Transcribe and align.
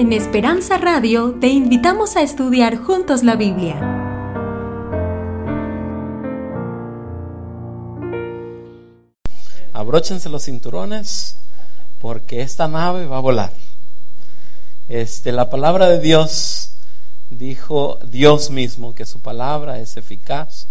En 0.00 0.14
Esperanza 0.14 0.78
Radio 0.78 1.36
te 1.42 1.48
invitamos 1.48 2.16
a 2.16 2.22
estudiar 2.22 2.78
juntos 2.78 3.22
la 3.22 3.36
Biblia. 3.36 3.78
Abróchense 9.74 10.30
los 10.30 10.46
cinturones 10.46 11.36
porque 12.00 12.40
esta 12.40 12.66
nave 12.66 13.04
va 13.04 13.18
a 13.18 13.20
volar. 13.20 13.52
Este, 14.88 15.32
la 15.32 15.50
palabra 15.50 15.90
de 15.90 16.00
Dios 16.00 16.70
dijo 17.28 17.98
Dios 18.02 18.48
mismo 18.48 18.94
que 18.94 19.04
su 19.04 19.20
palabra 19.20 19.80
es 19.80 19.98
eficaz, 19.98 20.68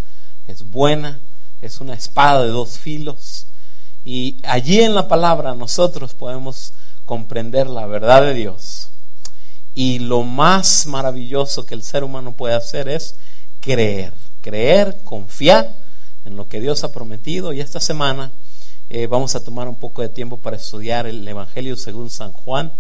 es 0.48 0.71
buena, 0.71 1.20
es 1.61 1.82
una 1.82 1.93
espada 1.93 2.46
de 2.46 2.50
dos 2.50 2.80
filos. 2.80 3.46
Y 4.04 4.41
allí 4.43 4.82
en 4.82 4.96
la 4.96 5.07
palabra 5.07 5.54
nosotros 5.54 6.16
podemos 6.16 6.73
comprender 7.05 7.68
la 7.68 7.86
verdad 7.86 8.23
de 8.23 8.34
Dios. 8.34 8.88
Y 9.80 10.00
lo 10.00 10.24
más 10.24 10.88
maravilloso 10.88 11.66
que 11.66 11.74
el 11.74 11.84
ser 11.84 12.04
humano 12.04 12.34
puede 12.34 12.54
hacer 12.54 12.90
es 12.90 13.16
creer, 13.62 14.12
creer, 14.42 15.00
confiar 15.05 15.74
en 16.26 16.36
lo 16.36 16.50
que 16.50 16.60
Dios 16.60 16.84
ha 16.84 16.92
prometido. 16.92 17.54
Y 17.54 17.62
esta 17.62 17.80
semana 17.80 18.34
eh, 18.90 19.08
vamos 19.08 19.36
a 19.36 19.44
tomar 19.46 19.70
un 19.70 19.78
poco 19.78 20.02
de 20.02 20.10
tiempo 20.10 20.36
para 20.36 20.58
estudiar 20.58 21.08
el 21.08 21.26
Evangelio 21.26 21.78
según 21.78 22.10
San 22.10 22.34
Juan 22.34 22.74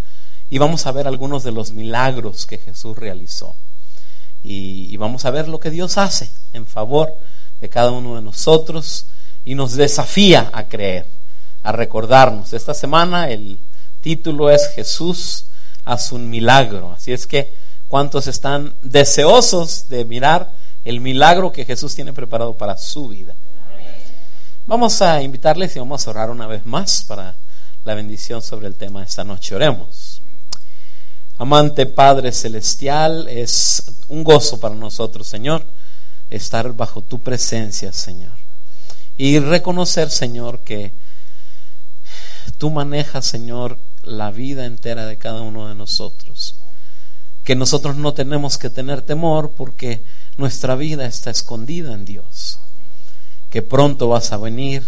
y 0.49 0.57
vamos 0.57 0.87
a 0.87 0.91
ver 0.91 1.07
algunos 1.07 1.43
de 1.43 1.53
los 1.53 1.71
milagros 1.71 2.45
que 2.45 2.57
Jesús 2.57 2.97
realizó. 2.97 3.55
Y, 4.43 4.93
y 4.93 4.97
vamos 4.97 5.23
a 5.23 5.31
ver 5.31 5.47
lo 5.47 5.61
que 5.61 5.71
Dios 5.71 5.97
hace 5.97 6.29
en 6.51 6.65
favor 6.65 7.13
de 7.61 7.69
cada 7.69 7.91
uno 7.91 8.17
de 8.17 8.23
nosotros 8.23 9.05
y 9.45 9.55
nos 9.55 9.77
desafía 9.77 10.51
a 10.51 10.67
creer, 10.67 11.05
a 11.63 11.71
recordarnos. 11.71 12.51
Esta 12.51 12.73
semana 12.73 13.29
el 13.29 13.57
título 14.01 14.49
es 14.49 14.67
Jesús 14.75 15.45
hace 15.89 16.13
un 16.13 16.29
milagro. 16.29 16.91
Así 16.91 17.11
es 17.11 17.25
que, 17.25 17.51
¿cuántos 17.87 18.27
están 18.27 18.75
deseosos 18.83 19.89
de 19.89 20.05
mirar 20.05 20.51
el 20.85 21.01
milagro 21.01 21.51
que 21.51 21.65
Jesús 21.65 21.95
tiene 21.95 22.13
preparado 22.13 22.55
para 22.55 22.77
su 22.77 23.07
vida? 23.07 23.33
Vamos 24.67 25.01
a 25.01 25.23
invitarles 25.23 25.75
y 25.75 25.79
vamos 25.79 26.05
a 26.05 26.11
orar 26.11 26.29
una 26.29 26.45
vez 26.45 26.63
más 26.63 27.03
para 27.03 27.35
la 27.85 27.95
bendición 27.95 28.43
sobre 28.43 28.67
el 28.67 28.75
tema 28.75 28.99
de 28.99 29.07
esta 29.07 29.23
noche. 29.23 29.55
Oremos. 29.55 30.21
Amante 31.39 31.87
Padre 31.87 32.31
Celestial, 32.33 33.27
es 33.27 33.83
un 34.09 34.23
gozo 34.23 34.59
para 34.59 34.75
nosotros, 34.75 35.27
Señor, 35.27 35.65
estar 36.29 36.71
bajo 36.73 37.01
tu 37.01 37.19
presencia, 37.19 37.91
Señor. 37.93 38.37
Y 39.17 39.39
reconocer, 39.39 40.11
Señor, 40.11 40.59
que 40.59 40.93
tú 42.59 42.69
manejas, 42.69 43.25
Señor, 43.25 43.79
la 44.03 44.31
vida 44.31 44.65
entera 44.65 45.05
de 45.05 45.17
cada 45.17 45.41
uno 45.41 45.67
de 45.67 45.75
nosotros. 45.75 46.55
Que 47.43 47.55
nosotros 47.55 47.95
no 47.95 48.13
tenemos 48.13 48.57
que 48.57 48.69
tener 48.69 49.01
temor 49.01 49.53
porque 49.55 50.03
nuestra 50.37 50.75
vida 50.75 51.05
está 51.05 51.29
escondida 51.31 51.93
en 51.93 52.05
Dios 52.05 52.59
que 53.49 53.61
pronto 53.61 54.07
vas 54.09 54.31
a 54.31 54.37
venir 54.37 54.83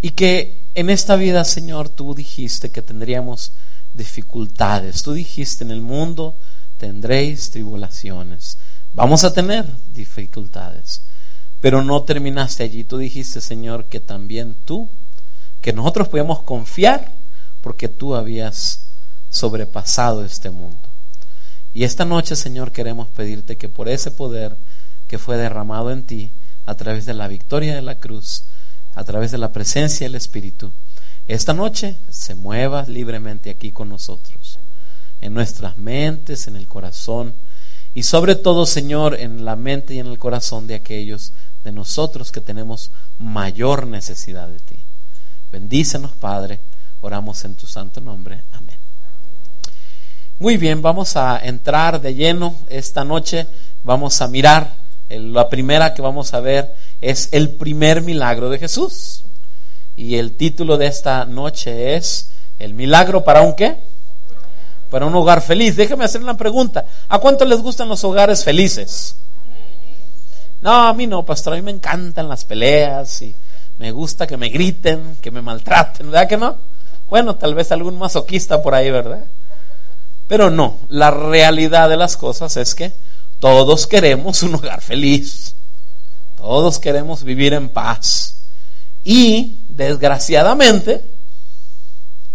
y 0.00 0.10
que 0.10 0.68
en 0.74 0.90
esta 0.90 1.16
vida, 1.16 1.44
Señor, 1.44 1.88
tú 1.88 2.14
dijiste 2.14 2.70
que 2.70 2.82
tendríamos 2.82 3.52
dificultades. 3.94 5.02
Tú 5.02 5.12
dijiste 5.12 5.64
en 5.64 5.70
el 5.70 5.80
mundo 5.80 6.36
tendréis 6.78 7.50
tribulaciones. 7.50 8.58
Vamos 8.92 9.24
a 9.24 9.32
tener 9.32 9.66
dificultades. 9.86 11.02
Pero 11.60 11.82
no 11.82 12.02
terminaste 12.02 12.64
allí. 12.64 12.84
Tú 12.84 12.98
dijiste, 12.98 13.40
Señor, 13.40 13.86
que 13.86 14.00
también 14.00 14.56
tú, 14.64 14.90
que 15.62 15.72
nosotros 15.72 16.08
podíamos 16.08 16.42
confiar 16.42 17.12
porque 17.64 17.88
tú 17.88 18.14
habías 18.14 18.80
sobrepasado 19.30 20.22
este 20.22 20.50
mundo. 20.50 20.86
Y 21.72 21.84
esta 21.84 22.04
noche, 22.04 22.36
Señor, 22.36 22.72
queremos 22.72 23.08
pedirte 23.08 23.56
que 23.56 23.70
por 23.70 23.88
ese 23.88 24.10
poder 24.10 24.58
que 25.08 25.18
fue 25.18 25.38
derramado 25.38 25.90
en 25.90 26.04
ti, 26.04 26.34
a 26.66 26.74
través 26.74 27.06
de 27.06 27.14
la 27.14 27.26
victoria 27.26 27.74
de 27.74 27.80
la 27.80 27.94
cruz, 27.94 28.44
a 28.94 29.02
través 29.04 29.30
de 29.32 29.38
la 29.38 29.50
presencia 29.50 30.04
del 30.04 30.14
Espíritu, 30.14 30.74
esta 31.26 31.54
noche 31.54 31.96
se 32.10 32.34
mueva 32.34 32.84
libremente 32.86 33.48
aquí 33.48 33.72
con 33.72 33.88
nosotros, 33.88 34.58
en 35.22 35.32
nuestras 35.32 35.78
mentes, 35.78 36.46
en 36.48 36.56
el 36.56 36.66
corazón 36.66 37.34
y 37.94 38.02
sobre 38.02 38.34
todo, 38.34 38.66
Señor, 38.66 39.18
en 39.18 39.46
la 39.46 39.56
mente 39.56 39.94
y 39.94 40.00
en 40.00 40.08
el 40.08 40.18
corazón 40.18 40.66
de 40.66 40.74
aquellos 40.74 41.32
de 41.64 41.72
nosotros 41.72 42.30
que 42.30 42.42
tenemos 42.42 42.90
mayor 43.18 43.86
necesidad 43.86 44.48
de 44.48 44.58
ti. 44.58 44.84
Bendícenos, 45.50 46.14
Padre, 46.14 46.60
oramos 47.04 47.44
en 47.44 47.54
tu 47.54 47.66
santo 47.66 48.00
nombre. 48.00 48.42
Amén. 48.52 48.78
Muy 50.38 50.56
bien, 50.56 50.82
vamos 50.82 51.16
a 51.16 51.38
entrar 51.38 52.00
de 52.00 52.14
lleno 52.14 52.54
esta 52.68 53.04
noche, 53.04 53.46
vamos 53.82 54.20
a 54.20 54.28
mirar 54.28 54.84
la 55.08 55.48
primera 55.48 55.94
que 55.94 56.02
vamos 56.02 56.32
a 56.34 56.40
ver 56.40 56.74
es 57.00 57.28
el 57.32 57.50
primer 57.50 58.02
milagro 58.02 58.48
de 58.48 58.58
Jesús. 58.58 59.22
Y 59.96 60.16
el 60.16 60.36
título 60.36 60.76
de 60.76 60.86
esta 60.86 61.24
noche 61.24 61.94
es 61.96 62.30
El 62.58 62.74
milagro 62.74 63.22
para 63.22 63.42
un 63.42 63.54
qué? 63.54 63.84
Para 64.90 65.06
un 65.06 65.14
hogar 65.14 65.40
feliz. 65.40 65.76
Déjeme 65.76 66.04
hacer 66.04 66.20
una 66.20 66.36
pregunta. 66.36 66.84
¿A 67.08 67.18
cuánto 67.18 67.44
les 67.44 67.60
gustan 67.60 67.88
los 67.88 68.02
hogares 68.02 68.44
felices? 68.44 69.16
No, 70.60 70.88
a 70.88 70.94
mí 70.94 71.06
no, 71.06 71.24
pastor. 71.24 71.52
A 71.52 71.56
mí 71.56 71.62
me 71.62 71.70
encantan 71.70 72.28
las 72.28 72.44
peleas 72.44 73.22
y 73.22 73.36
me 73.78 73.92
gusta 73.92 74.26
que 74.26 74.36
me 74.36 74.48
griten, 74.48 75.18
que 75.20 75.30
me 75.30 75.42
maltraten. 75.42 76.10
¿Verdad 76.10 76.28
que 76.28 76.36
no? 76.36 76.56
Bueno, 77.08 77.36
tal 77.36 77.54
vez 77.54 77.70
algún 77.72 77.98
masoquista 77.98 78.62
por 78.62 78.74
ahí, 78.74 78.90
¿verdad? 78.90 79.26
Pero 80.26 80.50
no, 80.50 80.78
la 80.88 81.10
realidad 81.10 81.88
de 81.88 81.96
las 81.96 82.16
cosas 82.16 82.56
es 82.56 82.74
que 82.74 82.94
todos 83.38 83.86
queremos 83.86 84.42
un 84.42 84.54
hogar 84.54 84.80
feliz. 84.80 85.54
Todos 86.36 86.78
queremos 86.78 87.24
vivir 87.24 87.52
en 87.52 87.68
paz. 87.68 88.36
Y, 89.04 89.58
desgraciadamente, 89.68 91.04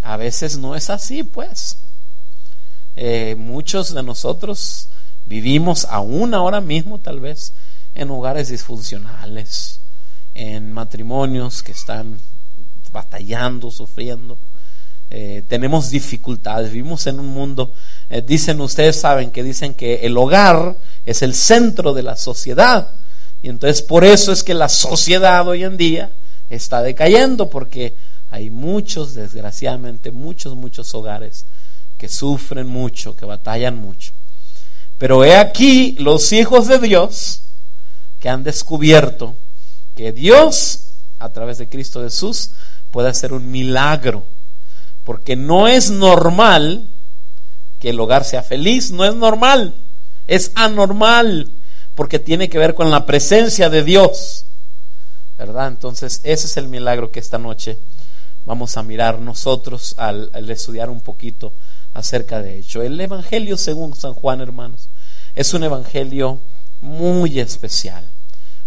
a 0.02 0.18
veces 0.18 0.57
no 0.57 0.75
es 0.75 0.90
así, 0.90 1.24
pues. 1.24 1.78
Eh, 2.96 3.36
muchos 3.38 3.94
de 3.94 4.03
nosotros 4.03 4.88
vivimos 5.25 5.86
aún 5.90 6.34
ahora 6.34 6.62
mismo, 6.62 7.00
tal 7.00 7.19
vez, 7.19 7.53
en 7.96 8.12
hogares 8.12 8.50
disfuncionales, 8.50 9.80
en 10.36 10.72
matrimonios 10.72 11.63
que 11.63 11.72
están 11.72 12.19
batallando, 12.91 13.72
sufriendo. 13.72 14.38
Eh, 15.12 15.44
tenemos 15.47 15.90
dificultades, 15.90 16.72
vivimos 16.72 17.08
en 17.08 17.20
un 17.20 17.28
mundo, 17.28 17.74
eh, 18.09 18.22
dicen, 18.22 18.62
ustedes 18.62 19.00
saben 19.00 19.31
que 19.31 19.44
dicen 19.44 19.74
que 19.74 20.02
el 20.03 20.16
hogar 20.18 20.78
es 21.06 21.22
el 21.22 21.34
centro 21.34 21.94
de 21.94 22.03
la 22.03 22.16
sociedad. 22.16 22.92
Y 23.42 23.50
entonces 23.50 23.81
por 23.81 24.03
eso 24.03 24.31
es 24.31 24.44
que 24.44 24.53
la 24.53 24.69
sociedad 24.69 25.48
hoy 25.48 25.64
en 25.64 25.78
día 25.78 26.12
está 26.50 26.81
decayendo, 26.81 27.50
porque 27.50 27.96
hay 28.30 28.50
muchos, 28.50 29.16
desgraciadamente, 29.16 30.12
muchos, 30.12 30.56
muchos 30.56 30.94
hogares 30.94 31.46
que 31.98 32.08
sufren 32.08 32.68
mucho, 32.68 33.16
que 33.16 33.25
batallan 33.25 33.78
mucho. 33.78 34.14
Pero 34.98 35.24
he 35.24 35.36
aquí 35.36 35.96
los 36.00 36.31
hijos 36.34 36.68
de 36.68 36.80
Dios 36.80 37.42
que 38.19 38.30
han 38.30 38.44
descubierto 38.44 39.36
que 39.96 40.12
Dios, 40.12 40.92
a 41.19 41.30
través 41.30 41.58
de 41.58 41.69
Cristo 41.69 42.03
Jesús, 42.03 42.52
puede 42.92 43.09
hacer 43.09 43.34
un 43.34 43.50
milagro. 43.50 44.25
Porque 45.09 45.36
no 45.36 45.68
es 45.68 45.90
normal 45.90 46.88
que 47.80 47.90
el 47.90 48.00
hogar 48.00 48.25
sea 48.25 48.44
feliz, 48.44 48.92
no 48.92 49.03
es 49.06 49.16
normal 49.16 49.74
es 50.30 50.52
anormal 50.56 51.52
porque 51.96 52.20
tiene 52.20 52.50
que 52.50 52.59
ver 52.59 52.75
con 52.75 52.92
la 52.92 53.06
presencia 53.06 53.69
de 53.69 53.84
Dios. 53.84 54.46
¿Verdad? 55.38 55.68
Entonces, 55.68 56.22
ese 56.24 56.48
es 56.48 56.58
el 56.58 56.68
milagro 56.68 57.12
que 57.12 57.19
esta 57.19 57.38
noche 57.38 57.80
vamos 58.46 58.78
a 58.78 58.84
mirar 58.84 59.19
nosotros 59.19 59.95
al, 59.98 60.30
estudiar 60.50 60.89
un 60.89 61.01
poquito 61.01 61.54
acerca 61.94 62.42
de 62.42 62.60
ello. 62.60 62.84
El 62.84 63.00
Evangelio 63.01 63.57
según 63.57 63.95
San 63.95 64.13
Juan, 64.13 64.42
hermanos, 64.42 64.89
es 65.34 65.54
un 65.54 65.63
Evangelio 65.63 66.42
muy 66.81 67.39
especial. 67.39 68.07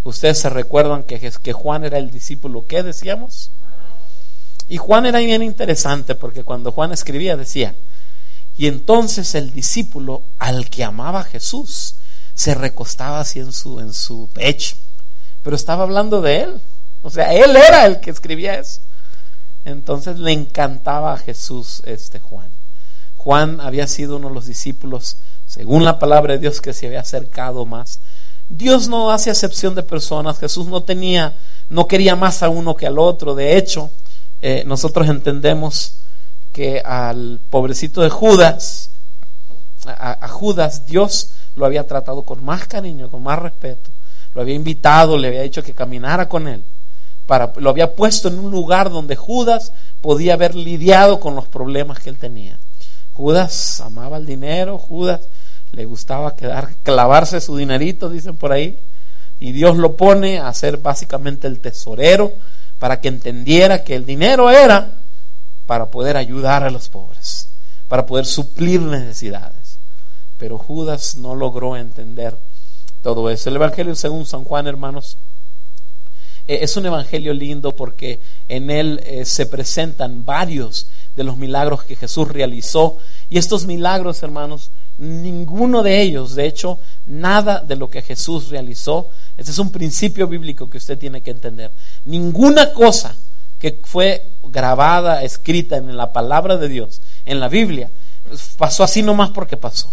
Ustedes 0.03 0.41
se 0.41 0.51
recuerdan 0.51 1.05
que, 1.05 1.21
que 1.21 1.53
Juan 1.53 1.85
era 1.85 1.99
el 1.99 2.11
discípulo, 2.11 2.67
¿qué 2.67 2.83
decíamos? 2.83 3.51
Y 4.73 4.79
Juan 4.79 5.05
era 5.05 5.19
bien 5.19 5.43
interesante 5.43 6.15
porque 6.15 6.45
cuando 6.45 6.73
Juan 6.73 6.93
escribía 6.93 7.37
decía, 7.37 7.75
y 8.57 8.69
entonces 8.69 9.35
el 9.35 9.53
discípulo 9.53 10.23
al 10.39 10.71
que 10.71 10.83
amaba 10.83 11.25
Jesús 11.25 11.97
se 12.33 12.55
recostaba 12.55 13.21
así 13.21 13.41
en 13.41 13.53
su, 13.53 13.81
en 13.81 13.93
su 13.93 14.31
pecho, 14.33 14.77
pero 15.43 15.57
estaba 15.57 15.83
hablando 15.83 16.23
de 16.23 16.41
él. 16.41 16.61
O 17.03 17.11
sea, 17.11 17.35
él 17.35 17.55
era 17.55 17.85
el 17.85 18.01
que 18.01 18.13
escribía 18.13 18.55
eso. 18.55 18.81
Entonces 19.67 20.19
le 20.19 20.33
encantaba 20.33 21.13
a 21.13 21.19
Jesús 21.19 21.83
este 21.85 22.19
Juan. 22.19 22.51
Juan 23.19 23.61
había 23.61 23.87
sido 23.87 24.17
uno 24.17 24.29
de 24.29 24.35
los 24.35 24.47
discípulos, 24.47 25.19
según 25.47 25.85
la 25.85 25.99
palabra 25.99 26.33
de 26.33 26.39
Dios, 26.39 26.63
que 26.63 26.73
se 26.73 26.87
había 26.87 27.01
acercado 27.01 27.67
más. 27.67 28.01
Dios 28.49 28.89
no 28.89 29.11
hace 29.11 29.29
excepción 29.29 29.75
de 29.75 29.83
personas. 29.83 30.39
Jesús 30.39 30.67
no 30.67 30.83
tenía, 30.83 31.37
no 31.69 31.87
quería 31.89 32.17
más 32.17 32.43
a 32.43 32.49
uno 32.49 32.75
que 32.75 32.87
al 32.87 32.99
otro. 32.99 33.35
De 33.35 33.59
hecho, 33.59 33.91
eh, 34.43 34.65
nosotros 34.67 35.09
entendemos 35.09 35.99
que 36.53 36.81
al 36.85 37.41
pobrecito 37.49 38.03
de 38.03 38.11
Judas, 38.11 38.91
a, 39.87 40.29
Judas, 40.29 40.85
Dios 40.87 41.31
lo 41.55 41.65
había 41.65 41.87
tratado 41.87 42.23
con 42.25 42.45
más 42.45 42.67
cariño, 42.67 43.09
con 43.09 43.23
más 43.23 43.39
respeto. 43.39 43.91
Lo 44.35 44.43
había 44.43 44.55
invitado, 44.55 45.17
le 45.17 45.29
había 45.29 45.43
dicho 45.43 45.63
que 45.63 45.75
caminara 45.75 46.29
con 46.29 46.49
él. 46.49 46.65
Para, 47.27 47.53
lo 47.57 47.71
había 47.71 47.95
puesto 47.95 48.29
en 48.29 48.39
un 48.39 48.51
lugar 48.51 48.91
donde 48.91 49.15
Judas 49.15 49.73
podía 50.01 50.35
haber 50.35 50.57
lidiado 50.57 51.21
con 51.21 51.37
los 51.37 51.47
problemas 51.47 52.01
que 52.01 52.11
él 52.11 52.19
tenía. 52.19 52.59
Judas 53.13 53.81
amaba 53.81 54.17
el 54.17 54.27
dinero, 54.27 54.77
Judas 54.77 55.21
le 55.71 55.85
gustaba 55.85 56.35
quedar, 56.35 56.75
clavarse 56.83 57.41
su 57.41 57.57
dinerito, 57.57 58.11
dicen 58.11 58.37
por 58.37 58.53
ahí, 58.53 58.79
y 59.39 59.53
Dios 59.53 59.77
lo 59.77 59.97
pone 59.97 60.39
a 60.39 60.53
ser 60.53 60.79
básicamente 60.79 61.47
el 61.47 61.61
tesorero 61.61 62.33
para 62.83 63.01
que 63.01 63.07
entendiera 63.07 63.85
que 63.85 63.95
el 63.95 64.05
dinero 64.05 64.51
era 64.51 64.91
para 65.67 65.93
poder 65.93 66.17
ayudar 66.17 66.65
a 66.65 66.71
los 66.73 66.89
pobres, 66.89 67.47
para 67.87 68.07
poder 68.07 68.27
suplir 68.27 68.81
necesidades. 68.81 69.79
Pero 70.37 70.59
Judas 70.59 71.15
no 71.15 71.37
logró 71.37 71.77
entender 71.77 72.37
todo 73.01 73.31
eso. 73.31 73.49
El 73.49 73.55
Evangelio 73.55 73.95
según 73.95 74.27
San 74.27 74.43
Juan, 74.43 74.67
hermanos, 74.67 75.17
eh, 76.49 76.59
es 76.63 76.77
un 76.77 76.85
Evangelio 76.85 77.33
lindo 77.35 77.71
porque 77.71 78.19
en 78.49 78.69
él 78.69 79.01
eh, 79.05 79.27
se 79.27 79.47
presentan 79.47 80.25
varios 80.25 80.89
de 81.15 81.23
los 81.23 81.37
milagros 81.37 81.85
que 81.85 81.95
Jesús 81.95 82.27
realizó. 82.27 82.99
Y 83.31 83.39
estos 83.39 83.65
milagros, 83.65 84.25
hermanos, 84.25 84.73
ninguno 84.99 85.85
de 85.85 86.03
ellos, 86.03 86.35
de 86.35 86.47
hecho, 86.47 86.81
nada 87.07 87.61
de 87.61 87.77
lo 87.77 87.91
que 87.91 88.03
Jesús 88.03 88.49
realizó, 88.49 89.09
este 89.43 89.51
es 89.51 89.59
un 89.59 89.73
principio 89.73 90.29
bíblico 90.29 90.71
que 90.71 90.79
usted 90.79 90.97
tiene 90.97 91.21
que 91.21 91.33
entender. 91.33 91.73
Ninguna 92.05 92.73
cosa 92.73 93.17
que 93.59 93.81
fue 93.83 94.37
grabada, 94.45 95.25
escrita 95.25 95.79
en 95.79 95.97
la 95.97 96.13
palabra 96.13 96.59
de 96.59 96.69
Dios, 96.69 97.03
en 97.25 97.41
la 97.41 97.49
Biblia, 97.49 97.91
pasó 98.57 98.85
así 98.85 99.03
nomás 99.03 99.31
porque 99.31 99.57
pasó. 99.57 99.93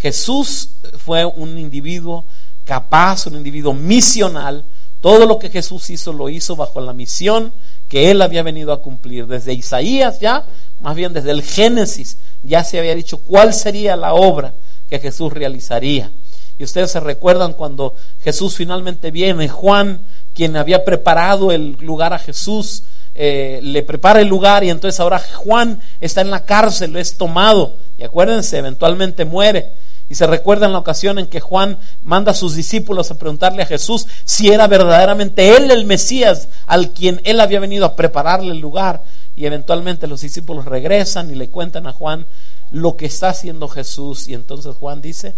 Jesús 0.00 0.68
fue 0.98 1.24
un 1.24 1.56
individuo 1.56 2.26
capaz, 2.64 3.26
un 3.26 3.36
individuo 3.36 3.72
misional. 3.72 4.66
Todo 5.00 5.24
lo 5.24 5.38
que 5.38 5.48
Jesús 5.48 5.88
hizo 5.88 6.12
lo 6.12 6.28
hizo 6.28 6.54
bajo 6.54 6.82
la 6.82 6.92
misión 6.92 7.54
que 7.88 8.10
él 8.10 8.20
había 8.20 8.42
venido 8.42 8.70
a 8.70 8.82
cumplir. 8.82 9.26
Desde 9.26 9.54
Isaías 9.54 10.20
ya, 10.20 10.44
más 10.82 10.94
bien 10.94 11.14
desde 11.14 11.30
el 11.30 11.42
Génesis, 11.42 12.18
ya 12.42 12.62
se 12.62 12.78
había 12.78 12.94
dicho 12.94 13.16
cuál 13.16 13.54
sería 13.54 13.96
la 13.96 14.12
obra 14.12 14.52
que 14.90 14.98
Jesús 14.98 15.32
realizaría. 15.32 16.12
Y 16.58 16.64
ustedes 16.64 16.92
se 16.92 17.00
recuerdan 17.00 17.54
cuando 17.54 17.94
Jesús 18.22 18.54
finalmente 18.56 19.10
viene, 19.10 19.48
Juan, 19.48 20.00
quien 20.34 20.56
había 20.56 20.84
preparado 20.84 21.50
el 21.50 21.72
lugar 21.80 22.12
a 22.12 22.18
Jesús, 22.18 22.84
eh, 23.16 23.60
le 23.62 23.82
prepara 23.82 24.20
el 24.20 24.28
lugar 24.28 24.64
y 24.64 24.70
entonces 24.70 24.98
ahora 24.98 25.20
Juan 25.20 25.80
está 26.00 26.20
en 26.20 26.30
la 26.30 26.44
cárcel, 26.44 26.96
es 26.96 27.16
tomado. 27.16 27.78
Y 27.98 28.04
acuérdense, 28.04 28.58
eventualmente 28.58 29.24
muere. 29.24 29.72
Y 30.08 30.16
se 30.16 30.26
recuerda 30.26 30.66
en 30.66 30.72
la 30.72 30.78
ocasión 30.78 31.18
en 31.18 31.28
que 31.28 31.40
Juan 31.40 31.78
manda 32.02 32.32
a 32.32 32.34
sus 32.34 32.54
discípulos 32.54 33.10
a 33.10 33.18
preguntarle 33.18 33.62
a 33.62 33.66
Jesús 33.66 34.06
si 34.24 34.52
era 34.52 34.66
verdaderamente 34.66 35.56
él 35.56 35.70
el 35.70 35.86
Mesías 35.86 36.48
al 36.66 36.90
quien 36.90 37.22
él 37.24 37.40
había 37.40 37.60
venido 37.60 37.86
a 37.86 37.96
prepararle 37.96 38.52
el 38.52 38.58
lugar. 38.58 39.02
Y 39.34 39.46
eventualmente 39.46 40.06
los 40.06 40.20
discípulos 40.20 40.66
regresan 40.66 41.30
y 41.30 41.34
le 41.34 41.48
cuentan 41.48 41.86
a 41.86 41.92
Juan 41.92 42.26
lo 42.70 42.96
que 42.96 43.06
está 43.06 43.30
haciendo 43.30 43.68
Jesús. 43.68 44.28
Y 44.28 44.34
entonces 44.34 44.76
Juan 44.76 45.00
dice, 45.00 45.34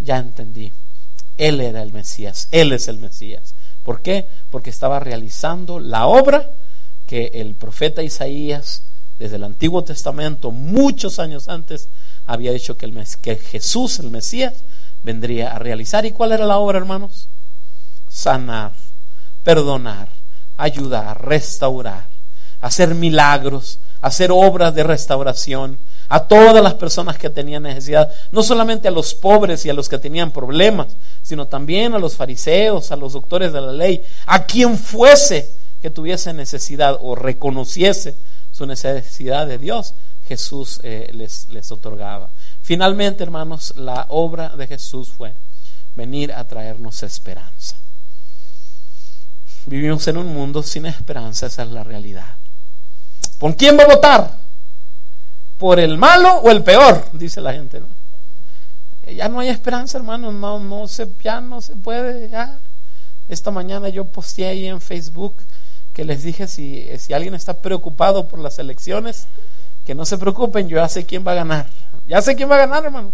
ya 0.00 0.18
entendí, 0.18 0.72
él 1.36 1.60
era 1.60 1.82
el 1.82 1.92
Mesías, 1.92 2.48
él 2.50 2.72
es 2.72 2.88
el 2.88 2.98
Mesías. 2.98 3.54
¿Por 3.82 4.02
qué? 4.02 4.28
Porque 4.50 4.70
estaba 4.70 5.00
realizando 5.00 5.78
la 5.78 6.06
obra 6.06 6.50
que 7.06 7.30
el 7.34 7.54
profeta 7.54 8.02
Isaías, 8.02 8.82
desde 9.18 9.36
el 9.36 9.44
Antiguo 9.44 9.84
Testamento, 9.84 10.50
muchos 10.50 11.18
años 11.18 11.48
antes, 11.48 11.88
había 12.26 12.52
dicho 12.52 12.76
que, 12.76 12.92
que 13.22 13.36
Jesús, 13.36 13.98
el 14.00 14.10
Mesías, 14.10 14.54
vendría 15.02 15.54
a 15.54 15.58
realizar. 15.58 16.04
¿Y 16.04 16.12
cuál 16.12 16.32
era 16.32 16.46
la 16.46 16.58
obra, 16.58 16.78
hermanos? 16.78 17.28
Sanar, 18.08 18.72
perdonar, 19.44 20.08
ayudar, 20.56 21.24
restaurar, 21.24 22.08
hacer 22.60 22.94
milagros, 22.94 23.78
hacer 24.00 24.30
obras 24.32 24.74
de 24.74 24.82
restauración 24.82 25.78
a 26.08 26.26
todas 26.26 26.62
las 26.62 26.74
personas 26.74 27.18
que 27.18 27.30
tenían 27.30 27.64
necesidad, 27.64 28.10
no 28.30 28.42
solamente 28.42 28.88
a 28.88 28.90
los 28.90 29.14
pobres 29.14 29.64
y 29.66 29.70
a 29.70 29.74
los 29.74 29.88
que 29.88 29.98
tenían 29.98 30.30
problemas, 30.30 30.88
sino 31.22 31.46
también 31.46 31.94
a 31.94 31.98
los 31.98 32.16
fariseos, 32.16 32.92
a 32.92 32.96
los 32.96 33.12
doctores 33.12 33.52
de 33.52 33.60
la 33.60 33.72
ley, 33.72 34.04
a 34.26 34.44
quien 34.44 34.78
fuese 34.78 35.54
que 35.80 35.90
tuviese 35.90 36.32
necesidad 36.32 36.98
o 37.00 37.14
reconociese 37.14 38.16
su 38.50 38.66
necesidad 38.66 39.46
de 39.46 39.58
Dios, 39.58 39.94
Jesús 40.26 40.80
eh, 40.82 41.10
les, 41.12 41.48
les 41.50 41.70
otorgaba. 41.70 42.30
Finalmente, 42.62 43.22
hermanos, 43.22 43.74
la 43.76 44.06
obra 44.08 44.56
de 44.56 44.66
Jesús 44.66 45.10
fue 45.10 45.34
venir 45.94 46.32
a 46.32 46.44
traernos 46.44 47.02
esperanza. 47.02 47.76
Vivimos 49.66 50.06
en 50.08 50.16
un 50.16 50.32
mundo 50.32 50.62
sin 50.62 50.86
esperanza, 50.86 51.46
esa 51.46 51.64
es 51.64 51.70
la 51.70 51.82
realidad. 51.82 52.36
¿Por 53.38 53.56
quién 53.56 53.76
va 53.78 53.82
a 53.82 53.94
votar? 53.94 54.45
¿Por 55.58 55.80
el 55.80 55.96
malo 55.96 56.38
o 56.38 56.50
el 56.50 56.62
peor? 56.62 57.04
Dice 57.12 57.40
la 57.40 57.52
gente. 57.52 57.82
Ya 59.14 59.28
no 59.28 59.40
hay 59.40 59.48
esperanza, 59.48 59.98
hermanos, 59.98 60.34
no, 60.34 60.58
no 60.58 60.88
se, 60.88 61.08
ya 61.22 61.40
no 61.40 61.60
se 61.60 61.76
puede. 61.76 62.30
Esta 63.28 63.50
mañana 63.50 63.88
yo 63.88 64.04
posteé 64.04 64.48
ahí 64.48 64.66
en 64.66 64.80
Facebook 64.80 65.36
que 65.92 66.04
les 66.04 66.22
dije 66.22 66.46
si, 66.46 66.86
si 66.98 67.14
alguien 67.14 67.34
está 67.34 67.54
preocupado 67.54 68.28
por 68.28 68.38
las 68.38 68.58
elecciones, 68.58 69.28
que 69.86 69.94
no 69.94 70.04
se 70.04 70.18
preocupen, 70.18 70.68
yo 70.68 70.76
ya 70.76 70.88
sé 70.88 71.06
quién 71.06 71.26
va 71.26 71.32
a 71.32 71.36
ganar. 71.36 71.66
Ya 72.06 72.20
sé 72.20 72.36
quién 72.36 72.50
va 72.50 72.56
a 72.56 72.66
ganar, 72.66 72.84
hermano. 72.84 73.12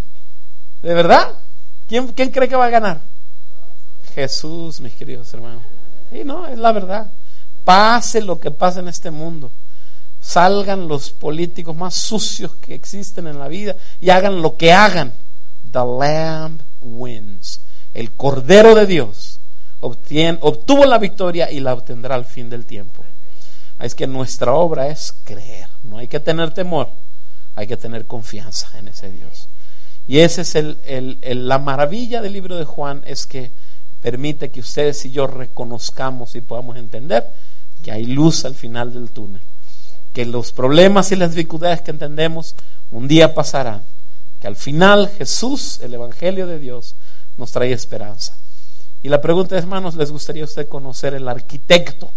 ¿De 0.81 0.93
verdad? 0.93 1.31
¿Quién, 1.87 2.07
quién 2.07 2.31
cree 2.31 2.49
que 2.49 2.55
va 2.55 2.65
a 2.65 2.69
ganar? 2.69 2.99
Jesús, 4.15 4.81
mis 4.81 4.93
queridos 4.95 5.33
hermanos. 5.33 5.63
Y 6.11 6.23
no, 6.23 6.47
es 6.47 6.57
la 6.57 6.71
verdad. 6.71 7.09
Pase 7.63 8.21
lo 8.21 8.39
que 8.39 8.51
pase 8.51 8.81
en 8.81 8.87
este 8.87 9.11
mundo. 9.11 9.51
Salgan 10.23 10.87
los 10.87 11.11
políticos 11.11 11.75
más 11.75 11.93
sucios 11.93 12.55
que 12.55 12.73
existen 12.73 13.27
en 13.27 13.37
la 13.37 13.49
vida 13.49 13.75
y 13.99 14.09
hagan 14.09 14.41
lo 14.41 14.55
que 14.55 14.71
hagan. 14.71 15.11
The 15.71 15.79
Lamb 15.79 16.61
wins. 16.81 17.59
El 17.93 18.13
Cordero 18.13 18.73
de 18.73 18.87
Dios 18.87 19.39
obtuvo 19.83 20.85
la 20.85 20.97
victoria 20.97 21.51
y 21.51 21.59
la 21.59 21.73
obtendrá 21.73 22.15
al 22.15 22.25
fin 22.25 22.49
del 22.49 22.65
tiempo. 22.65 23.03
Es 23.79 23.95
que 23.95 24.07
nuestra 24.07 24.53
obra 24.53 24.87
es 24.87 25.13
creer, 25.23 25.67
no 25.83 25.97
hay 25.97 26.07
que 26.07 26.21
tener 26.21 26.53
temor, 26.53 26.89
hay 27.55 27.67
que 27.67 27.75
tener 27.75 28.05
confianza 28.05 28.69
en 28.77 28.87
ese 28.87 29.11
Dios. 29.11 29.49
Y 30.07 30.19
esa 30.19 30.41
es 30.41 30.55
el, 30.55 31.19
la 31.21 31.59
maravilla 31.59 32.21
del 32.21 32.33
libro 32.33 32.57
de 32.57 32.65
Juan, 32.65 33.03
es 33.05 33.27
que 33.27 33.51
permite 34.01 34.51
que 34.51 34.61
ustedes 34.61 35.03
y 35.05 35.11
yo 35.11 35.27
reconozcamos 35.27 36.35
y 36.35 36.41
podamos 36.41 36.77
entender 36.77 37.25
que 37.83 37.91
hay 37.91 38.05
luz 38.05 38.45
al 38.45 38.55
final 38.55 38.93
del 38.93 39.11
túnel, 39.11 39.41
que 40.13 40.25
los 40.25 40.51
problemas 40.51 41.11
y 41.11 41.15
las 41.15 41.31
dificultades 41.31 41.81
que 41.81 41.91
entendemos 41.91 42.55
un 42.91 43.07
día 43.07 43.33
pasarán, 43.33 43.83
que 44.39 44.47
al 44.47 44.55
final 44.55 45.09
Jesús, 45.09 45.79
el 45.81 45.93
Evangelio 45.95 46.47
de 46.47 46.59
Dios, 46.59 46.95
nos 47.37 47.51
trae 47.51 47.71
esperanza. 47.71 48.37
Y 49.01 49.09
la 49.09 49.19
pregunta 49.19 49.57
es, 49.57 49.63
hermanos, 49.63 49.95
¿les 49.95 50.11
gustaría 50.11 50.43
a 50.43 50.45
usted 50.45 50.67
conocer 50.67 51.13
el 51.13 51.27
arquitecto? 51.27 52.11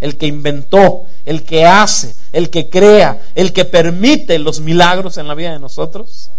El 0.00 0.16
que 0.16 0.26
inventó, 0.26 1.06
el 1.24 1.44
que 1.44 1.66
hace, 1.66 2.14
el 2.32 2.50
que 2.50 2.68
crea, 2.68 3.20
el 3.34 3.52
que 3.52 3.64
permite 3.64 4.38
los 4.38 4.60
milagros 4.60 5.18
en 5.18 5.28
la 5.28 5.34
vida 5.34 5.52
de 5.52 5.58
nosotros. 5.58 6.30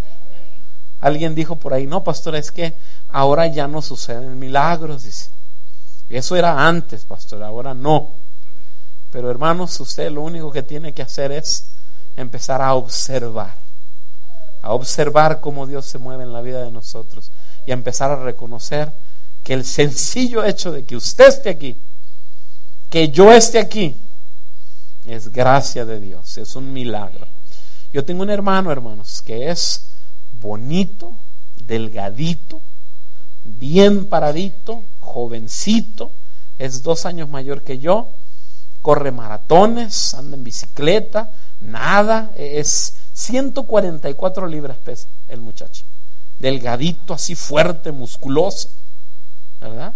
Alguien 0.99 1.33
dijo 1.33 1.55
por 1.55 1.73
ahí, 1.73 1.87
no, 1.87 2.03
pastor, 2.03 2.35
es 2.35 2.51
que 2.51 2.75
ahora 3.07 3.47
ya 3.47 3.67
no 3.67 3.81
suceden 3.81 4.37
milagros, 4.37 5.03
dice. 5.03 5.29
Eso 6.09 6.35
era 6.35 6.67
antes, 6.67 7.05
pastor, 7.05 7.41
ahora 7.41 7.73
no. 7.73 8.20
Pero 9.11 9.29
hermanos, 9.29 9.79
usted 9.79 10.09
lo 10.09 10.21
único 10.21 10.51
que 10.51 10.63
tiene 10.63 10.93
que 10.93 11.01
hacer 11.01 11.31
es 11.31 11.65
empezar 12.15 12.61
a 12.61 12.73
observar, 12.75 13.55
a 14.61 14.73
observar 14.73 15.41
cómo 15.41 15.67
Dios 15.67 15.85
se 15.85 15.97
mueve 15.97 16.23
en 16.23 16.33
la 16.33 16.41
vida 16.41 16.63
de 16.63 16.71
nosotros 16.71 17.31
y 17.65 17.71
a 17.71 17.73
empezar 17.73 18.11
a 18.11 18.23
reconocer 18.23 18.91
que 19.43 19.53
el 19.53 19.65
sencillo 19.65 20.43
hecho 20.43 20.71
de 20.71 20.85
que 20.85 20.95
usted 20.95 21.27
esté 21.27 21.49
aquí, 21.49 21.77
que 22.89 23.09
yo 23.09 23.31
esté 23.31 23.59
aquí, 23.59 23.97
es 25.05 25.31
gracia 25.31 25.85
de 25.85 25.99
Dios, 25.99 26.37
es 26.37 26.55
un 26.55 26.71
milagro. 26.71 27.27
Yo 27.91 28.05
tengo 28.05 28.23
un 28.23 28.29
hermano, 28.29 28.71
hermanos, 28.71 29.21
que 29.21 29.49
es 29.49 29.89
bonito, 30.39 31.17
delgadito, 31.57 32.61
bien 33.43 34.07
paradito, 34.07 34.83
jovencito, 34.99 36.11
es 36.57 36.83
dos 36.83 37.05
años 37.05 37.29
mayor 37.29 37.63
que 37.63 37.79
yo, 37.79 38.13
corre 38.81 39.11
maratones, 39.11 40.13
anda 40.13 40.35
en 40.35 40.43
bicicleta, 40.43 41.31
nada, 41.59 42.31
es 42.35 42.95
144 43.13 44.47
libras 44.47 44.77
pesa 44.77 45.07
el 45.27 45.41
muchacho, 45.41 45.83
delgadito, 46.39 47.13
así 47.13 47.35
fuerte, 47.35 47.91
musculoso. 47.91 48.69
¿verdad? 49.61 49.93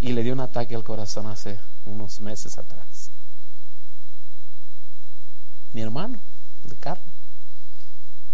Y 0.00 0.12
le 0.12 0.22
dio 0.22 0.32
un 0.32 0.40
ataque 0.40 0.74
al 0.74 0.82
corazón 0.82 1.26
hace 1.26 1.60
unos 1.84 2.20
meses 2.20 2.58
atrás. 2.58 3.10
Mi 5.72 5.82
hermano 5.82 6.20
de 6.64 6.76
carne, 6.76 7.04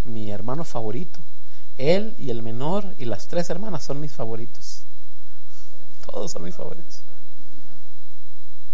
mi 0.05 0.31
hermano 0.31 0.65
favorito, 0.65 1.19
Él 1.79 2.15
y 2.19 2.31
el 2.31 2.43
menor 2.43 2.95
y 2.99 3.07
las 3.07 3.27
tres 3.27 3.51
hermanas 3.51 3.85
son 3.85 4.01
mis 4.01 4.13
favoritos. 4.13 4.85
Todos 6.07 6.31
son 6.31 6.45
mis 6.45 6.55
favoritos. 6.55 7.03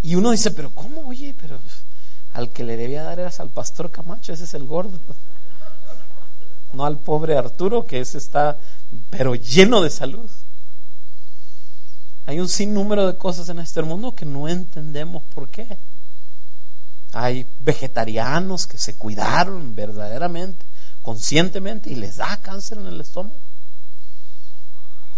Y 0.07 0.15
uno 0.15 0.31
dice, 0.31 0.53
pero 0.53 0.71
¿cómo? 0.71 1.09
Oye, 1.09 1.35
pero 1.37 1.59
al 2.33 2.51
que 2.51 2.63
le 2.63 2.77
debía 2.77 3.03
dar 3.03 3.19
eras 3.19 3.41
al 3.41 3.51
pastor 3.51 3.91
Camacho, 3.91 4.33
ese 4.33 4.45
es 4.45 4.55
el 4.55 4.63
gordo. 4.63 5.01
No 6.73 6.87
al 6.87 6.99
pobre 6.99 7.37
Arturo, 7.37 7.87
que 7.87 7.99
ese 7.99 8.19
está, 8.19 8.57
pero 9.11 9.35
lleno 9.35 9.83
de 9.83 9.91
salud. 9.91 10.31
Hay 12.25 12.39
un 12.39 12.49
sinnúmero 12.49 13.09
de 13.09 13.19
cosas 13.19 13.49
en 13.49 13.59
este 13.59 13.83
mundo 13.83 14.15
que 14.15 14.25
no 14.25 14.47
entendemos 14.47 15.25
por 15.25 15.49
qué. 15.49 15.77
Hay 17.13 17.45
vegetarianos 17.59 18.69
que 18.69 18.79
se 18.79 18.95
cuidaron 18.95 19.75
verdaderamente, 19.75 20.65
conscientemente, 21.03 21.91
y 21.91 21.97
les 21.97 22.19
da 22.19 22.37
cáncer 22.37 22.79
en 22.79 22.87
el 22.87 23.01
estómago. 23.01 23.41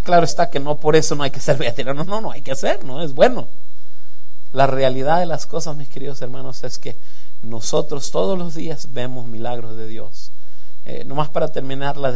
Claro 0.03 0.25
está 0.25 0.49
que 0.49 0.61
no 0.61 0.81
por 0.81 0.97
eso 0.97 1.15
no 1.15 1.25
hay 1.25 1.31
que 1.31 1.41
ser 1.41 1.59
vegetariano, 1.59 2.05
no, 2.05 2.23
no 2.23 2.31
hay 2.31 2.41
que 2.41 2.57
ser, 2.57 2.87
no 2.87 3.03
es 3.03 3.13
bueno. 3.13 3.49
La 4.53 4.67
realidad 4.67 5.21
de 5.21 5.27
las 5.27 5.47
cosas, 5.47 5.77
mis 5.77 5.89
queridos 5.89 6.23
hermanos, 6.23 6.65
es 6.65 6.79
que 6.79 6.97
nosotros 7.43 8.11
todos 8.11 8.39
los 8.39 8.55
días 8.55 8.93
vemos 8.93 9.27
milagros 9.27 9.77
de 9.77 9.87
Dios. 9.87 10.33
Eh, 10.85 11.05
nomás 11.05 11.29
para 11.29 11.53
terminar 11.53 11.99
la 11.99 12.11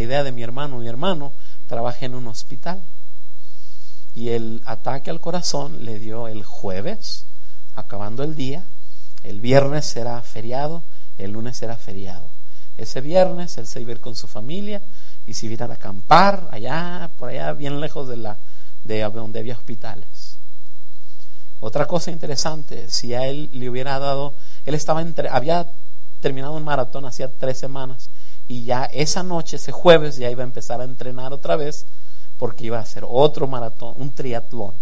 idea, 0.00 0.24
de, 0.24 0.32
mi 0.32 0.42
hermano, 0.42 0.78
mi 0.78 0.88
hermano 0.88 1.32
trabaja 1.68 2.04
en 2.04 2.16
un 2.16 2.26
hospital 2.26 2.82
y 4.12 4.30
el 4.30 4.60
ataque 4.64 5.10
al 5.10 5.20
corazón 5.20 5.84
le 5.84 6.00
dio 6.00 6.26
el 6.26 6.42
jueves, 6.42 7.26
acabando 7.76 8.24
el 8.24 8.34
día, 8.34 8.64
el 9.22 9.40
viernes 9.40 9.86
será 9.86 10.20
feriado, 10.22 10.82
el 11.16 11.30
lunes 11.30 11.56
será 11.56 11.76
feriado. 11.76 12.28
Ese 12.76 13.00
viernes 13.00 13.56
él 13.58 13.68
se 13.68 13.80
iba 13.80 13.90
a 13.90 13.92
ir 13.92 14.00
con 14.00 14.16
su 14.16 14.26
familia 14.26 14.82
y 15.24 15.34
se 15.34 15.46
iba 15.46 15.66
a 15.66 15.72
acampar 15.72 16.48
allá, 16.50 17.10
por 17.18 17.28
allá, 17.28 17.52
bien 17.52 17.80
lejos 17.80 18.08
de, 18.08 18.16
la, 18.16 18.38
de 18.82 19.02
donde 19.02 19.38
había 19.38 19.54
hospitales. 19.54 20.08
Otra 21.60 21.86
cosa 21.86 22.12
interesante, 22.12 22.88
si 22.88 23.14
a 23.14 23.26
él 23.26 23.50
le 23.52 23.68
hubiera 23.68 23.98
dado, 23.98 24.34
él 24.64 24.74
estaba 24.74 25.02
entre, 25.02 25.28
había 25.28 25.66
terminado 26.20 26.54
un 26.54 26.64
maratón 26.64 27.04
hacía 27.04 27.28
tres 27.28 27.58
semanas 27.58 28.10
y 28.46 28.64
ya 28.64 28.84
esa 28.84 29.22
noche, 29.22 29.56
ese 29.56 29.72
jueves, 29.72 30.16
ya 30.16 30.30
iba 30.30 30.42
a 30.42 30.46
empezar 30.46 30.80
a 30.80 30.84
entrenar 30.84 31.32
otra 31.32 31.56
vez 31.56 31.86
porque 32.38 32.64
iba 32.64 32.78
a 32.78 32.82
hacer 32.82 33.04
otro 33.06 33.48
maratón, 33.48 33.94
un 33.96 34.12
triatlón, 34.12 34.74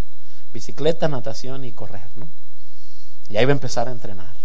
bicicleta, 0.53 1.09
natación 1.09 1.65
y 1.65 1.73
correr, 1.73 2.09
¿no? 2.15 2.29
Ya 3.29 3.43
iba 3.43 3.51
a 3.51 3.55
empezar 3.55 3.89
a 3.89 3.93
entrenar. 3.93 4.37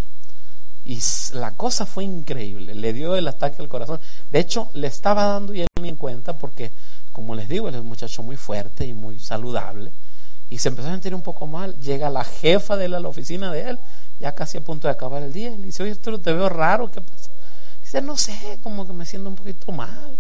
Y 0.85 0.99
la 1.33 1.51
cosa 1.51 1.85
fue 1.85 2.05
increíble, 2.05 2.73
le 2.73 2.93
dio 2.93 3.15
el 3.15 3.27
ataque 3.27 3.61
al 3.61 3.67
corazón. 3.67 3.99
De 4.31 4.39
hecho, 4.39 4.71
le 4.73 4.87
estaba 4.87 5.25
dando 5.25 5.53
y 5.53 5.61
él 5.61 5.67
ni 5.79 5.89
en 5.89 5.97
cuenta 5.97 6.37
porque, 6.37 6.71
como 7.11 7.35
les 7.35 7.49
digo, 7.49 7.67
él 7.67 7.75
es 7.75 7.81
un 7.81 7.87
muchacho 7.87 8.23
muy 8.23 8.37
fuerte 8.37 8.87
y 8.87 8.93
muy 8.93 9.19
saludable 9.19 9.91
y 10.51 10.57
se 10.57 10.67
empezó 10.67 10.89
a 10.89 10.91
sentir 10.91 11.15
un 11.15 11.21
poco 11.21 11.47
mal. 11.47 11.79
Llega 11.79 12.09
la 12.09 12.25
jefa 12.25 12.75
de 12.75 12.85
él 12.85 12.93
a 12.93 12.99
la 12.99 13.07
oficina 13.07 13.51
de 13.51 13.69
él, 13.69 13.79
ya 14.19 14.33
casi 14.33 14.57
a 14.57 14.61
punto 14.61 14.87
de 14.87 14.93
acabar 14.93 15.23
el 15.23 15.31
día, 15.31 15.49
y 15.49 15.57
le 15.57 15.67
dice, 15.67 15.81
oye, 15.81 15.93
esto 15.93 16.19
te 16.19 16.33
veo 16.33 16.49
raro, 16.49 16.91
¿qué 16.91 16.99
pasa? 16.99 17.31
Dice, 17.81 18.01
no 18.01 18.17
sé, 18.17 18.59
como 18.61 18.85
que 18.85 18.91
me 18.91 19.05
siento 19.05 19.29
un 19.29 19.35
poquito 19.35 19.71
mal. 19.71 20.17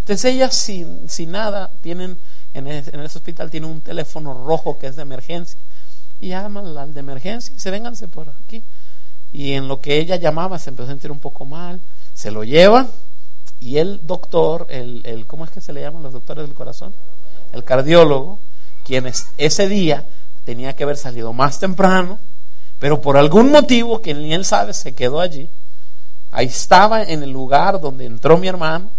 Entonces 0.00 0.34
ellas 0.34 0.56
sin, 0.56 1.08
sin 1.08 1.30
nada, 1.30 1.70
tienen, 1.80 2.18
en, 2.54 2.66
ese 2.66 3.18
hospital 3.18 3.50
tienen 3.50 3.70
un 3.70 3.80
teléfono 3.80 4.34
rojo 4.34 4.80
que 4.80 4.88
es 4.88 4.96
de 4.96 5.02
emergencia, 5.02 5.58
y 6.20 6.30
llaman 6.30 6.76
al 6.76 6.92
de 6.92 7.00
emergencia 7.00 7.54
y 7.54 7.60
se 7.60 7.70
vénganse 7.70 8.08
por 8.08 8.30
aquí. 8.30 8.64
Y 9.32 9.52
en 9.52 9.68
lo 9.68 9.80
que 9.80 9.98
ella 9.98 10.16
llamaba 10.16 10.58
se 10.58 10.70
empezó 10.70 10.88
a 10.88 10.92
sentir 10.92 11.12
un 11.12 11.20
poco 11.20 11.44
mal, 11.44 11.80
se 12.14 12.32
lo 12.32 12.42
lleva 12.42 12.88
y 13.60 13.78
el 13.78 14.04
doctor, 14.04 14.66
el, 14.70 15.02
el 15.04 15.26
¿cómo 15.26 15.44
es 15.44 15.52
que 15.52 15.60
se 15.60 15.72
le 15.72 15.82
llaman 15.82 16.02
los 16.02 16.12
doctores 16.12 16.44
del 16.44 16.54
corazón? 16.54 16.94
El 17.52 17.64
cardiólogo, 17.64 18.40
quien 18.84 19.10
ese 19.38 19.68
día 19.68 20.06
tenía 20.44 20.74
que 20.74 20.84
haber 20.84 20.96
salido 20.96 21.32
más 21.32 21.58
temprano, 21.58 22.18
pero 22.78 23.00
por 23.00 23.16
algún 23.16 23.50
motivo 23.50 24.02
que 24.02 24.14
ni 24.14 24.34
él 24.34 24.44
sabe 24.44 24.74
se 24.74 24.94
quedó 24.94 25.20
allí. 25.20 25.48
Ahí 26.30 26.46
estaba 26.46 27.02
en 27.02 27.22
el 27.22 27.30
lugar 27.30 27.80
donde 27.80 28.06
entró 28.06 28.38
mi 28.38 28.48
hermano 28.48 28.90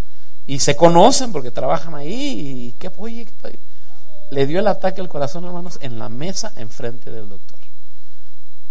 y 0.46 0.60
se 0.60 0.76
conocen 0.76 1.32
porque 1.32 1.52
trabajan 1.52 1.96
ahí 1.96 2.14
y 2.14 2.76
qué 2.80 2.92
oye, 2.98 3.28
le 4.30 4.46
dio 4.46 4.60
el 4.60 4.68
ataque 4.68 5.02
al 5.02 5.10
corazón, 5.10 5.46
hermanos, 5.46 5.80
en 5.82 6.00
la 6.00 6.10
mesa 6.10 6.54
enfrente 6.56 7.12
del 7.12 7.30
doctor. 7.30 7.60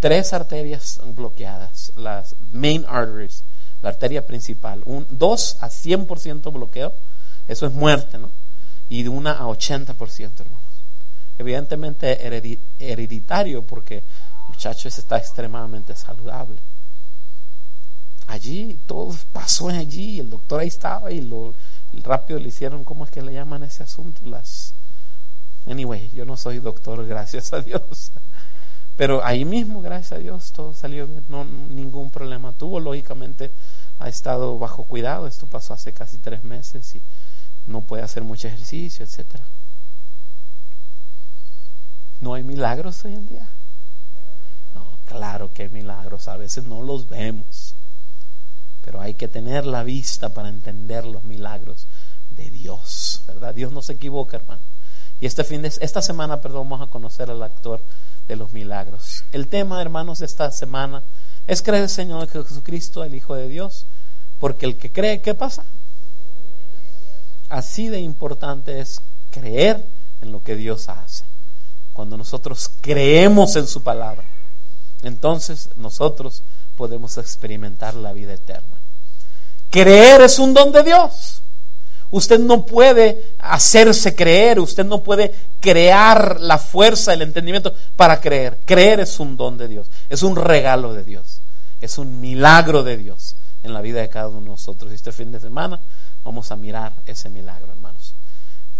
Tres 0.01 0.33
arterias 0.33 1.01
bloqueadas, 1.15 1.93
las 1.97 2.35
main 2.53 2.85
arteries, 2.89 3.45
la 3.83 3.91
arteria 3.91 4.27
principal, 4.27 4.83
un, 4.85 5.07
dos 5.11 5.57
a 5.61 5.69
100% 5.69 6.53
bloqueo, 6.53 6.95
eso 7.49 7.67
es 7.67 7.73
muerte, 7.73 8.19
¿no? 8.19 8.31
Y 8.89 9.03
de 9.03 9.09
una 9.09 9.33
a 9.33 9.45
80%, 9.45 10.41
hermano 10.41 10.72
evidentemente 11.39 12.27
hereditario 12.79 13.67
porque 13.67 13.99
el 13.99 14.05
muchacho 14.49 14.89
está 14.89 15.19
extremadamente 15.19 15.95
saludable. 15.95 16.61
Allí 18.27 18.81
todo 18.87 19.15
pasó 19.33 19.69
allí, 19.69 20.21
el 20.21 20.31
doctor 20.31 20.61
ahí 20.61 20.69
estaba 20.69 21.11
y 21.11 21.21
lo 21.21 21.55
rápido 21.93 22.39
le 22.39 22.49
hicieron, 22.49 22.85
¿cómo 22.85 23.05
es 23.05 23.11
que 23.11 23.23
le 23.23 23.35
llaman 23.35 23.63
ese 23.63 23.83
asunto? 23.83 24.25
Las 24.25 24.75
Anyway, 25.67 26.11
yo 26.11 26.25
no 26.25 26.37
soy 26.37 26.59
doctor, 26.59 27.07
gracias 27.07 27.53
a 27.53 27.61
Dios. 27.61 28.13
Pero 28.97 29.25
ahí 29.25 29.45
mismo, 29.45 29.81
gracias 29.81 30.13
a 30.13 30.19
Dios, 30.19 30.53
todo 30.53 30.75
salió 30.75 31.07
bien, 31.07 31.25
no 31.29 31.45
ningún 31.45 32.11
problema 32.11 32.53
tuvo. 32.53 32.81
Lógicamente 32.81 33.53
ha 33.99 34.09
estado 34.09 34.59
bajo 34.59 34.85
cuidado. 34.85 35.27
Esto 35.27 35.47
pasó 35.47 35.75
hace 35.75 35.93
casi 35.93 36.19
tres 36.19 36.45
meses 36.45 36.95
y 36.95 37.03
no 37.67 37.83
puede 37.83 38.03
hacer 38.03 38.23
mucho 38.23 38.49
ejercicio, 38.49 39.05
etcétera. 39.05 39.45
¿No 42.23 42.35
hay 42.35 42.45
milagros 42.45 43.05
hoy 43.05 43.15
en 43.15 43.27
día? 43.27 43.49
No, 44.77 44.97
claro 45.07 45.53
que 45.53 45.65
hay 45.65 45.69
milagros, 45.71 46.29
a 46.29 46.37
veces 46.37 46.63
no 46.63 46.81
los 46.81 47.09
vemos, 47.09 47.75
pero 48.85 49.01
hay 49.01 49.15
que 49.15 49.27
tener 49.27 49.67
la 49.67 49.83
vista 49.83 50.29
para 50.29 50.49
entender 50.49 51.05
los 51.05 51.25
milagros 51.25 51.89
de 52.31 52.49
Dios, 52.49 53.23
¿verdad? 53.27 53.53
Dios 53.53 53.73
no 53.73 53.83
se 53.83 53.95
equivoca, 53.95 54.37
hermano. 54.37 54.61
Y 55.19 55.27
este 55.27 55.43
fin 55.43 55.63
de 55.63 55.73
esta 55.81 56.01
semana, 56.01 56.41
perdón, 56.41 56.71
vamos 56.71 56.87
a 56.87 56.91
conocer 56.93 57.29
al 57.29 57.43
actor 57.43 57.85
de 58.29 58.37
los 58.37 58.53
milagros. 58.53 59.25
El 59.33 59.49
tema, 59.49 59.83
hermanos, 59.83 60.21
de 60.21 60.27
esta 60.27 60.53
semana 60.53 61.03
es 61.49 61.61
creer, 61.61 61.89
Señor 61.89 62.29
Jesucristo, 62.29 63.03
el 63.03 63.17
Hijo 63.17 63.35
de 63.35 63.49
Dios, 63.49 63.87
porque 64.39 64.67
el 64.67 64.79
que 64.79 64.93
cree, 64.93 65.23
¿qué 65.23 65.35
pasa? 65.35 65.65
Así 67.49 67.89
de 67.89 67.99
importante 67.99 68.79
es 68.79 69.01
creer 69.31 69.85
en 70.21 70.31
lo 70.31 70.45
que 70.45 70.55
Dios 70.55 70.89
hace 70.89 71.32
cuando 71.93 72.17
nosotros 72.17 72.71
creemos 72.81 73.57
en 73.57 73.67
su 73.67 73.83
palabra, 73.83 74.25
entonces 75.03 75.71
nosotros 75.77 76.43
podemos 76.77 77.19
experimentar 77.19 77.95
la 77.95 78.13
vida 78.13 78.33
eterna. 78.33 78.77
Creer 79.71 80.21
es 80.21 80.39
un 80.39 80.55
don 80.55 80.73
de 80.73 80.83
Dios. 80.83 81.43
Usted 82.11 82.39
no 82.39 82.67
puede 82.67 83.35
hacerse 83.39 84.15
creer, 84.15 84.61
usted 84.61 84.85
no 84.85 85.03
puede 85.03 85.35
crear 85.61 86.41
la 86.41 86.59
fuerza, 86.59 87.15
el 87.15 87.23
entendimiento 87.23 87.75
para 87.97 88.21
creer. 88.21 88.61
Creer 88.67 89.01
es 89.01 89.19
un 89.19 89.39
don 89.39 89.57
de 89.57 89.67
Dios, 89.67 89.91
es 90.11 90.23
un 90.23 90.37
regalo 90.37 90.93
de 90.93 91.05
Dios, 91.05 91.41
es 91.81 91.97
un 91.97 92.21
milagro 92.21 92.83
de 92.83 92.99
Dios 92.99 93.37
en 93.63 93.73
la 93.73 93.81
vida 93.81 94.01
de 94.03 94.11
cada 94.11 94.29
uno 94.29 94.41
de 94.41 94.49
nosotros. 94.49 94.93
Este 94.93 95.11
fin 95.11 95.33
de 95.33 95.41
semana 95.41 95.81
vamos 96.23 96.51
a 96.51 96.57
mirar 96.57 96.93
ese 97.07 97.31
milagro, 97.31 97.73
hermanos. 97.73 98.02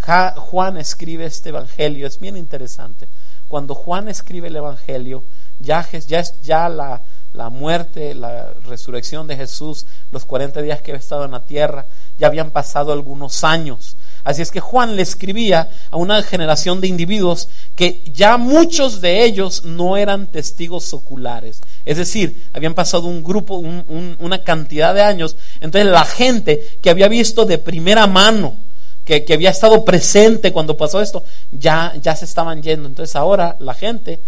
Juan 0.03 0.79
escribe 0.79 1.27
este 1.27 1.51
evangelio, 1.51 2.07
es 2.07 2.19
bien 2.19 2.37
interesante. 2.37 3.09
Cuando 3.47 3.75
Juan 3.75 4.09
escribe 4.09 4.49
el 4.49 4.57
evangelio, 4.57 5.25
ya, 5.61 5.87
ya 6.09 6.25
ya 6.43 6.69
la, 6.69 7.03
la 7.33 7.51
muerte, 7.51 8.15
la 8.15 8.53
resurrección 8.65 9.27
de 9.27 9.37
Jesús, 9.37 9.87
los 10.11 10.25
40 10.25 10.61
días 10.63 10.83
que 10.83 10.93
ha 10.93 10.97
estado 10.97 11.25
en 11.25 11.31
la 11.31 11.45
tierra, 11.45 11.87
ya 12.19 12.27
habían 12.27 12.51
pasado 12.51 12.93
algunos 12.93 13.45
años. 13.45 13.97
Así 14.25 14.43
es 14.43 14.51
que 14.51 14.61
Juan 14.61 14.97
le 14.97 15.03
escribía 15.03 15.71
a 15.91 15.97
una 15.97 16.23
generación 16.23 16.81
de 16.81 16.89
individuos 16.89 17.49
que 17.77 18.03
ya 18.13 18.37
muchos 18.39 19.01
de 19.01 19.25
ellos 19.25 19.65
no 19.65 19.97
eran 19.97 20.27
testigos 20.27 20.93
oculares. 20.95 21.61
Es 21.85 21.97
decir, 21.97 22.45
habían 22.53 22.75
pasado 22.75 23.07
un 23.07 23.23
grupo, 23.23 23.57
una 23.57 24.43
cantidad 24.43 24.95
de 24.95 25.03
años. 25.03 25.37
Entonces 25.61 25.91
la 25.91 26.05
gente 26.05 26.79
que 26.83 26.91
había 26.91 27.09
visto 27.09 27.45
de 27.45 27.59
primera 27.59 28.07
mano 28.07 28.57
que, 29.05 29.25
había 29.33 29.51
estado 29.51 29.85
presente 29.85 30.53
cuando 30.53 30.77
pasó 30.77 31.01
esto, 31.01 31.25
ya, 31.51 31.95
ya 32.01 32.15
se 32.15 32.25
estaban 32.25 32.63
yendo. 32.63 32.89
Entonces 32.89 33.17
ahora 33.17 33.57
la 33.61 33.75
gente 33.75 34.21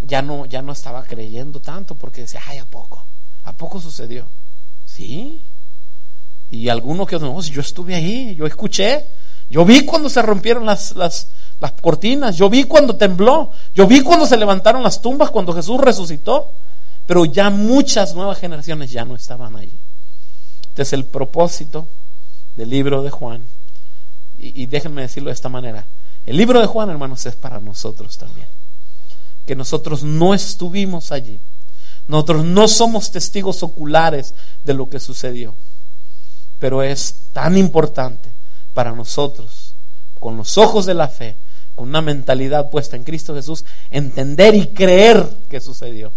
ya 0.00 0.22
no, 0.22 0.46
ya 0.46 0.62
no 0.62 0.72
estaba 0.72 1.04
creyendo 1.04 1.60
tanto 1.60 1.94
porque 1.94 2.22
decía, 2.22 2.40
ay, 2.46 2.58
¿a 2.58 2.64
poco? 2.64 3.04
¿A 3.44 3.52
poco 3.52 3.80
sucedió? 3.80 4.26
Sí. 4.84 5.44
Y 6.50 6.68
alguno 6.68 7.06
que 7.06 7.18
no, 7.18 7.40
yo 7.40 7.60
estuve 7.60 7.94
ahí, 7.94 8.34
yo 8.34 8.46
escuché, 8.46 9.06
yo 9.48 9.64
vi 9.64 9.84
cuando 9.84 10.08
se 10.08 10.22
rompieron 10.22 10.66
las, 10.66 10.96
las, 10.96 11.28
las 11.60 11.72
cortinas, 11.72 12.36
yo 12.36 12.50
vi 12.50 12.64
cuando 12.64 12.96
tembló, 12.96 13.52
yo 13.74 13.86
vi 13.86 14.02
cuando 14.02 14.26
se 14.26 14.36
levantaron 14.36 14.82
las 14.82 15.00
tumbas, 15.00 15.30
cuando 15.30 15.54
Jesús 15.54 15.80
resucitó, 15.80 16.52
pero 17.06 17.24
ya 17.24 17.50
muchas 17.50 18.14
nuevas 18.14 18.38
generaciones 18.38 18.90
ya 18.90 19.04
no 19.04 19.14
estaban 19.14 19.56
allí. 19.56 19.78
Entonces 20.68 20.92
el 20.92 21.04
propósito 21.04 21.88
del 22.56 22.70
libro 22.70 23.02
de 23.02 23.10
Juan 23.10 23.42
y, 24.42 24.66
déjenme 24.66 25.02
decirlo 25.02 25.28
de 25.30 25.34
esta 25.34 25.48
manera, 25.48 25.86
el 26.26 26.36
libro 26.36 26.60
de 26.60 26.66
Juan, 26.66 26.90
hermanos, 26.90 27.24
es 27.26 27.36
para 27.36 27.60
nosotros 27.60 28.18
también. 28.18 28.48
Que 29.46 29.54
nosotros 29.54 30.02
no 30.02 30.34
estuvimos 30.34 31.12
allí. 31.12 31.40
Nosotros 32.08 32.44
no 32.44 32.66
somos 32.66 33.12
testigos 33.12 33.62
oculares 33.62 34.34
de 34.64 34.74
lo 34.74 34.90
que 34.90 34.98
sucedió. 34.98 35.54
Pero 36.58 36.82
es 36.82 37.28
tan 37.32 37.56
importante 37.56 38.32
para 38.74 38.92
nosotros, 38.92 39.74
con 40.18 40.36
los 40.36 40.58
ojos 40.58 40.86
de 40.86 40.94
la 40.94 41.08
fe, 41.08 41.36
con 41.74 41.88
una 41.88 42.02
mentalidad 42.02 42.70
puesta 42.70 42.96
en 42.96 43.04
Cristo 43.04 43.34
Jesús, 43.34 43.64
entender 43.90 44.54
y 44.54 44.68
creer 44.68 45.28
que 45.48 45.60
sucedió. 45.60 46.12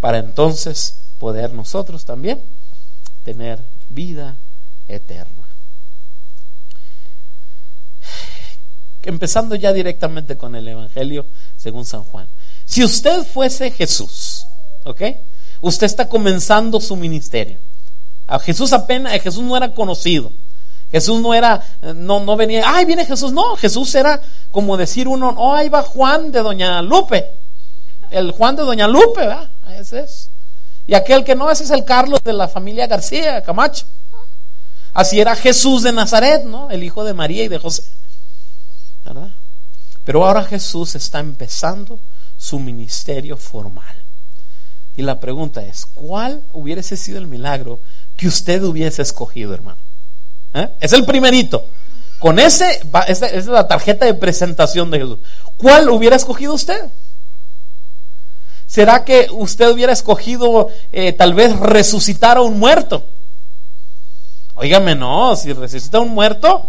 Para 0.00 0.18
entonces 0.18 0.96
poder 1.18 1.52
nosotros 1.52 2.04
también 2.04 2.40
tener 3.24 3.62
vida 3.88 4.36
eterna. 4.88 5.39
Empezando 9.02 9.54
ya 9.54 9.72
directamente 9.72 10.36
con 10.36 10.54
el 10.54 10.68
Evangelio 10.68 11.26
según 11.56 11.84
San 11.84 12.04
Juan. 12.04 12.28
Si 12.64 12.84
usted 12.84 13.24
fuese 13.24 13.70
Jesús, 13.70 14.46
¿ok? 14.84 15.02
Usted 15.60 15.86
está 15.86 16.08
comenzando 16.08 16.80
su 16.80 16.96
ministerio. 16.96 17.58
A 18.26 18.38
Jesús 18.38 18.72
apenas, 18.72 19.20
Jesús 19.20 19.42
no 19.42 19.56
era 19.56 19.74
conocido. 19.74 20.32
Jesús 20.90 21.20
no 21.20 21.34
era, 21.34 21.62
no, 21.94 22.20
no 22.20 22.36
venía, 22.36 22.64
ay, 22.66 22.84
viene 22.84 23.06
Jesús. 23.06 23.32
No, 23.32 23.56
Jesús 23.56 23.94
era 23.94 24.20
como 24.50 24.76
decir 24.76 25.06
uno, 25.08 25.34
oh, 25.36 25.52
ahí 25.52 25.68
va 25.68 25.82
Juan 25.82 26.32
de 26.32 26.40
Doña 26.40 26.82
Lupe. 26.82 27.30
El 28.10 28.32
Juan 28.32 28.56
de 28.56 28.62
Doña 28.62 28.88
Lupe, 28.88 29.20
¿verdad? 29.20 29.50
Ese 29.78 30.00
es. 30.00 30.30
Y 30.86 30.94
aquel 30.94 31.22
que 31.24 31.36
no, 31.36 31.50
ese 31.50 31.64
es 31.64 31.70
el 31.70 31.84
Carlos 31.84 32.20
de 32.24 32.32
la 32.32 32.48
familia 32.48 32.88
García 32.88 33.42
Camacho. 33.42 33.86
Así 34.92 35.20
era 35.20 35.36
Jesús 35.36 35.84
de 35.84 35.92
Nazaret, 35.92 36.44
¿no? 36.44 36.70
El 36.70 36.82
hijo 36.82 37.04
de 37.04 37.14
María 37.14 37.44
y 37.44 37.48
de 37.48 37.58
José. 37.58 37.84
Pero 40.04 40.26
ahora 40.26 40.44
Jesús 40.44 40.94
está 40.94 41.20
empezando 41.20 42.00
su 42.36 42.58
ministerio 42.58 43.36
formal. 43.36 43.96
Y 44.96 45.02
la 45.02 45.20
pregunta 45.20 45.64
es, 45.64 45.86
¿cuál 45.86 46.42
hubiese 46.52 46.96
sido 46.96 47.18
el 47.18 47.26
milagro 47.26 47.80
que 48.16 48.28
usted 48.28 48.62
hubiese 48.62 49.02
escogido, 49.02 49.54
hermano? 49.54 49.78
¿Eh? 50.54 50.68
Es 50.80 50.92
el 50.92 51.04
primerito. 51.04 51.64
Con 52.18 52.38
ese, 52.38 52.80
esa 53.08 53.26
es 53.26 53.46
la 53.46 53.66
tarjeta 53.66 54.04
de 54.04 54.14
presentación 54.14 54.90
de 54.90 54.98
Jesús. 54.98 55.18
¿Cuál 55.56 55.88
hubiera 55.88 56.16
escogido 56.16 56.52
usted? 56.54 56.90
¿Será 58.66 59.04
que 59.04 59.28
usted 59.30 59.70
hubiera 59.70 59.92
escogido 59.92 60.68
eh, 60.92 61.12
tal 61.12 61.34
vez 61.34 61.58
resucitar 61.58 62.36
a 62.36 62.42
un 62.42 62.58
muerto? 62.58 63.08
Óigame, 64.54 64.94
no, 64.94 65.34
si 65.34 65.52
resucita 65.52 65.98
a 65.98 66.02
un 66.02 66.10
muerto, 66.10 66.68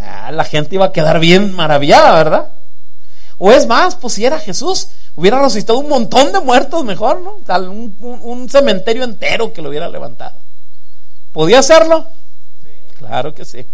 Ah, 0.00 0.30
la 0.32 0.44
gente 0.44 0.76
iba 0.76 0.86
a 0.86 0.92
quedar 0.92 1.18
bien 1.18 1.52
maravillada, 1.52 2.14
¿verdad? 2.14 2.52
O 3.38 3.52
es 3.52 3.66
más, 3.66 3.96
pues 3.96 4.14
si 4.14 4.24
era 4.24 4.38
Jesús, 4.38 4.88
hubiera 5.14 5.40
resucitado 5.40 5.78
un 5.78 5.88
montón 5.88 6.32
de 6.32 6.40
muertos 6.40 6.84
mejor, 6.84 7.20
¿no? 7.20 7.38
un, 7.70 8.48
cementerio 8.48 9.04
entero 9.04 9.52
que 9.52 9.62
lo 9.62 9.68
hubiera 9.68 9.88
levantado. 9.88 10.38
¿Podía 11.32 11.60
hacerlo? 11.60 12.06
Claro 12.96 13.34
que 13.34 13.44
sí. 13.44 13.64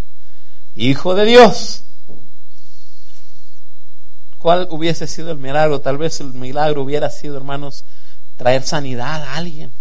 Hijo 0.74 1.14
de 1.14 1.24
Dios. 1.24 1.82
¿Cuál 4.38 4.68
hubiese 4.70 5.06
sido 5.06 5.30
el 5.30 5.38
milagro? 5.38 5.80
Tal 5.80 5.96
vez 5.96 6.20
el 6.20 6.34
milagro 6.34 6.82
hubiera 6.82 7.08
sido, 7.08 7.38
hermanos, 7.38 7.84
traer 8.36 8.62
sanidad 8.64 9.22
a 9.22 9.36
alguien. 9.36 9.72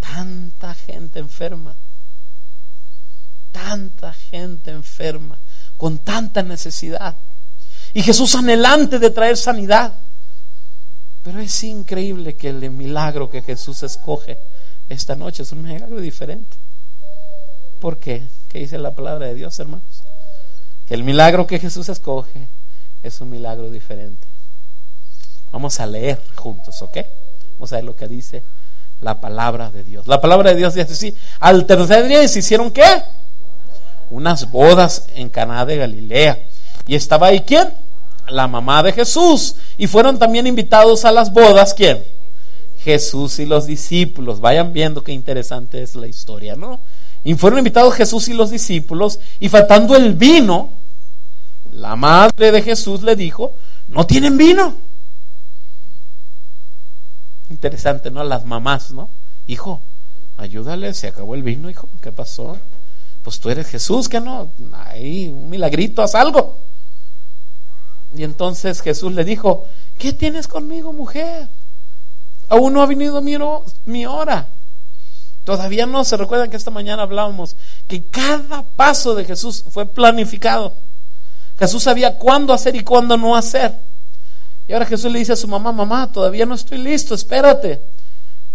Tanta 0.00 0.72
gente 0.72 1.18
enferma 1.18 1.76
tanta 3.56 4.12
gente 4.12 4.70
enferma, 4.70 5.38
con 5.78 5.96
tanta 5.98 6.42
necesidad. 6.42 7.16
Y 7.94 8.02
Jesús 8.02 8.34
anhelante 8.34 8.98
de 8.98 9.08
traer 9.08 9.38
sanidad. 9.38 9.94
Pero 11.22 11.40
es 11.40 11.64
increíble 11.64 12.36
que 12.36 12.50
el 12.50 12.70
milagro 12.70 13.30
que 13.30 13.40
Jesús 13.40 13.82
escoge 13.82 14.38
esta 14.90 15.16
noche 15.16 15.42
es 15.42 15.52
un 15.52 15.62
milagro 15.62 15.98
diferente. 16.00 16.54
¿Por 17.80 17.98
qué? 17.98 18.26
¿Qué 18.48 18.58
dice 18.58 18.76
la 18.76 18.94
palabra 18.94 19.26
de 19.26 19.34
Dios, 19.34 19.58
hermanos? 19.58 20.02
Que 20.86 20.94
el 20.94 21.02
milagro 21.02 21.46
que 21.46 21.58
Jesús 21.58 21.88
escoge 21.88 22.48
es 23.02 23.20
un 23.22 23.30
milagro 23.30 23.70
diferente. 23.70 24.26
Vamos 25.50 25.80
a 25.80 25.86
leer 25.86 26.22
juntos, 26.34 26.82
¿ok? 26.82 26.98
Vamos 27.54 27.72
a 27.72 27.76
ver 27.76 27.84
lo 27.84 27.96
que 27.96 28.06
dice 28.06 28.44
la 29.00 29.18
palabra 29.18 29.70
de 29.70 29.82
Dios. 29.82 30.06
La 30.06 30.20
palabra 30.20 30.50
de 30.50 30.56
Dios 30.56 30.74
dice 30.74 30.92
así, 30.92 31.16
al 31.40 31.64
tercer 31.64 32.06
día 32.06 32.28
se 32.28 32.40
hicieron 32.40 32.70
qué? 32.70 33.02
Unas 34.10 34.50
bodas 34.50 35.06
en 35.14 35.28
Caná 35.28 35.64
de 35.64 35.76
Galilea. 35.76 36.38
Y 36.86 36.94
estaba 36.94 37.28
ahí 37.28 37.40
quién? 37.40 37.72
La 38.28 38.48
mamá 38.48 38.82
de 38.82 38.92
Jesús. 38.92 39.56
Y 39.78 39.86
fueron 39.86 40.18
también 40.18 40.46
invitados 40.46 41.04
a 41.04 41.12
las 41.12 41.32
bodas 41.32 41.74
quién? 41.74 42.02
Jesús 42.80 43.38
y 43.38 43.46
los 43.46 43.66
discípulos. 43.66 44.40
Vayan 44.40 44.72
viendo 44.72 45.02
qué 45.02 45.12
interesante 45.12 45.82
es 45.82 45.96
la 45.96 46.06
historia, 46.06 46.54
¿no? 46.54 46.80
Y 47.24 47.34
fueron 47.34 47.58
invitados 47.58 47.94
Jesús 47.94 48.28
y 48.28 48.34
los 48.34 48.50
discípulos 48.50 49.18
y 49.40 49.48
faltando 49.48 49.96
el 49.96 50.14
vino, 50.14 50.70
la 51.72 51.96
madre 51.96 52.52
de 52.52 52.62
Jesús 52.62 53.02
le 53.02 53.16
dijo, 53.16 53.54
"No 53.88 54.06
tienen 54.06 54.38
vino." 54.38 54.76
Interesante, 57.50 58.10
¿no? 58.10 58.22
Las 58.22 58.44
mamás, 58.44 58.92
¿no? 58.92 59.10
Hijo, 59.48 59.82
ayúdale, 60.36 60.94
se 60.94 61.08
acabó 61.08 61.34
el 61.34 61.42
vino, 61.42 61.68
hijo. 61.68 61.88
¿Qué 62.00 62.12
pasó? 62.12 62.58
Pues 63.26 63.40
tú 63.40 63.50
eres 63.50 63.66
Jesús, 63.66 64.08
que 64.08 64.20
no, 64.20 64.52
ahí 64.72 65.26
un 65.26 65.50
milagrito, 65.50 66.00
haz 66.00 66.14
algo. 66.14 66.60
Y 68.14 68.22
entonces 68.22 68.80
Jesús 68.80 69.12
le 69.14 69.24
dijo, 69.24 69.66
¿qué 69.98 70.12
tienes 70.12 70.46
conmigo, 70.46 70.92
mujer? 70.92 71.48
Aún 72.46 72.72
no 72.72 72.82
ha 72.82 72.86
venido 72.86 73.20
mi, 73.20 74.06
hora. 74.06 74.46
Todavía 75.42 75.86
no 75.86 76.04
se 76.04 76.16
recuerdan 76.16 76.50
que 76.50 76.56
esta 76.56 76.70
mañana 76.70 77.02
hablábamos 77.02 77.56
que 77.88 78.04
cada 78.04 78.62
paso 78.62 79.16
de 79.16 79.24
Jesús 79.24 79.64
fue 79.70 79.86
planificado. 79.86 80.74
Jesús 81.58 81.82
sabía 81.82 82.18
cuándo 82.18 82.52
hacer 82.52 82.76
y 82.76 82.84
cuándo 82.84 83.16
no 83.16 83.34
hacer. 83.34 83.76
Y 84.68 84.72
ahora 84.72 84.86
Jesús 84.86 85.10
le 85.10 85.18
dice 85.18 85.32
a 85.32 85.36
su 85.36 85.48
mamá, 85.48 85.72
mamá, 85.72 86.12
todavía 86.12 86.46
no 86.46 86.54
estoy 86.54 86.78
listo, 86.78 87.16
espérate. 87.16 87.82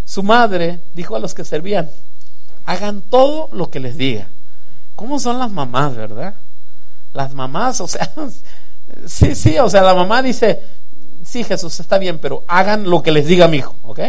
Su 0.05 0.23
madre 0.23 0.81
dijo 0.93 1.17
a 1.17 1.19
los 1.19 1.33
que 1.33 1.43
servían, 1.43 1.89
hagan 2.65 3.01
todo 3.01 3.49
lo 3.51 3.69
que 3.69 3.81
les 3.81 3.97
diga. 3.97 4.29
¿Cómo 5.01 5.19
son 5.19 5.39
las 5.39 5.49
mamás, 5.49 5.95
verdad? 5.95 6.35
Las 7.11 7.33
mamás, 7.33 7.81
o 7.81 7.87
sea, 7.87 8.13
sí, 9.07 9.33
sí, 9.33 9.57
o 9.57 9.67
sea, 9.67 9.81
la 9.81 9.95
mamá 9.95 10.21
dice, 10.21 10.61
sí, 11.25 11.43
Jesús, 11.43 11.79
está 11.79 11.97
bien, 11.97 12.19
pero 12.19 12.45
hagan 12.47 12.87
lo 12.87 13.01
que 13.01 13.11
les 13.11 13.25
diga 13.25 13.47
mi 13.47 13.57
hijo, 13.57 13.75
¿ok? 13.81 13.99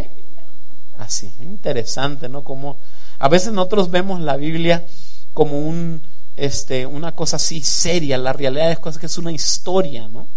Así, 0.98 1.33
interesante, 1.40 2.28
¿no? 2.28 2.44
Como 2.44 2.76
a 3.18 3.28
veces 3.31 3.55
nosotros 3.55 3.90
vemos 3.90 4.20
la 4.20 4.37
Biblia 4.37 4.85
como 5.33 5.59
un, 5.61 6.02
este, 6.37 6.85
una 6.85 7.12
cosa 7.12 7.37
así 7.37 7.62
seria, 7.62 8.18
la 8.18 8.35
realidad 8.35 8.70
es 8.70 8.98
que 8.98 9.07
es 9.07 9.16
una 9.16 9.33
historia, 9.33 10.09
¿no? 10.09 10.28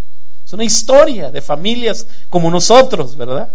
Es 0.46 0.54
una 0.54 0.63
historia 0.63 1.32
de 1.32 1.41
familias 1.41 2.08
como 2.30 2.50
nosotros, 2.50 3.18
¿verdad? 3.18 3.52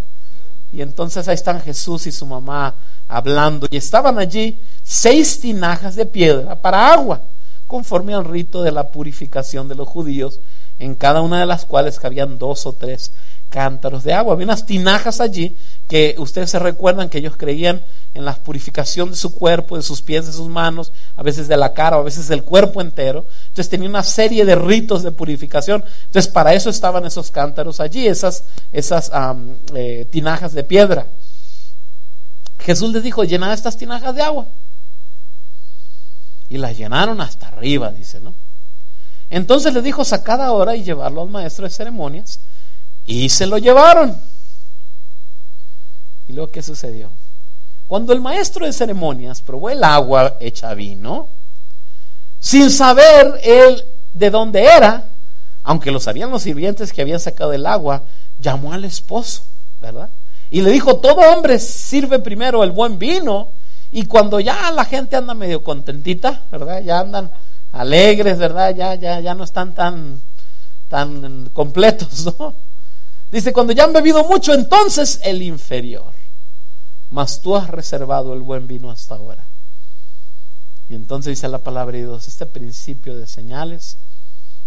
Y 0.73 0.83
entonces 0.83 1.27
ahí 1.29 1.35
están 1.35 1.61
Jesús 1.61 2.07
y 2.07 2.13
su 2.13 2.27
mamá 2.27 2.75
hablando. 3.09 3.67
Y 3.71 3.77
estaban 3.77 4.19
allí 4.19 4.61
seis 4.83 5.41
tinajas 5.41 5.97
de 5.97 6.07
piedra 6.07 6.61
para 6.61 6.93
agua, 6.93 7.23
conforme 7.67 8.15
al 8.15 8.25
rito 8.25 8.63
de 8.63 8.73
la 8.73 8.91
purificación 8.91 9.69
de 9.69 9.75
los 9.75 9.89
judíos, 9.89 10.41
en 10.79 10.95
cada 10.95 11.21
una 11.21 11.41
de 11.41 11.47
las 11.47 11.65
cuales 11.65 11.99
cabían 11.99 12.39
dos 12.39 12.67
o 12.67 12.73
tres 12.73 13.13
cántaros 13.51 14.05
de 14.05 14.15
agua. 14.15 14.33
Había 14.33 14.47
unas 14.47 14.65
tinajas 14.65 15.21
allí 15.21 15.57
que 15.89 16.15
ustedes 16.19 16.51
se 16.51 16.59
recuerdan 16.59 17.11
que 17.11 17.19
ellos 17.19 17.37
creían 17.37 17.83
en 18.15 18.25
la 18.25 18.35
purificación 18.35 19.11
de 19.11 19.17
su 19.17 19.35
cuerpo, 19.35 19.77
de 19.77 19.83
sus 19.83 20.01
pies, 20.01 20.27
de 20.27 20.33
sus 20.33 20.49
manos, 20.49 20.93
a 21.17 21.23
veces 21.23 21.49
de 21.49 21.57
la 21.57 21.75
cara, 21.75 21.97
a 21.97 22.03
veces 22.03 22.29
del 22.29 22.45
cuerpo 22.45 22.81
entero. 22.81 23.27
Entonces 23.49 23.69
tenía 23.69 23.89
una 23.89 24.03
serie 24.03 24.45
de 24.45 24.55
ritos 24.55 25.03
de 25.03 25.13
purificación. 25.13 25.85
Entonces 26.07 26.33
para 26.33 26.55
eso 26.55 26.71
estaban 26.71 27.05
esos 27.05 27.31
cántaros 27.31 27.81
allí, 27.81 28.07
esas, 28.07 28.45
esas 28.73 29.11
eh, 29.75 30.09
tinajas 30.11 30.55
de 30.55 30.65
piedra. 30.65 31.07
Jesús 32.61 32.93
les 32.93 33.03
dijo, 33.03 33.25
llenad 33.25 33.53
estas 33.53 33.77
tinajas 33.77 34.15
de 34.15 34.23
agua. 34.23 34.47
Y 36.49 36.59
las 36.59 36.77
llenaron 36.77 37.21
hasta 37.21 37.49
arriba, 37.49 37.91
dice, 37.91 38.21
¿no? 38.21 38.35
Entonces 39.31 39.73
les 39.73 39.85
dijo, 39.85 40.05
sacad 40.05 40.43
ahora 40.43 40.75
y 40.75 40.83
llevarlo 40.83 41.23
al 41.23 41.29
maestro 41.29 41.65
de 41.65 41.71
ceremonias. 41.71 42.41
Y 43.11 43.29
se 43.29 43.45
lo 43.45 43.59
llevaron. 43.59 44.17
¿Y 46.29 46.33
luego 46.33 46.53
qué 46.53 46.63
sucedió? 46.63 47.11
Cuando 47.89 48.13
el 48.13 48.21
maestro 48.21 48.65
de 48.65 48.73
ceremonias 48.73 49.43
probó 49.43 49.69
el 49.69 49.83
agua 49.83 50.37
hecha 50.39 50.75
vino, 50.75 51.29
sin 52.39 52.71
saber 52.71 53.41
él 53.43 53.85
de 54.15 54.31
dónde 54.31 54.63
era, 54.63 55.07
aunque 55.65 55.91
lo 55.91 55.99
sabían 55.99 56.31
los 56.31 56.43
sirvientes 56.43 56.93
que 56.93 57.03
habían 57.03 57.19
sacado 57.19 57.53
el 57.53 57.67
agua, 57.67 58.05
llamó 58.39 58.73
al 58.73 58.85
esposo, 58.85 59.43
¿verdad? 59.81 60.11
Y 60.49 60.63
le 60.63 60.71
dijo, 60.71 60.99
todo 60.99 61.21
hombre 61.33 61.59
sirve 61.59 62.21
primero 62.21 62.63
el 62.63 62.71
buen 62.71 63.01
vino 63.01 63.51
y 63.91 64.05
cuando 64.05 64.39
ya 64.39 64.71
la 64.71 64.85
gente 64.85 65.17
anda 65.17 65.35
medio 65.35 65.65
contentita, 65.65 66.45
¿verdad? 66.53 66.81
Ya 66.83 67.01
andan 67.01 67.33
alegres, 67.73 68.39
¿verdad? 68.39 68.73
Ya, 68.73 68.95
ya, 68.95 69.19
ya 69.19 69.35
no 69.35 69.43
están 69.43 69.75
tan, 69.75 70.23
tan 70.89 71.51
completos, 71.53 72.37
¿no? 72.39 72.70
Dice, 73.31 73.53
cuando 73.53 73.73
ya 73.73 73.85
han 73.85 73.93
bebido 73.93 74.25
mucho, 74.25 74.53
entonces 74.53 75.21
el 75.23 75.43
inferior. 75.43 76.15
Mas 77.11 77.41
tú 77.41 77.57
has 77.57 77.69
reservado 77.69 78.35
el 78.35 78.41
buen 78.41 78.67
vino 78.67 78.91
hasta 78.91 79.15
ahora. 79.15 79.47
Y 80.89 80.95
entonces 80.95 81.37
dice 81.37 81.49
la 81.49 81.59
palabra 81.59 81.97
de 81.97 82.05
Dios, 82.05 82.27
este 82.27 82.47
principio 82.47 83.17
de 83.17 83.27
señales 83.27 83.97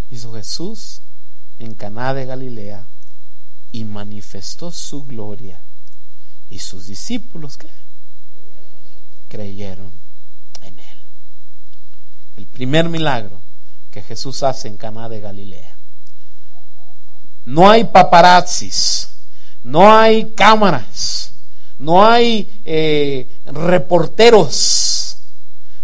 hizo 0.10 0.34
Jesús 0.34 1.02
en 1.60 1.76
Caná 1.76 2.13
de 2.13 2.26
Galilea 2.26 2.86
y 3.73 3.84
manifestó 3.84 4.71
su 4.71 5.04
gloria. 5.04 5.60
Y 6.49 6.60
sus 6.60 6.86
discípulos 6.86 7.58
creyeron 9.28 9.91
en 10.62 10.80
él. 10.80 10.97
El 12.38 12.45
primer 12.45 12.88
milagro 12.88 13.41
que 13.91 14.02
Jesús 14.02 14.43
hace 14.43 14.67
en 14.67 14.78
Caná 14.78 15.10
de 15.10 15.19
Galilea. 15.19 15.73
No 17.45 17.69
hay 17.69 17.84
paparazzis, 17.84 19.10
no 19.63 19.91
hay 19.91 20.32
cámaras, 20.32 21.32
no 21.77 22.06
hay 22.06 22.49
eh, 22.63 23.27
reporteros, 23.45 25.17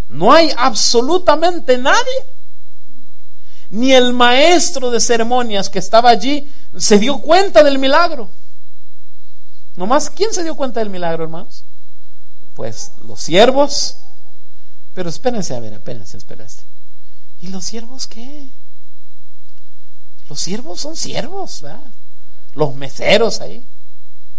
no 0.08 0.32
hay 0.32 0.52
absolutamente 0.58 1.78
nadie. 1.78 2.26
Ni 3.72 3.94
el 3.94 4.14
maestro 4.14 4.90
de 4.90 5.00
ceremonias 5.00 5.70
que 5.70 5.80
estaba 5.80 6.10
allí 6.10 6.50
se 6.78 6.98
dio 6.98 7.20
cuenta 7.20 7.64
del 7.64 7.78
milagro. 7.78 8.32
Nomás, 9.76 10.10
¿quién 10.10 10.34
se 10.34 10.44
dio 10.44 10.56
cuenta 10.56 10.80
del 10.80 10.90
milagro, 10.90 11.24
hermanos? 11.24 11.64
Pues 12.56 12.94
los 13.06 13.20
siervos. 13.22 13.98
Pero 14.94 15.10
espérense, 15.10 15.56
a 15.56 15.60
ver, 15.60 15.74
espérense, 15.74 16.18
espérense. 16.18 16.64
¿Y 17.42 17.48
los 17.48 17.64
siervos 17.64 18.08
qué? 18.08 18.50
Los 20.30 20.40
siervos 20.40 20.80
son 20.80 20.96
siervos, 20.96 21.62
¿verdad? 21.62 21.92
Los 22.54 22.76
meseros 22.76 23.42
ahí. 23.42 23.66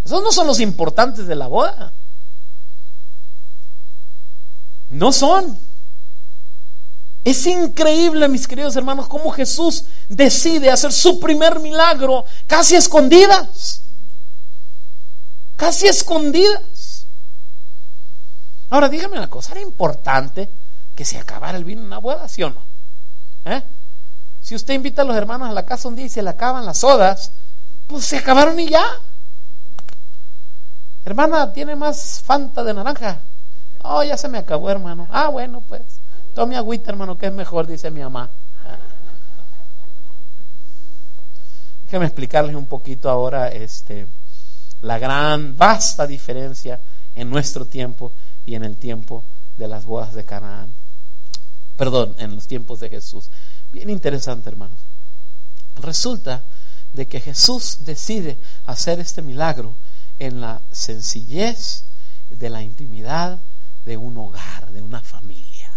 Esos 0.05 0.22
no 0.22 0.31
son 0.31 0.46
los 0.46 0.61
importantes 0.61 1.26
de 1.26 1.35
la 1.35 1.48
boda. 1.48 1.92
No 4.88 5.12
son. 5.12 5.59
Es 7.24 7.44
increíble, 7.46 8.29
mis 8.29 8.46
queridos 8.46 8.76
hermanos, 8.76 9.09
cómo 9.09 9.31
Jesús 9.31 9.85
decide 10.09 10.70
hacer 10.70 10.92
su 10.92 11.18
primer 11.18 11.59
milagro 11.59 12.24
casi 12.46 12.76
escondidas. 12.76 13.83
Casi 15.57 15.88
escondidas. 15.88 17.07
Ahora 18.70 18.88
dígame 18.88 19.18
una 19.18 19.29
cosa, 19.29 19.53
¿era 19.53 19.61
importante 19.61 20.50
que 20.94 21.05
se 21.05 21.18
acabara 21.18 21.59
el 21.59 21.64
vino 21.64 21.81
en 21.81 21.88
una 21.88 21.98
boda, 21.98 22.29
sí 22.29 22.42
o 22.44 22.50
no? 22.50 22.64
¿Eh? 23.44 23.62
Si 24.51 24.57
usted 24.57 24.75
invita 24.75 25.03
a 25.03 25.05
los 25.05 25.15
hermanos 25.15 25.49
a 25.49 25.53
la 25.53 25.65
casa 25.65 25.87
un 25.87 25.95
día 25.95 26.07
y 26.07 26.09
se 26.09 26.25
le 26.25 26.31
acaban 26.31 26.67
las 26.67 26.79
sodas, 26.79 27.31
pues 27.87 28.05
se 28.05 28.17
acabaron 28.17 28.59
y 28.59 28.69
ya. 28.69 28.85
Hermana, 31.05 31.53
¿tiene 31.53 31.77
más 31.77 32.21
Fanta 32.21 32.65
de 32.65 32.75
naranja? 32.75 33.21
Oh, 33.85 34.03
ya 34.03 34.17
se 34.17 34.27
me 34.27 34.39
acabó, 34.39 34.69
hermano. 34.69 35.07
Ah, 35.09 35.29
bueno, 35.29 35.61
pues. 35.61 36.01
Tome 36.35 36.57
agüita, 36.57 36.91
hermano, 36.91 37.17
que 37.17 37.27
es 37.27 37.33
mejor, 37.33 37.69
dice 37.69 37.93
mi 37.93 38.01
mamá. 38.01 38.29
Déjeme 41.85 42.07
explicarles 42.07 42.57
un 42.57 42.67
poquito 42.67 43.09
ahora 43.09 43.51
este, 43.51 44.09
la 44.81 44.99
gran, 44.99 45.57
vasta 45.57 46.09
diferencia 46.09 46.81
en 47.15 47.31
nuestro 47.31 47.67
tiempo 47.67 48.11
y 48.45 48.57
en 48.57 48.65
el 48.65 48.77
tiempo 48.79 49.23
de 49.57 49.69
las 49.69 49.85
bodas 49.85 50.13
de 50.13 50.25
Canaán. 50.25 50.75
Perdón, 51.77 52.17
en 52.19 52.35
los 52.35 52.49
tiempos 52.49 52.81
de 52.81 52.89
Jesús. 52.89 53.31
Bien 53.72 53.88
interesante, 53.88 54.48
hermanos. 54.48 54.78
Resulta 55.76 56.42
de 56.92 57.06
que 57.06 57.20
Jesús 57.20 57.78
decide 57.85 58.38
hacer 58.64 58.98
este 58.98 59.22
milagro 59.22 59.76
en 60.18 60.40
la 60.40 60.61
sencillez 60.72 61.85
de 62.30 62.50
la 62.50 62.62
intimidad 62.62 63.38
de 63.85 63.96
un 63.96 64.16
hogar, 64.18 64.70
de 64.72 64.83
una 64.83 65.00
familia. 65.00 65.70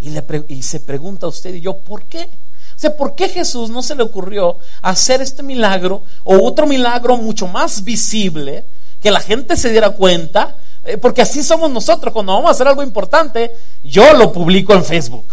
Y, 0.00 0.10
le 0.10 0.24
y 0.48 0.62
se 0.62 0.80
pregunta 0.80 1.26
a 1.26 1.28
usted 1.28 1.54
y 1.54 1.60
yo, 1.60 1.78
¿por 1.78 2.04
qué? 2.06 2.22
O 2.22 2.80
sea, 2.80 2.96
¿por 2.96 3.14
qué 3.14 3.28
Jesús 3.28 3.68
no 3.68 3.82
se 3.82 3.94
le 3.94 4.02
ocurrió 4.02 4.58
hacer 4.80 5.20
este 5.20 5.42
milagro 5.42 6.04
o 6.24 6.42
otro 6.46 6.66
milagro 6.66 7.18
mucho 7.18 7.46
más 7.46 7.84
visible, 7.84 8.64
que 9.00 9.10
la 9.10 9.20
gente 9.20 9.56
se 9.56 9.70
diera 9.70 9.90
cuenta? 9.90 10.56
Eh, 10.84 10.96
porque 10.96 11.20
así 11.20 11.42
somos 11.42 11.70
nosotros, 11.70 12.12
cuando 12.14 12.32
vamos 12.32 12.48
a 12.48 12.52
hacer 12.52 12.66
algo 12.66 12.82
importante, 12.82 13.52
yo 13.84 14.14
lo 14.14 14.32
publico 14.32 14.72
en 14.72 14.84
Facebook, 14.84 15.26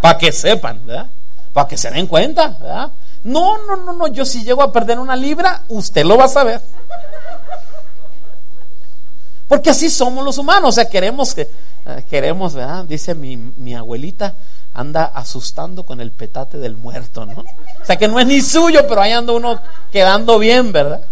para 0.00 0.18
que 0.18 0.32
sepan, 0.32 0.84
¿verdad? 0.84 1.10
Para 1.52 1.68
que 1.68 1.76
se 1.76 1.90
den 1.90 2.06
cuenta, 2.06 2.56
¿verdad? 2.60 2.92
No, 3.22 3.58
no, 3.66 3.76
no, 3.76 3.92
no, 3.92 4.06
yo 4.08 4.24
si 4.24 4.44
llego 4.44 4.62
a 4.62 4.72
perder 4.72 4.98
una 4.98 5.16
libra, 5.16 5.64
usted 5.68 6.04
lo 6.04 6.16
va 6.16 6.24
a 6.24 6.28
saber. 6.28 6.60
Porque 9.46 9.70
así 9.70 9.90
somos 9.90 10.24
los 10.24 10.38
humanos, 10.38 10.70
o 10.70 10.72
sea, 10.72 10.88
queremos 10.88 11.34
que 11.34 11.50
eh, 11.86 12.04
queremos, 12.08 12.54
¿verdad? 12.54 12.84
Dice 12.84 13.14
mi, 13.14 13.36
mi 13.36 13.74
abuelita, 13.74 14.36
anda 14.72 15.04
asustando 15.04 15.84
con 15.84 16.00
el 16.00 16.12
petate 16.12 16.58
del 16.58 16.76
muerto, 16.76 17.26
¿no? 17.26 17.40
O 17.82 17.84
sea 17.84 17.96
que 17.96 18.08
no 18.08 18.20
es 18.20 18.26
ni 18.26 18.40
suyo, 18.40 18.86
pero 18.88 19.02
ahí 19.02 19.12
anda 19.12 19.32
uno 19.32 19.60
quedando 19.90 20.38
bien, 20.38 20.72
¿verdad? 20.72 21.04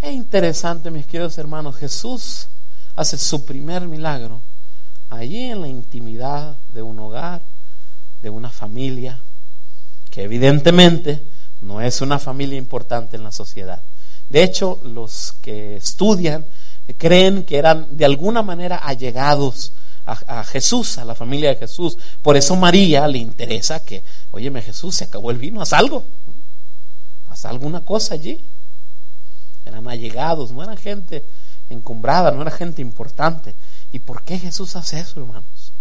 Es 0.00 0.12
interesante, 0.12 0.90
mis 0.90 1.06
queridos 1.06 1.36
hermanos, 1.38 1.76
Jesús 1.76 2.48
hace 2.96 3.18
su 3.18 3.44
primer 3.44 3.82
milagro 3.82 4.42
allí 5.18 5.50
en 5.50 5.60
la 5.60 5.68
intimidad 5.68 6.56
de 6.72 6.82
un 6.82 6.98
hogar, 6.98 7.42
de 8.22 8.30
una 8.30 8.50
familia, 8.50 9.20
que 10.10 10.22
evidentemente 10.22 11.22
no 11.60 11.80
es 11.80 12.00
una 12.00 12.18
familia 12.18 12.58
importante 12.58 13.16
en 13.16 13.24
la 13.24 13.32
sociedad. 13.32 13.82
De 14.28 14.42
hecho, 14.42 14.80
los 14.84 15.34
que 15.42 15.76
estudian 15.76 16.44
creen 16.98 17.44
que 17.44 17.58
eran 17.58 17.96
de 17.96 18.04
alguna 18.04 18.42
manera 18.42 18.76
allegados 18.76 19.72
a, 20.04 20.42
Jesús, 20.44 20.98
a 20.98 21.04
la 21.04 21.14
familia 21.14 21.50
de 21.50 21.56
Jesús. 21.56 21.96
Por 22.22 22.36
eso 22.36 22.56
María 22.56 23.06
le 23.06 23.18
interesa 23.18 23.80
que, 23.80 24.02
óyeme 24.32 24.62
Jesús, 24.62 24.96
se 24.96 25.04
acabó 25.04 25.30
el 25.30 25.38
vino, 25.38 25.62
haz 25.62 25.72
algo, 25.72 26.04
haz 27.28 27.44
alguna 27.44 27.84
cosa 27.84 28.14
allí. 28.14 28.44
Eran 29.64 29.88
allegados, 29.88 30.50
no 30.50 30.62
eran 30.62 30.76
gente 30.76 31.24
encumbrada, 31.70 32.32
no 32.32 32.42
era 32.42 32.50
gente 32.50 32.82
importante. 32.82 33.54
¿Y 33.92 34.00
por 34.00 34.24
qué 34.24 34.38
Jesús 34.38 34.74
hace 34.76 35.00
eso, 35.00 35.20
hermanos? 35.20 35.72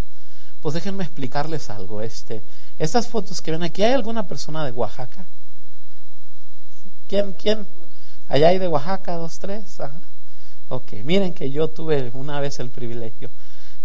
Pues 0.61 0.75
déjenme 0.75 1.03
explicarles 1.03 1.69
algo. 1.69 2.01
Este, 2.01 2.43
estas 2.77 3.07
fotos 3.07 3.41
que 3.41 3.51
ven 3.51 3.63
aquí, 3.63 3.83
¿hay 3.83 3.93
alguna 3.93 4.27
persona 4.27 4.65
de 4.65 4.71
Oaxaca? 4.71 5.25
¿Quién? 7.07 7.33
¿Quién? 7.33 7.65
Allá 8.27 8.49
hay 8.49 8.59
de 8.59 8.67
Oaxaca, 8.67 9.15
dos, 9.15 9.39
tres. 9.39 9.79
Ajá. 9.79 9.99
Ok, 10.69 10.93
miren 11.03 11.33
que 11.33 11.51
yo 11.51 11.69
tuve 11.69 12.11
una 12.13 12.39
vez 12.39 12.59
el 12.59 12.69
privilegio 12.69 13.29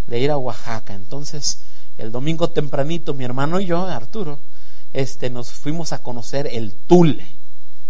de 0.06 0.20
ir 0.20 0.30
a 0.30 0.36
Oaxaca. 0.36 0.94
Entonces, 0.94 1.60
el 1.98 2.12
domingo 2.12 2.50
tempranito, 2.50 3.14
mi 3.14 3.24
hermano 3.24 3.58
y 3.58 3.66
yo, 3.66 3.84
Arturo, 3.86 4.38
este, 4.92 5.30
nos 5.30 5.50
fuimos 5.50 5.92
a 5.92 6.02
conocer 6.02 6.48
el 6.50 6.72
Tule, 6.72 7.26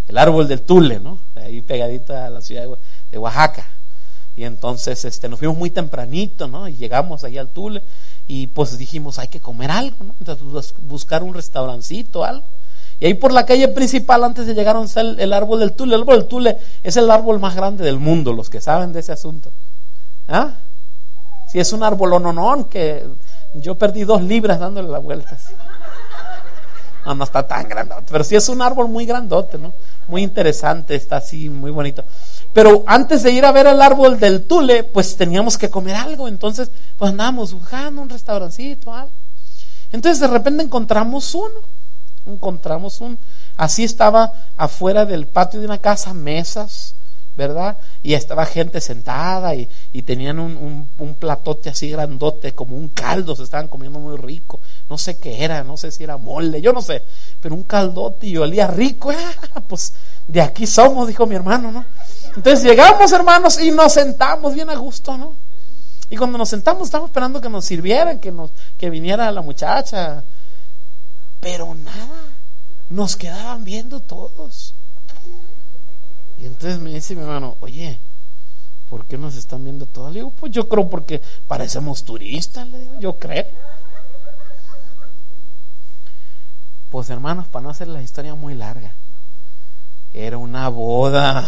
el 0.07 0.17
árbol 0.17 0.47
del 0.47 0.61
Tule, 0.61 0.99
¿no? 0.99 1.19
Ahí 1.35 1.61
pegadito 1.61 2.15
a 2.15 2.29
la 2.29 2.41
ciudad 2.41 2.67
de 3.11 3.17
Oaxaca. 3.17 3.67
Y 4.37 4.43
entonces, 4.43 5.03
este, 5.03 5.27
nos 5.27 5.39
fuimos 5.39 5.57
muy 5.57 5.71
tempranito, 5.71 6.47
¿no? 6.47 6.67
Y 6.67 6.75
llegamos 6.75 7.23
ahí 7.23 7.39
al 7.39 7.49
Tule 7.49 7.83
y 8.27 8.45
pues 8.45 8.77
dijimos, 8.77 9.17
hay 9.17 9.29
que 9.29 9.39
comer 9.39 9.71
algo, 9.71 9.97
¿no? 10.03 10.15
Entonces, 10.19 10.75
buscar 10.77 11.23
un 11.23 11.33
restaurancito, 11.33 12.23
algo. 12.23 12.45
Y 12.99 13.07
ahí 13.07 13.15
por 13.15 13.33
la 13.33 13.47
calle 13.47 13.67
principal, 13.67 14.23
antes 14.23 14.45
de 14.45 14.53
llegar 14.53 14.77
a 14.77 15.01
el, 15.01 15.19
el 15.19 15.33
árbol 15.33 15.59
del 15.59 15.73
Tule, 15.73 15.95
el 15.95 16.01
árbol 16.01 16.19
del 16.19 16.27
Tule 16.27 16.57
es 16.83 16.95
el 16.97 17.09
árbol 17.09 17.39
más 17.39 17.55
grande 17.55 17.83
del 17.83 17.97
mundo, 17.97 18.31
los 18.31 18.51
que 18.51 18.61
saben 18.61 18.93
de 18.93 18.99
ese 18.99 19.11
asunto. 19.11 19.51
¿Ah? 20.27 20.53
Si 21.47 21.59
es 21.59 21.73
un 21.73 21.81
árbol 21.81 22.13
ononón 22.13 22.65
que 22.65 23.07
yo 23.55 23.73
perdí 23.73 24.03
dos 24.03 24.21
libras 24.21 24.59
dándole 24.59 24.87
la 24.87 24.99
vuelta. 24.99 25.35
No, 27.07 27.15
no 27.15 27.23
está 27.23 27.47
tan 27.47 27.67
grandote, 27.69 28.05
pero 28.11 28.23
sí 28.23 28.35
es 28.35 28.49
un 28.49 28.61
árbol 28.61 28.89
muy 28.89 29.05
grandote, 29.05 29.57
¿no? 29.57 29.73
Muy 30.07 30.21
interesante, 30.21 30.93
está 30.93 31.17
así, 31.17 31.49
muy 31.49 31.71
bonito. 31.71 32.03
Pero 32.57 32.83
antes 32.87 33.21
de 33.21 33.29
ir 33.29 33.45
a 33.45 33.51
ver 33.51 33.67
el 33.67 33.83
árbol 33.83 34.19
del 34.19 34.47
Tule, 34.47 34.83
pues 34.83 35.15
teníamos 35.15 35.59
que 35.59 35.69
comer 35.69 35.93
algo, 35.95 36.27
entonces 36.27 36.71
pues 36.97 37.11
andábamos 37.11 37.53
buscando 37.53 38.01
un 38.01 38.09
restaurancito, 38.09 38.95
algo. 38.95 39.11
Entonces 39.91 40.19
de 40.19 40.27
repente 40.27 40.63
encontramos 40.63 41.35
uno 41.35 41.53
encontramos 42.25 42.99
un, 42.99 43.19
así 43.57 43.83
estaba 43.83 44.31
afuera 44.57 45.05
del 45.05 45.27
patio 45.27 45.59
de 45.59 45.67
una 45.67 45.77
casa, 45.77 46.15
mesas, 46.15 46.95
¿verdad? 47.35 47.77
Y 48.01 48.15
estaba 48.15 48.47
gente 48.47 48.81
sentada 48.81 49.53
y, 49.53 49.69
tenían 50.01 50.39
un, 50.39 50.89
un, 50.97 51.15
platote 51.15 51.69
así 51.69 51.91
grandote, 51.91 52.55
como 52.55 52.75
un 52.75 52.89
caldo, 52.89 53.35
se 53.35 53.43
estaban 53.43 53.67
comiendo 53.67 53.99
muy 53.99 54.17
rico. 54.17 54.59
No 54.89 54.97
sé 54.97 55.19
qué 55.19 55.43
era, 55.43 55.63
no 55.63 55.77
sé 55.77 55.91
si 55.91 56.03
era 56.03 56.17
mole, 56.17 56.59
yo 56.59 56.73
no 56.73 56.81
sé, 56.81 57.03
pero 57.39 57.53
un 57.53 57.63
caldote 57.63 58.25
y 58.25 58.37
olía 58.37 58.67
rico. 58.67 59.11
Ah, 59.53 59.61
pues 59.61 59.93
de 60.27 60.41
aquí 60.41 60.67
somos, 60.67 61.07
dijo 61.07 61.25
mi 61.25 61.35
hermano, 61.35 61.71
¿no? 61.71 61.85
Entonces 62.35 62.63
llegamos, 62.63 63.11
hermanos, 63.11 63.59
y 63.59 63.71
nos 63.71 63.93
sentamos 63.93 64.53
bien 64.53 64.69
a 64.69 64.75
gusto, 64.75 65.17
¿no? 65.17 65.35
Y 66.09 66.17
cuando 66.17 66.37
nos 66.37 66.49
sentamos, 66.49 66.87
estábamos 66.87 67.09
esperando 67.09 67.41
que 67.41 67.49
nos 67.49 67.65
sirvieran, 67.65 68.19
que, 68.19 68.31
nos, 68.31 68.51
que 68.77 68.89
viniera 68.89 69.31
la 69.31 69.41
muchacha. 69.41 70.23
Pero 71.39 71.75
nada, 71.75 72.21
nos 72.89 73.15
quedaban 73.15 73.63
viendo 73.63 73.99
todos. 73.99 74.73
Y 76.37 76.45
entonces 76.45 76.79
me 76.79 76.93
dice 76.93 77.15
mi 77.15 77.21
hermano, 77.21 77.57
oye, 77.59 77.99
¿por 78.89 79.05
qué 79.05 79.17
nos 79.17 79.35
están 79.35 79.63
viendo 79.63 79.85
todos? 79.85 80.13
Le 80.13 80.19
digo, 80.19 80.31
pues 80.31 80.51
yo 80.51 80.69
creo 80.69 80.89
porque 80.89 81.21
parecemos 81.47 82.03
turistas, 82.03 82.67
le 82.69 82.79
digo, 82.79 82.99
yo 82.99 83.17
creo. 83.17 83.45
Pues 86.89 87.09
hermanos, 87.09 87.47
para 87.47 87.63
no 87.63 87.69
hacer 87.69 87.87
la 87.89 88.01
historia 88.01 88.33
muy 88.35 88.55
larga, 88.55 88.95
era 90.25 90.37
una 90.37 90.69
boda. 90.69 91.47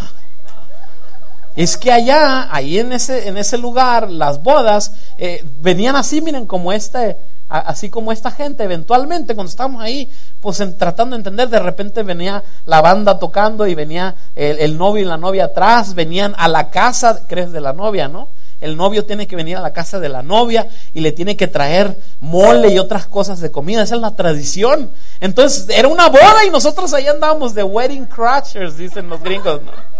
Es 1.55 1.77
que 1.77 1.91
allá, 1.91 2.47
ahí 2.53 2.79
en 2.79 2.93
ese, 2.93 3.27
en 3.27 3.37
ese 3.37 3.57
lugar, 3.57 4.09
las 4.09 4.43
bodas 4.43 4.93
eh, 5.17 5.43
venían 5.59 5.95
así, 5.95 6.21
miren, 6.21 6.45
como 6.45 6.71
este, 6.71 7.17
así 7.49 7.89
como 7.89 8.11
esta 8.11 8.31
gente, 8.31 8.63
eventualmente 8.63 9.33
cuando 9.33 9.49
estábamos 9.49 9.81
ahí, 9.81 10.09
pues 10.39 10.63
tratando 10.77 11.15
de 11.15 11.21
entender, 11.21 11.49
de 11.49 11.59
repente 11.59 12.03
venía 12.03 12.43
la 12.65 12.81
banda 12.81 13.17
tocando 13.17 13.65
y 13.65 13.75
venía 13.75 14.15
el, 14.35 14.59
el, 14.59 14.77
novio 14.77 15.03
y 15.03 15.07
la 15.07 15.17
novia 15.17 15.45
atrás, 15.45 15.95
venían 15.95 16.35
a 16.37 16.47
la 16.47 16.69
casa, 16.69 17.25
crees, 17.27 17.51
de 17.51 17.59
la 17.59 17.73
novia, 17.73 18.07
¿no? 18.07 18.29
El 18.61 18.75
novio 18.75 19.05
tiene 19.05 19.27
que 19.27 19.35
venir 19.35 19.57
a 19.57 19.61
la 19.61 19.73
casa 19.73 19.99
de 19.99 20.09
la 20.09 20.21
novia 20.21 20.67
y 20.93 20.99
le 20.99 21.11
tiene 21.11 21.37
que 21.37 21.47
traer 21.47 21.97
mole 22.19 22.69
y 22.69 22.79
otras 22.79 23.05
cosas 23.05 23.39
de 23.39 23.51
comida. 23.51 23.83
Esa 23.83 23.95
es 23.95 24.01
la 24.01 24.15
tradición. 24.15 24.91
Entonces 25.19 25.67
era 25.69 25.87
una 25.87 26.09
boda 26.09 26.45
y 26.45 26.49
nosotros 26.49 26.93
ahí 26.93 27.07
andábamos 27.07 27.53
de 27.53 27.63
wedding 27.63 28.05
crashers, 28.05 28.77
dicen 28.77 29.09
los 29.09 29.21
gringos, 29.21 29.61
¿no? 29.61 29.98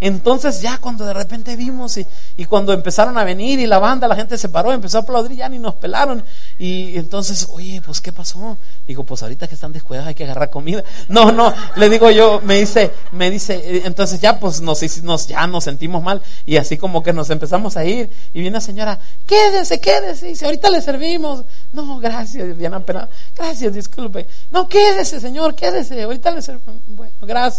Entonces 0.00 0.60
ya 0.60 0.78
cuando 0.78 1.04
de 1.04 1.12
repente 1.12 1.56
vimos 1.56 1.98
y, 1.98 2.44
cuando 2.46 2.72
empezaron 2.72 3.18
a 3.18 3.24
venir 3.24 3.58
y 3.58 3.66
la 3.66 3.78
banda, 3.78 4.08
la 4.08 4.16
gente 4.16 4.38
se 4.38 4.48
paró, 4.48 4.72
empezó 4.72 4.98
a 4.98 5.00
aplaudir, 5.02 5.36
ya 5.36 5.48
ni 5.48 5.58
nos 5.58 5.74
pelaron. 5.74 6.24
Y 6.58 6.96
entonces, 6.96 7.48
oye, 7.50 7.82
pues 7.84 8.00
¿qué 8.00 8.12
pasó? 8.12 8.56
Digo, 8.86 9.04
pues 9.04 9.22
ahorita 9.22 9.48
que 9.48 9.54
están 9.54 9.72
descuidados 9.72 10.08
hay 10.08 10.14
que 10.14 10.24
agarrar 10.24 10.50
comida. 10.50 10.84
No, 11.08 11.32
no, 11.32 11.52
le 11.76 11.88
digo 11.88 12.10
yo, 12.10 12.40
me 12.44 12.60
dice, 12.60 12.92
me 13.12 13.30
dice, 13.30 13.54
eh, 13.56 13.82
entonces 13.86 14.20
ya 14.20 14.38
pues 14.38 14.60
nos, 14.60 15.02
nos, 15.02 15.26
ya 15.26 15.46
nos 15.46 15.64
sentimos 15.64 16.02
mal 16.02 16.22
y 16.44 16.58
así 16.58 16.76
como 16.76 17.02
que 17.02 17.12
nos 17.12 17.30
empezamos 17.30 17.76
a 17.76 17.84
ir 17.84 18.10
y 18.34 18.40
viene 18.40 18.54
la 18.54 18.60
señora, 18.60 19.00
quédese, 19.26 19.80
quédese, 19.80 20.26
dice, 20.26 20.44
ahorita 20.44 20.70
le 20.70 20.82
servimos. 20.82 21.44
No, 21.72 21.98
gracias, 21.98 22.56
bien 22.56 22.74
apenado. 22.74 23.08
Gracias, 23.34 23.72
disculpe. 23.72 24.28
No, 24.50 24.68
quédese, 24.68 25.18
señor, 25.18 25.54
quédese, 25.54 26.02
ahorita 26.02 26.30
le 26.30 26.42
servimos. 26.42 26.76
Bueno, 26.86 27.14
gracias 27.22 27.58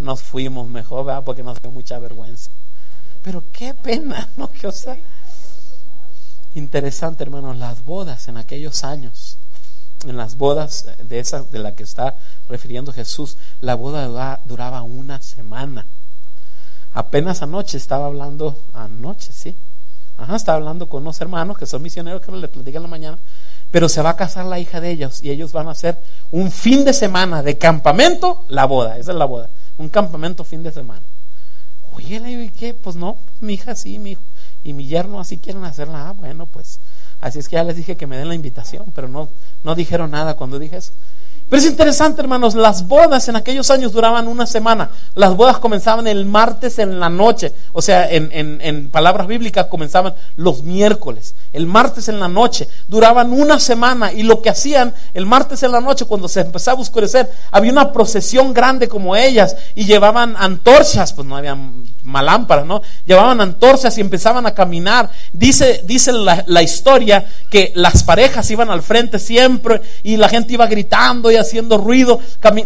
nos 0.00 0.22
fuimos 0.22 0.68
mejor, 0.68 1.04
¿verdad? 1.04 1.24
Porque 1.24 1.42
nos 1.42 1.60
dio 1.60 1.70
mucha 1.70 1.98
vergüenza. 1.98 2.50
Pero 3.22 3.44
qué 3.52 3.74
pena, 3.74 4.28
¿no? 4.36 4.48
Que, 4.48 4.66
o 4.66 4.72
sea, 4.72 4.98
interesante, 6.54 7.22
hermanos, 7.22 7.56
las 7.56 7.84
bodas 7.84 8.28
en 8.28 8.36
aquellos 8.36 8.84
años, 8.84 9.36
en 10.04 10.16
las 10.16 10.36
bodas 10.36 10.86
de 10.98 11.18
esas 11.18 11.50
de 11.50 11.58
la 11.58 11.74
que 11.74 11.82
está 11.82 12.16
refiriendo 12.48 12.92
Jesús, 12.92 13.36
la 13.60 13.74
boda 13.74 14.40
duraba 14.44 14.82
una 14.82 15.20
semana. 15.20 15.86
Apenas 16.92 17.42
anoche 17.42 17.76
estaba 17.76 18.06
hablando, 18.06 18.58
anoche, 18.72 19.32
sí. 19.32 19.56
Ajá, 20.18 20.36
estaba 20.36 20.58
hablando 20.58 20.88
con 20.88 21.02
unos 21.02 21.20
hermanos 21.20 21.56
que 21.56 21.66
son 21.66 21.82
misioneros 21.82 22.20
que 22.20 22.32
les 22.32 22.50
platican 22.50 22.82
la 22.82 22.88
mañana 22.88 23.18
pero 23.70 23.88
se 23.88 24.02
va 24.02 24.10
a 24.10 24.16
casar 24.16 24.46
la 24.46 24.58
hija 24.58 24.80
de 24.80 24.90
ellos 24.90 25.22
y 25.22 25.30
ellos 25.30 25.52
van 25.52 25.68
a 25.68 25.70
hacer 25.72 26.02
un 26.30 26.50
fin 26.50 26.84
de 26.84 26.92
semana 26.92 27.42
de 27.42 27.56
campamento, 27.56 28.44
la 28.48 28.64
boda, 28.64 28.98
esa 28.98 29.12
es 29.12 29.16
la 29.16 29.26
boda 29.26 29.48
un 29.80 29.88
campamento 29.88 30.44
fin 30.44 30.62
de 30.62 30.72
semana. 30.72 31.06
Oye, 31.92 32.20
le 32.20 32.28
digo, 32.28 32.42
¿y 32.42 32.50
qué? 32.50 32.74
Pues 32.74 32.96
no, 32.96 33.18
mi 33.40 33.54
hija 33.54 33.74
sí, 33.74 33.98
mi 33.98 34.12
hijo. 34.12 34.22
Y 34.62 34.74
mi 34.74 34.86
yerno 34.86 35.18
así 35.20 35.38
quieren 35.38 35.64
hacerla. 35.64 36.10
Ah, 36.10 36.12
bueno, 36.12 36.44
pues 36.46 36.80
así 37.18 37.38
es 37.38 37.48
que 37.48 37.56
ya 37.56 37.64
les 37.64 37.76
dije 37.76 37.96
que 37.96 38.06
me 38.06 38.18
den 38.18 38.28
la 38.28 38.34
invitación, 38.34 38.92
pero 38.94 39.08
no, 39.08 39.30
no 39.64 39.74
dijeron 39.74 40.10
nada 40.10 40.36
cuando 40.36 40.58
dije 40.58 40.76
eso. 40.76 40.92
Pero 41.50 41.62
es 41.62 41.68
interesante, 41.68 42.22
hermanos, 42.22 42.54
las 42.54 42.86
bodas 42.86 43.28
en 43.28 43.34
aquellos 43.34 43.72
años 43.72 43.92
duraban 43.92 44.28
una 44.28 44.46
semana. 44.46 44.90
Las 45.16 45.34
bodas 45.34 45.58
comenzaban 45.58 46.06
el 46.06 46.24
martes 46.24 46.78
en 46.78 47.00
la 47.00 47.08
noche. 47.08 47.52
O 47.72 47.82
sea, 47.82 48.08
en, 48.08 48.88
palabras 48.90 49.26
bíblicas 49.26 49.66
comenzaban 49.66 50.14
los 50.36 50.62
miércoles. 50.62 51.34
El 51.52 51.66
martes 51.66 52.08
en 52.08 52.20
la 52.20 52.28
noche. 52.28 52.68
Duraban 52.86 53.32
una 53.32 53.58
semana. 53.58 54.12
Y 54.12 54.22
lo 54.22 54.42
que 54.42 54.50
hacían 54.50 54.94
el 55.12 55.26
martes 55.26 55.64
en 55.64 55.72
la 55.72 55.80
noche, 55.80 56.04
cuando 56.04 56.28
se 56.28 56.42
empezaba 56.42 56.78
a 56.78 56.82
oscurecer, 56.82 57.28
había 57.50 57.72
una 57.72 57.92
procesión 57.92 58.54
grande 58.54 58.86
como 58.86 59.16
ellas. 59.16 59.56
Y 59.74 59.86
llevaban 59.86 60.36
antorchas. 60.38 61.12
Pues 61.12 61.26
no 61.26 61.36
había 61.36 61.58
malámparas, 62.04 62.64
¿no? 62.64 62.80
Llevaban 63.04 63.40
antorchas 63.40 63.98
y 63.98 64.02
empezaban 64.02 64.46
a 64.46 64.54
caminar. 64.54 65.10
Dice, 65.32 65.82
dice 65.84 66.12
la, 66.12 66.44
la 66.46 66.62
historia 66.62 67.26
que 67.50 67.72
las 67.74 68.04
parejas 68.04 68.48
iban 68.52 68.70
al 68.70 68.82
frente 68.82 69.18
siempre 69.18 69.80
y 70.04 70.16
la 70.16 70.28
gente 70.28 70.52
iba 70.52 70.68
gritando 70.68 71.28
y 71.32 71.39
haciendo 71.40 71.78
ruido, 71.78 72.20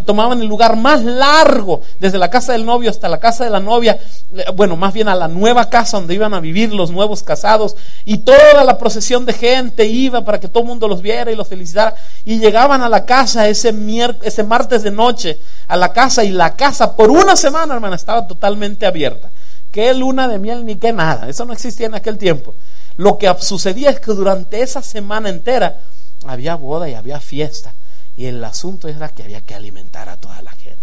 tomaban 0.05 0.41
el 0.41 0.47
lugar 0.47 0.77
más 0.77 1.03
largo, 1.03 1.83
desde 1.99 2.19
la 2.19 2.31
casa 2.31 2.53
del 2.53 2.65
novio 2.65 2.91
hasta 2.91 3.09
la 3.09 3.21
casa 3.21 3.45
de 3.45 3.51
la 3.51 3.61
novia, 3.61 3.99
eh, 4.35 4.45
bueno, 4.55 4.77
más 4.77 4.93
bien 4.93 5.09
a 5.09 5.15
la 5.15 5.29
nueva 5.29 5.71
casa 5.71 5.97
donde 5.97 6.15
iban 6.15 6.35
a 6.35 6.41
vivir 6.41 6.73
los 6.73 6.91
nuevos 6.91 7.23
casados, 7.23 7.77
y 8.05 8.19
toda 8.19 8.65
la 8.65 8.79
procesión 8.79 9.25
de 9.27 9.33
gente 9.33 9.87
iba 9.87 10.25
para 10.25 10.41
que 10.41 10.49
todo 10.49 10.63
el 10.63 10.69
mundo 10.69 10.89
los 10.89 11.03
viera 11.03 11.31
y 11.31 11.37
los 11.37 11.49
felicitara, 11.49 11.95
y 12.25 12.39
llegaban 12.39 12.83
a 12.83 12.89
la 12.89 13.05
casa 13.05 13.49
ese, 13.49 13.75
ese 14.23 14.43
martes 14.45 14.83
de 14.83 14.91
noche, 14.91 15.39
a 15.69 15.77
la 15.77 15.93
casa, 15.93 16.25
y 16.25 16.31
la 16.31 16.57
casa 16.57 16.97
por 16.97 17.11
una 17.11 17.37
semana, 17.37 17.75
hermana, 17.75 17.97
estaba 17.97 18.27
totalmente 18.27 18.87
abierta. 18.87 19.31
Que 19.71 19.93
luna 19.93 20.29
de 20.29 20.39
miel 20.39 20.65
ni 20.65 20.77
que 20.77 20.93
nada, 20.93 21.29
eso 21.29 21.45
no 21.45 21.53
existía 21.53 21.87
en 21.87 21.95
aquel 21.95 22.17
tiempo. 22.17 22.55
Lo 22.97 23.19
que 23.19 23.35
sucedía 23.41 23.91
es 23.91 23.99
que 23.99 24.13
durante 24.13 24.63
esa 24.63 24.83
semana 24.83 25.29
entera 25.29 25.81
había 26.27 26.55
boda 26.55 26.89
y 26.89 26.95
había 26.95 27.21
fiesta. 27.21 27.75
Y 28.17 28.27
el 28.27 28.43
asunto 28.45 28.89
era 28.89 29.09
que 29.09 29.23
había 29.23 29.41
que 29.41 29.55
alimentar 29.55 30.09
a 30.09 30.17
toda 30.17 30.41
la 30.43 30.53
gente. 30.53 30.81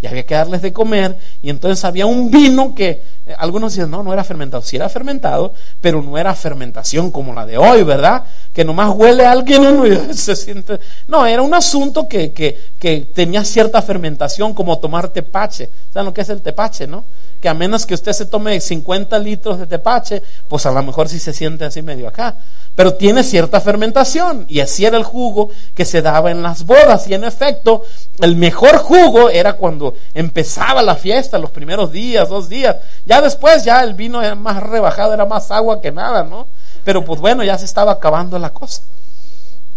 Y 0.00 0.06
había 0.06 0.24
que 0.24 0.34
darles 0.34 0.62
de 0.62 0.72
comer. 0.72 1.18
Y 1.42 1.50
entonces 1.50 1.84
había 1.84 2.06
un 2.06 2.30
vino 2.30 2.74
que 2.74 3.02
algunos 3.38 3.74
dicen, 3.74 3.90
no, 3.90 4.02
no 4.02 4.12
era 4.12 4.24
fermentado. 4.24 4.62
Sí 4.62 4.76
era 4.76 4.88
fermentado, 4.88 5.54
pero 5.80 6.02
no 6.02 6.18
era 6.18 6.34
fermentación 6.34 7.10
como 7.10 7.34
la 7.34 7.46
de 7.46 7.58
hoy, 7.58 7.82
¿verdad? 7.82 8.24
Que 8.52 8.64
nomás 8.64 8.94
huele 8.94 9.26
a 9.26 9.32
alguien 9.32 9.64
uno 9.64 9.86
y 9.86 10.14
se 10.14 10.36
siente... 10.36 10.80
No, 11.06 11.26
era 11.26 11.42
un 11.42 11.54
asunto 11.54 12.08
que, 12.08 12.32
que, 12.32 12.58
que 12.78 13.00
tenía 13.14 13.44
cierta 13.44 13.82
fermentación 13.82 14.54
como 14.54 14.78
tomar 14.78 15.08
tepache. 15.08 15.70
¿Saben 15.92 16.06
lo 16.06 16.14
que 16.14 16.22
es 16.22 16.28
el 16.28 16.42
tepache, 16.42 16.86
no? 16.86 17.04
Que 17.40 17.48
a 17.48 17.54
menos 17.54 17.86
que 17.86 17.94
usted 17.94 18.12
se 18.12 18.26
tome 18.26 18.60
50 18.60 19.18
litros 19.18 19.58
de 19.58 19.66
tepache, 19.66 20.22
pues 20.48 20.66
a 20.66 20.72
lo 20.72 20.82
mejor 20.82 21.08
sí 21.08 21.18
se 21.18 21.32
siente 21.32 21.64
así 21.64 21.82
medio 21.82 22.08
acá 22.08 22.36
pero 22.74 22.94
tiene 22.94 23.22
cierta 23.24 23.60
fermentación 23.60 24.46
y 24.48 24.60
así 24.60 24.84
era 24.86 24.96
el 24.96 25.04
jugo 25.04 25.50
que 25.74 25.84
se 25.84 26.02
daba 26.02 26.30
en 26.30 26.42
las 26.42 26.64
bodas 26.64 27.06
y 27.08 27.12
en 27.14 27.24
efecto 27.24 27.82
el 28.20 28.36
mejor 28.36 28.78
jugo 28.78 29.28
era 29.28 29.54
cuando 29.54 29.94
empezaba 30.14 30.82
la 30.82 30.94
fiesta, 30.94 31.38
los 31.38 31.50
primeros 31.50 31.92
días, 31.92 32.28
dos 32.28 32.48
días, 32.48 32.76
ya 33.04 33.19
después 33.20 33.64
ya 33.64 33.82
el 33.82 33.94
vino 33.94 34.22
era 34.22 34.34
más 34.34 34.62
rebajado, 34.62 35.14
era 35.14 35.26
más 35.26 35.50
agua 35.50 35.80
que 35.80 35.92
nada, 35.92 36.24
¿no? 36.24 36.48
Pero 36.84 37.04
pues 37.04 37.20
bueno, 37.20 37.44
ya 37.44 37.58
se 37.58 37.64
estaba 37.64 37.92
acabando 37.92 38.38
la 38.38 38.50
cosa. 38.50 38.82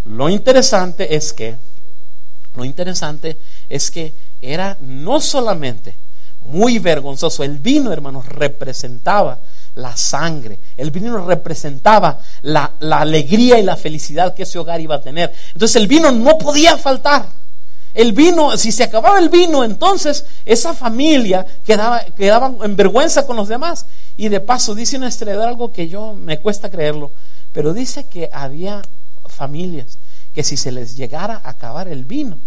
Lo 0.06 0.30
interesante 0.30 1.16
es 1.16 1.34
que, 1.34 1.56
lo 2.56 2.66
interesante 2.66 3.38
es 3.70 3.90
que 3.92 4.14
era 4.42 4.78
no 4.82 5.22
solamente 5.22 5.96
muy 6.46 6.80
vergonzoso, 6.80 7.44
el 7.44 7.60
vino, 7.60 7.92
hermanos, 7.92 8.28
representaba 8.28 9.40
la 9.76 9.96
sangre. 9.96 10.60
El 10.78 10.92
vino 10.92 11.26
representaba 11.26 12.20
la, 12.42 12.74
alegría 12.80 13.60
y 13.60 13.64
la 13.64 13.76
felicidad 13.76 14.34
que 14.34 14.44
ese 14.44 14.60
hogar 14.60 14.82
iba 14.82 14.96
a 14.96 15.02
tener. 15.02 15.34
Entonces 15.54 15.76
el 15.78 15.88
vino 15.88 16.12
no 16.12 16.38
podía 16.38 16.78
faltar. 16.78 17.26
El 17.94 18.14
vino, 18.14 18.58
si 18.58 18.72
se 18.72 18.84
acababa 18.84 19.20
el 19.20 19.30
vino, 19.30 19.64
entonces 19.64 20.26
esa 20.46 20.74
familia 20.74 21.46
quedaba, 21.64 22.02
en 22.64 22.76
vergüenza 22.76 23.28
con 23.28 23.36
los 23.36 23.48
demás. 23.48 23.86
Y 24.18 24.30
de 24.30 24.40
paso 24.40 24.74
dice 24.74 24.98
una 24.98 25.08
estrella 25.08 25.48
algo 25.48 25.72
que 25.72 25.88
yo 25.88 26.14
me 26.14 26.40
cuesta 26.40 26.72
creerlo, 26.72 27.12
pero 27.52 27.74
dice 27.74 28.08
que 28.08 28.30
había 28.34 28.82
familias 29.26 30.00
que 30.34 30.44
si 30.44 30.58
se 30.58 30.72
les 30.72 30.96
llegara 30.98 31.40
a 31.44 31.52
acabar 31.52 31.88
el 31.88 32.06
vino, 32.06 32.40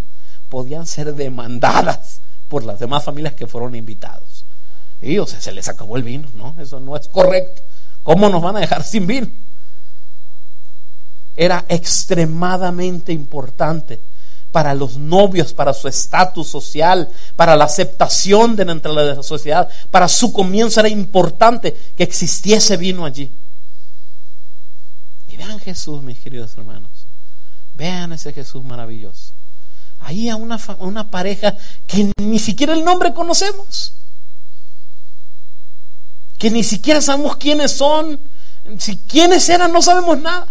podían 0.48 0.86
ser 0.86 1.14
demandadas 1.14 2.20
por 2.48 2.64
las 2.64 2.80
demás 2.80 3.04
familias 3.04 3.34
que 3.34 3.46
fueron 3.46 3.76
invitados. 3.76 4.44
Y 5.00 5.18
o 5.18 5.26
sea, 5.26 5.40
se 5.40 5.52
les 5.52 5.68
acabó 5.68 5.96
el 5.96 6.02
vino, 6.02 6.28
¿no? 6.34 6.56
Eso 6.60 6.80
no 6.80 6.96
es 6.96 7.06
correcto. 7.06 7.62
¿Cómo 8.02 8.28
nos 8.28 8.42
van 8.42 8.56
a 8.56 8.60
dejar 8.60 8.82
sin 8.82 9.06
vino? 9.06 9.28
Era 11.36 11.64
extremadamente 11.68 13.12
importante 13.12 14.00
para 14.56 14.72
los 14.72 14.96
novios, 14.96 15.52
para 15.52 15.74
su 15.74 15.86
estatus 15.86 16.48
social, 16.48 17.10
para 17.36 17.56
la 17.56 17.66
aceptación 17.66 18.56
dentro 18.56 18.94
de 18.94 19.14
la 19.16 19.22
sociedad, 19.22 19.68
para 19.90 20.08
su 20.08 20.32
comienzo 20.32 20.80
era 20.80 20.88
importante 20.88 21.76
que 21.94 22.02
existiese 22.02 22.78
vino 22.78 23.04
allí. 23.04 23.30
Y 25.28 25.36
vean 25.36 25.58
Jesús, 25.58 26.02
mis 26.02 26.18
queridos 26.20 26.56
hermanos. 26.56 26.90
Vean 27.74 28.14
ese 28.14 28.32
Jesús 28.32 28.64
maravilloso. 28.64 29.34
Ahí 30.00 30.30
a 30.30 30.36
una, 30.36 30.58
una 30.78 31.10
pareja 31.10 31.54
que 31.86 32.10
ni 32.16 32.38
siquiera 32.38 32.72
el 32.72 32.82
nombre 32.82 33.12
conocemos 33.12 33.92
que 36.38 36.50
ni 36.50 36.64
siquiera 36.64 37.02
sabemos 37.02 37.36
quiénes 37.36 37.72
son, 37.72 38.18
Si 38.78 38.96
quiénes 38.96 39.50
eran 39.50 39.70
no 39.70 39.82
sabemos 39.82 40.18
nada. 40.18 40.48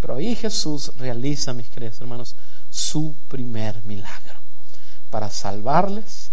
Pero 0.00 0.16
ahí 0.16 0.34
Jesús 0.36 0.92
realiza, 0.98 1.52
mis 1.52 1.68
queridos 1.68 2.00
hermanos, 2.00 2.36
su 2.70 3.16
primer 3.28 3.82
milagro 3.84 4.38
para 5.10 5.30
salvarles 5.30 6.30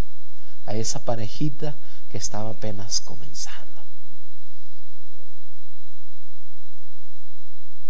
a 0.65 0.73
esa 0.75 1.03
parejita 1.05 1.75
que 2.09 2.17
estaba 2.17 2.51
apenas 2.51 3.01
comenzando. 3.01 3.81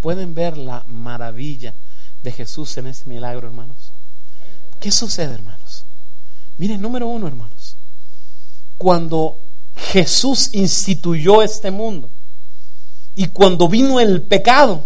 Pueden 0.02 0.36
ver 0.36 0.58
la 0.58 0.84
maravilla 0.88 1.74
de 2.22 2.32
Jesús 2.32 2.78
en 2.78 2.88
ese 2.88 3.10
milagro, 3.10 3.48
hermanos. 3.48 3.92
¿Qué 4.80 4.92
sucede, 4.92 5.34
hermanos? 5.34 5.86
Miren, 6.58 6.82
número 6.82 7.08
uno, 7.08 7.28
hermanos. 7.28 7.76
Cuando 8.78 9.40
Jesús 9.76 10.52
instituyó 10.54 11.42
este 11.42 11.72
mundo 11.72 12.10
y 13.16 13.28
cuando 13.28 13.68
vino 13.68 14.00
el 14.00 14.22
pecado, 14.22 14.84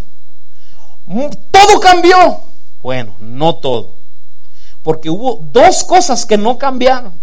todo 1.52 1.80
cambió. 1.80 2.41
Bueno, 2.82 3.15
no 3.19 3.56
todo. 3.56 3.98
Porque 4.84 5.10
hubo 5.10 5.39
dos 5.52 5.84
cosas 5.84 6.26
que 6.26 6.38
no 6.38 6.58
cambiaron. 6.58 7.13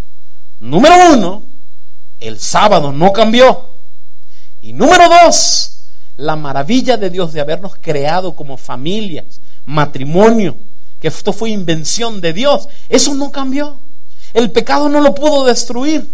Número 0.61 0.95
uno, 1.13 1.45
el 2.21 2.39
sábado 2.39 2.93
no 2.93 3.13
cambió. 3.13 3.71
Y 4.61 4.73
número 4.73 5.09
dos, 5.09 5.89
la 6.17 6.37
maravilla 6.37 6.97
de 6.97 7.11
Dios 7.11 7.33
de 7.33 7.41
habernos 7.41 7.77
creado 7.81 8.35
como 8.35 8.57
familias, 8.57 9.41
matrimonio, 9.65 10.57
que 11.01 11.09
esto 11.09 11.33
fue 11.33 11.51
invención 11.51 12.21
de 12.21 12.33
Dios, 12.33 12.69
eso 12.89 13.15
no 13.15 13.31
cambió. 13.31 13.79
El 14.35 14.51
pecado 14.51 14.89
no 14.89 15.01
lo 15.01 15.15
pudo 15.15 15.45
destruir. 15.45 16.11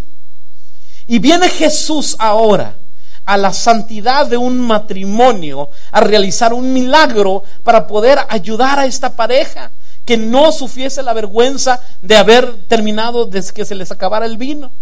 Y 1.07 1.19
viene 1.19 1.49
Jesús 1.49 2.17
ahora 2.19 2.77
a 3.25 3.37
la 3.37 3.53
santidad 3.53 4.27
de 4.27 4.37
un 4.37 4.59
matrimonio, 4.61 5.71
a 5.91 6.01
realizar 6.01 6.53
un 6.53 6.73
milagro 6.73 7.45
para 7.63 7.87
poder 7.87 8.19
ayudar 8.29 8.79
a 8.79 8.87
esta 8.87 9.15
pareja, 9.15 9.71
que 10.05 10.17
no 10.17 10.51
sufriese 10.51 11.03
la 11.03 11.13
vergüenza 11.13 11.81
de 12.01 12.17
haber 12.17 12.65
terminado 12.67 13.27
desde 13.27 13.53
que 13.53 13.65
se 13.65 13.75
les 13.75 13.93
acabara 13.93 14.27
el 14.27 14.37
vino. 14.37 14.73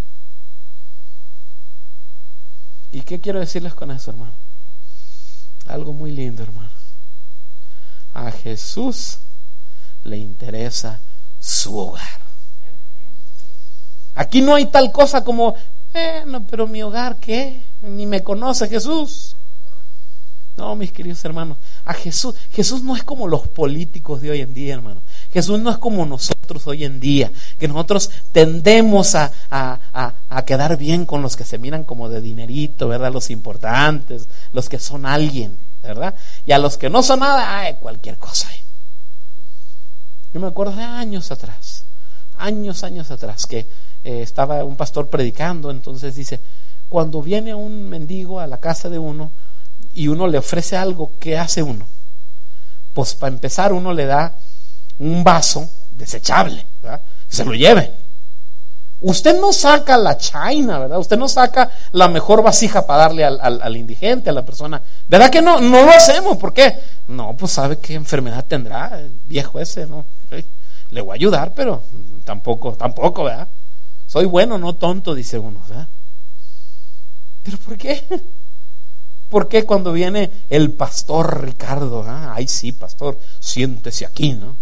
¿Y 2.91 3.01
qué 3.01 3.21
quiero 3.21 3.39
decirles 3.39 3.73
con 3.73 3.91
eso, 3.91 4.11
hermano? 4.11 4.33
Algo 5.67 5.93
muy 5.93 6.11
lindo, 6.11 6.43
hermano. 6.43 6.69
A 8.13 8.31
Jesús 8.31 9.19
le 10.03 10.17
interesa 10.17 10.99
su 11.39 11.77
hogar. 11.77 12.20
Aquí 14.15 14.41
no 14.41 14.55
hay 14.55 14.65
tal 14.65 14.91
cosa 14.91 15.23
como, 15.23 15.55
bueno, 15.93 16.45
pero 16.49 16.67
mi 16.67 16.83
hogar, 16.83 17.17
¿qué? 17.17 17.63
Ni 17.81 18.05
me 18.05 18.21
conoce 18.21 18.67
Jesús. 18.67 19.35
No, 20.57 20.75
mis 20.75 20.91
queridos 20.91 21.23
hermanos, 21.23 21.57
a 21.85 21.93
Jesús, 21.93 22.35
Jesús 22.51 22.83
no 22.83 22.95
es 22.95 23.03
como 23.03 23.27
los 23.27 23.47
políticos 23.47 24.21
de 24.21 24.31
hoy 24.31 24.41
en 24.41 24.53
día, 24.53 24.73
hermano. 24.73 25.01
Jesús 25.31 25.59
no 25.59 25.71
es 25.71 25.77
como 25.77 26.05
nosotros 26.05 26.67
hoy 26.67 26.83
en 26.83 26.99
día, 26.99 27.31
que 27.57 27.67
nosotros 27.67 28.11
tendemos 28.33 29.15
a, 29.15 29.31
a, 29.49 30.45
quedar 30.45 30.77
bien 30.77 31.05
con 31.05 31.21
los 31.21 31.37
que 31.37 31.45
se 31.45 31.57
miran 31.57 31.85
como 31.85 32.09
de 32.09 32.19
dinerito, 32.19 32.89
¿verdad? 32.89 33.13
Los 33.13 33.29
importantes, 33.29 34.27
los 34.51 34.67
que 34.67 34.77
son 34.77 35.05
alguien, 35.05 35.57
¿verdad? 35.81 36.15
Y 36.45 36.51
a 36.51 36.59
los 36.59 36.77
que 36.77 36.89
no 36.89 37.01
son 37.01 37.21
nada, 37.21 37.59
ay, 37.59 37.77
cualquier 37.79 38.17
cosa. 38.17 38.49
Yo 40.33 40.39
me 40.39 40.47
acuerdo 40.47 40.75
de 40.75 40.83
años 40.83 41.31
atrás, 41.31 41.85
años, 42.37 42.83
años 42.83 43.09
atrás, 43.09 43.45
que 43.45 43.67
eh, 44.03 44.21
estaba 44.21 44.63
un 44.63 44.75
pastor 44.75 45.09
predicando, 45.09 45.71
entonces 45.71 46.15
dice, 46.15 46.41
cuando 46.89 47.21
viene 47.21 47.53
un 47.53 47.87
mendigo 47.87 48.39
a 48.39 48.47
la 48.47 48.57
casa 48.57 48.89
de 48.89 48.99
uno 48.99 49.31
y 49.93 50.07
uno 50.07 50.27
le 50.27 50.37
ofrece 50.37 50.77
algo, 50.77 51.13
¿qué 51.19 51.37
hace 51.37 51.63
uno? 51.63 51.87
Pues 52.93 53.15
para 53.15 53.33
empezar 53.33 53.73
uno 53.73 53.93
le 53.93 54.05
da 54.05 54.35
un 54.99 55.23
vaso 55.23 55.69
desechable, 55.91 56.65
¿verdad? 56.81 57.01
se 57.29 57.45
lo 57.45 57.53
lleve. 57.53 57.93
Usted 58.99 59.39
no 59.39 59.51
saca 59.51 59.97
la 59.97 60.17
china, 60.17 60.77
¿verdad? 60.77 60.99
Usted 60.99 61.17
no 61.17 61.27
saca 61.27 61.71
la 61.91 62.07
mejor 62.07 62.43
vasija 62.43 62.85
para 62.85 63.03
darle 63.03 63.25
al, 63.25 63.75
indigente, 63.75 64.29
a 64.29 64.33
la 64.33 64.45
persona. 64.45 64.79
¿Verdad 65.07 65.31
que 65.31 65.41
no? 65.41 65.59
No 65.59 65.83
lo 65.83 65.91
hacemos. 65.91 66.37
¿Por 66.37 66.53
qué? 66.53 66.77
No, 67.07 67.35
pues 67.35 67.53
sabe 67.53 67.79
qué 67.79 67.95
enfermedad 67.95 68.45
tendrá 68.47 68.99
el 68.99 69.11
viejo 69.25 69.59
ese, 69.59 69.87
¿no? 69.87 70.05
Le 70.91 71.01
voy 71.01 71.13
a 71.13 71.15
ayudar, 71.15 71.53
pero 71.55 71.81
tampoco, 72.25 72.73
tampoco, 72.73 73.23
¿verdad? 73.23 73.47
Soy 74.11 74.25
bueno, 74.25 74.57
no 74.57 74.75
tonto, 74.75 75.15
dice 75.15 75.39
uno, 75.39 75.61
¿verdad? 75.69 75.87
¿Pero 77.43 77.57
por 77.59 77.77
qué? 77.77 78.03
¿Por 79.29 79.47
qué 79.47 79.63
cuando 79.63 79.93
viene 79.93 80.29
el 80.49 80.73
pastor 80.73 81.45
Ricardo? 81.45 82.03
Ay, 82.05 82.49
sí, 82.49 82.73
pastor, 82.73 83.17
siéntese 83.39 84.05
aquí, 84.05 84.33
¿no? 84.33 84.57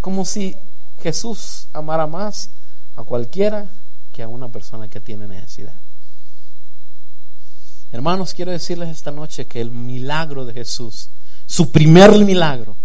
Como 0.00 0.24
si 0.24 0.56
Jesús 1.02 1.66
amara 1.74 2.06
más 2.06 2.48
a 2.96 3.02
cualquiera 3.02 3.68
que 4.10 4.22
a 4.22 4.28
una 4.28 4.48
persona 4.48 4.88
que 4.88 5.02
tiene 5.02 5.28
necesidad. 5.28 5.78
Hermanos, 7.92 8.32
quiero 8.32 8.52
decirles 8.52 8.88
esta 8.88 9.10
noche 9.10 9.48
que 9.48 9.60
el 9.60 9.70
milagro 9.70 10.46
de 10.46 10.54
Jesús, 10.54 11.10
su 11.44 11.70
primer 11.70 12.12
milagro, 12.24 12.78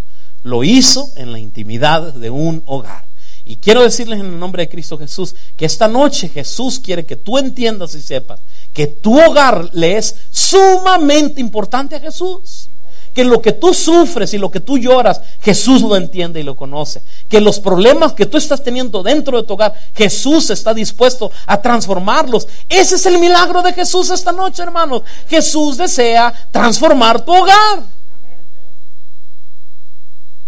lo 0.44 0.66
hizo 0.66 1.14
en 1.16 1.32
la 1.32 1.40
intimidad 1.40 2.14
de 2.14 2.30
un 2.30 2.62
hogar. 2.66 3.06
Y 3.46 3.58
quiero 3.58 3.84
decirles 3.84 4.20
en 4.20 4.26
el 4.26 4.40
nombre 4.40 4.64
de 4.64 4.70
Cristo 4.70 4.98
Jesús 4.98 5.36
que 5.56 5.66
esta 5.66 5.88
noche 5.88 6.30
Jesús 6.30 6.80
quiere 6.80 7.06
que 7.06 7.16
tú 7.16 7.38
entiendas 7.38 7.94
y 7.94 8.02
sepas 8.02 8.40
que 8.74 8.88
tu 8.88 9.20
hogar 9.20 9.70
le 9.74 9.98
es 9.98 10.16
sumamente 10.32 11.40
importante 11.40 11.96
a 11.96 12.00
Jesús 12.00 12.68
que 13.16 13.24
lo 13.24 13.42
que 13.42 13.54
tú 13.54 13.74
sufres 13.74 14.34
y 14.34 14.38
lo 14.38 14.52
que 14.52 14.60
tú 14.60 14.78
lloras, 14.78 15.22
Jesús 15.40 15.82
lo 15.82 15.96
entiende 15.96 16.42
y 16.42 16.44
lo 16.44 16.58
conoce. 16.58 17.02
Que 17.30 17.40
los 17.40 17.62
problemas 17.62 18.12
que 18.12 18.26
tú 18.26 18.38
estás 18.38 18.62
teniendo 18.62 19.02
dentro 19.04 19.38
de 19.38 19.48
tu 19.48 19.54
hogar, 19.54 19.74
Jesús 19.96 20.50
está 20.50 20.74
dispuesto 20.74 21.32
a 21.48 21.62
transformarlos. 21.62 22.46
Ese 22.68 22.96
es 22.96 23.06
el 23.06 23.18
milagro 23.18 23.62
de 23.62 23.72
Jesús 23.72 24.10
esta 24.10 24.34
noche, 24.34 24.62
hermanos. 24.62 25.04
Jesús 25.30 25.78
desea 25.78 26.34
transformar 26.52 27.24
tu 27.24 27.34
hogar. 27.34 27.84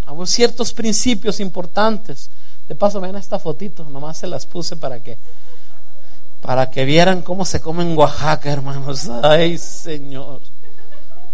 Hay 0.06 0.28
ciertos 0.28 0.74
principios 0.74 1.40
importantes. 1.40 2.30
De 2.68 2.76
paso, 2.76 3.00
vean 3.00 3.16
esta 3.16 3.40
fotito, 3.40 3.86
nomás 3.90 4.18
se 4.18 4.28
las 4.28 4.46
puse 4.46 4.76
para 4.76 5.00
que 5.02 5.18
para 6.42 6.70
que 6.70 6.86
vieran 6.86 7.24
cómo 7.24 7.46
se 7.46 7.60
come 7.60 7.84
en 7.84 7.98
Oaxaca, 7.98 8.52
hermanos. 8.52 9.10
Ay, 9.24 9.58
Señor. 9.58 10.42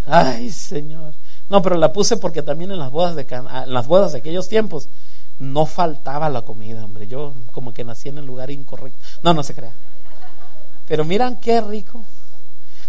Ay, 0.07 0.49
Señor. 0.51 1.13
No, 1.49 1.61
pero 1.61 1.75
la 1.75 1.91
puse 1.91 2.17
porque 2.17 2.41
también 2.41 2.71
en 2.71 2.79
las 2.79 2.91
bodas 2.91 3.15
de 3.15 3.27
en 3.29 3.73
las 3.73 3.87
bodas 3.87 4.13
de 4.13 4.19
aquellos 4.19 4.47
tiempos 4.47 4.87
no 5.39 5.65
faltaba 5.65 6.29
la 6.29 6.43
comida, 6.43 6.85
hombre. 6.85 7.07
Yo 7.07 7.33
como 7.51 7.73
que 7.73 7.83
nací 7.83 8.09
en 8.09 8.17
el 8.17 8.25
lugar 8.25 8.49
incorrecto. 8.49 8.99
No, 9.21 9.33
no 9.33 9.43
se 9.43 9.53
crea. 9.53 9.73
Pero 10.87 11.03
miran 11.03 11.37
qué 11.37 11.61
rico. 11.61 12.03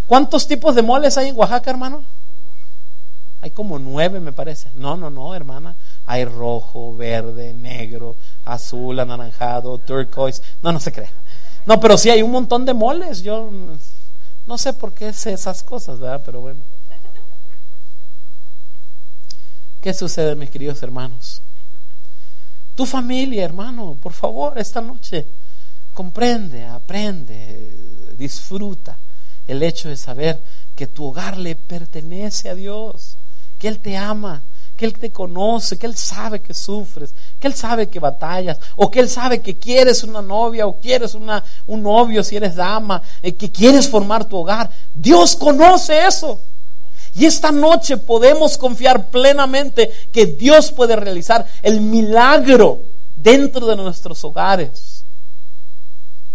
¿Cuántos 0.07 0.46
tipos 0.46 0.74
de 0.74 0.83
moles 0.83 1.16
hay 1.16 1.28
en 1.28 1.37
Oaxaca, 1.37 1.70
hermano? 1.70 2.04
Hay 3.40 3.50
como 3.50 3.78
nueve, 3.78 4.20
me 4.20 4.33
parece. 4.33 4.70
No, 4.74 4.96
no, 4.96 5.11
no, 5.11 5.35
hermana. 5.35 5.76
Hay 6.06 6.24
rojo, 6.24 6.94
verde, 6.94 7.54
negro, 7.54 8.16
azul, 8.44 9.00
anaranjado, 9.00 9.78
turquoise. 9.78 10.42
No, 10.62 10.72
no 10.72 10.80
se 10.80 10.92
crea. 10.92 11.10
No, 11.66 11.80
pero 11.80 11.96
sí 11.96 12.10
hay 12.10 12.22
un 12.22 12.30
montón 12.30 12.64
de 12.64 12.74
moles. 12.74 13.22
Yo 13.22 13.50
no 14.46 14.58
sé 14.58 14.72
por 14.74 14.92
qué 14.92 15.12
sé 15.12 15.32
esas 15.32 15.62
cosas, 15.62 15.98
¿verdad? 15.98 16.22
Pero 16.24 16.40
bueno. 16.40 16.62
¿Qué 19.80 19.92
sucede, 19.92 20.34
mis 20.34 20.50
queridos 20.50 20.82
hermanos? 20.82 21.42
Tu 22.74 22.87
familia, 22.87 23.44
hermano, 23.44 23.96
por 24.00 24.12
favor, 24.12 24.58
esta 24.58 24.81
noche 24.81 25.26
comprende, 25.92 26.64
aprende, 26.64 27.76
disfruta 28.18 28.98
el 29.46 29.62
hecho 29.62 29.88
de 29.88 29.96
saber 29.96 30.42
que 30.74 30.87
tu 30.87 31.04
hogar 31.04 31.37
le 31.37 31.54
pertenece 31.54 32.48
a 32.48 32.54
Dios, 32.54 33.16
que 33.58 33.68
Él 33.68 33.79
te 33.79 33.96
ama, 33.96 34.42
que 34.77 34.85
Él 34.87 34.98
te 34.98 35.10
conoce, 35.12 35.79
que 35.79 35.87
Él 35.87 35.96
sabe 35.96 36.40
que 36.40 36.52
sufres, 36.52 37.14
que 37.38 37.46
Él 37.46 37.54
sabe 37.54 37.88
que 37.88 38.00
batallas, 38.00 38.58
o 38.77 38.90
que 38.90 39.00
Él 39.00 39.08
sabe 39.08 39.40
que 39.40 39.56
quieres 39.56 40.02
una 40.02 40.20
novia 40.20 40.66
o 40.66 40.81
quieres 40.81 41.14
una, 41.14 41.44
un 41.66 41.83
novio 41.83 42.25
si 42.25 42.37
eres 42.37 42.56
dama, 42.56 43.02
eh, 43.22 43.35
que 43.35 43.50
quieres 43.50 43.88
formar 43.88 44.25
tu 44.25 44.37
hogar. 44.37 44.70
Dios 44.94 45.37
conoce 45.37 46.06
eso. 46.06 46.40
Y 47.14 47.27
esta 47.27 47.52
noche 47.52 47.96
podemos 47.96 48.58
confiar 48.58 49.08
plenamente 49.08 49.92
que 50.12 50.27
Dios 50.27 50.72
puede 50.72 50.96
realizar 50.96 51.46
el 51.62 51.81
milagro 51.81 52.83
dentro 53.14 53.66
de 53.66 53.77
nuestros 53.77 54.25
hogares. 54.25 55.04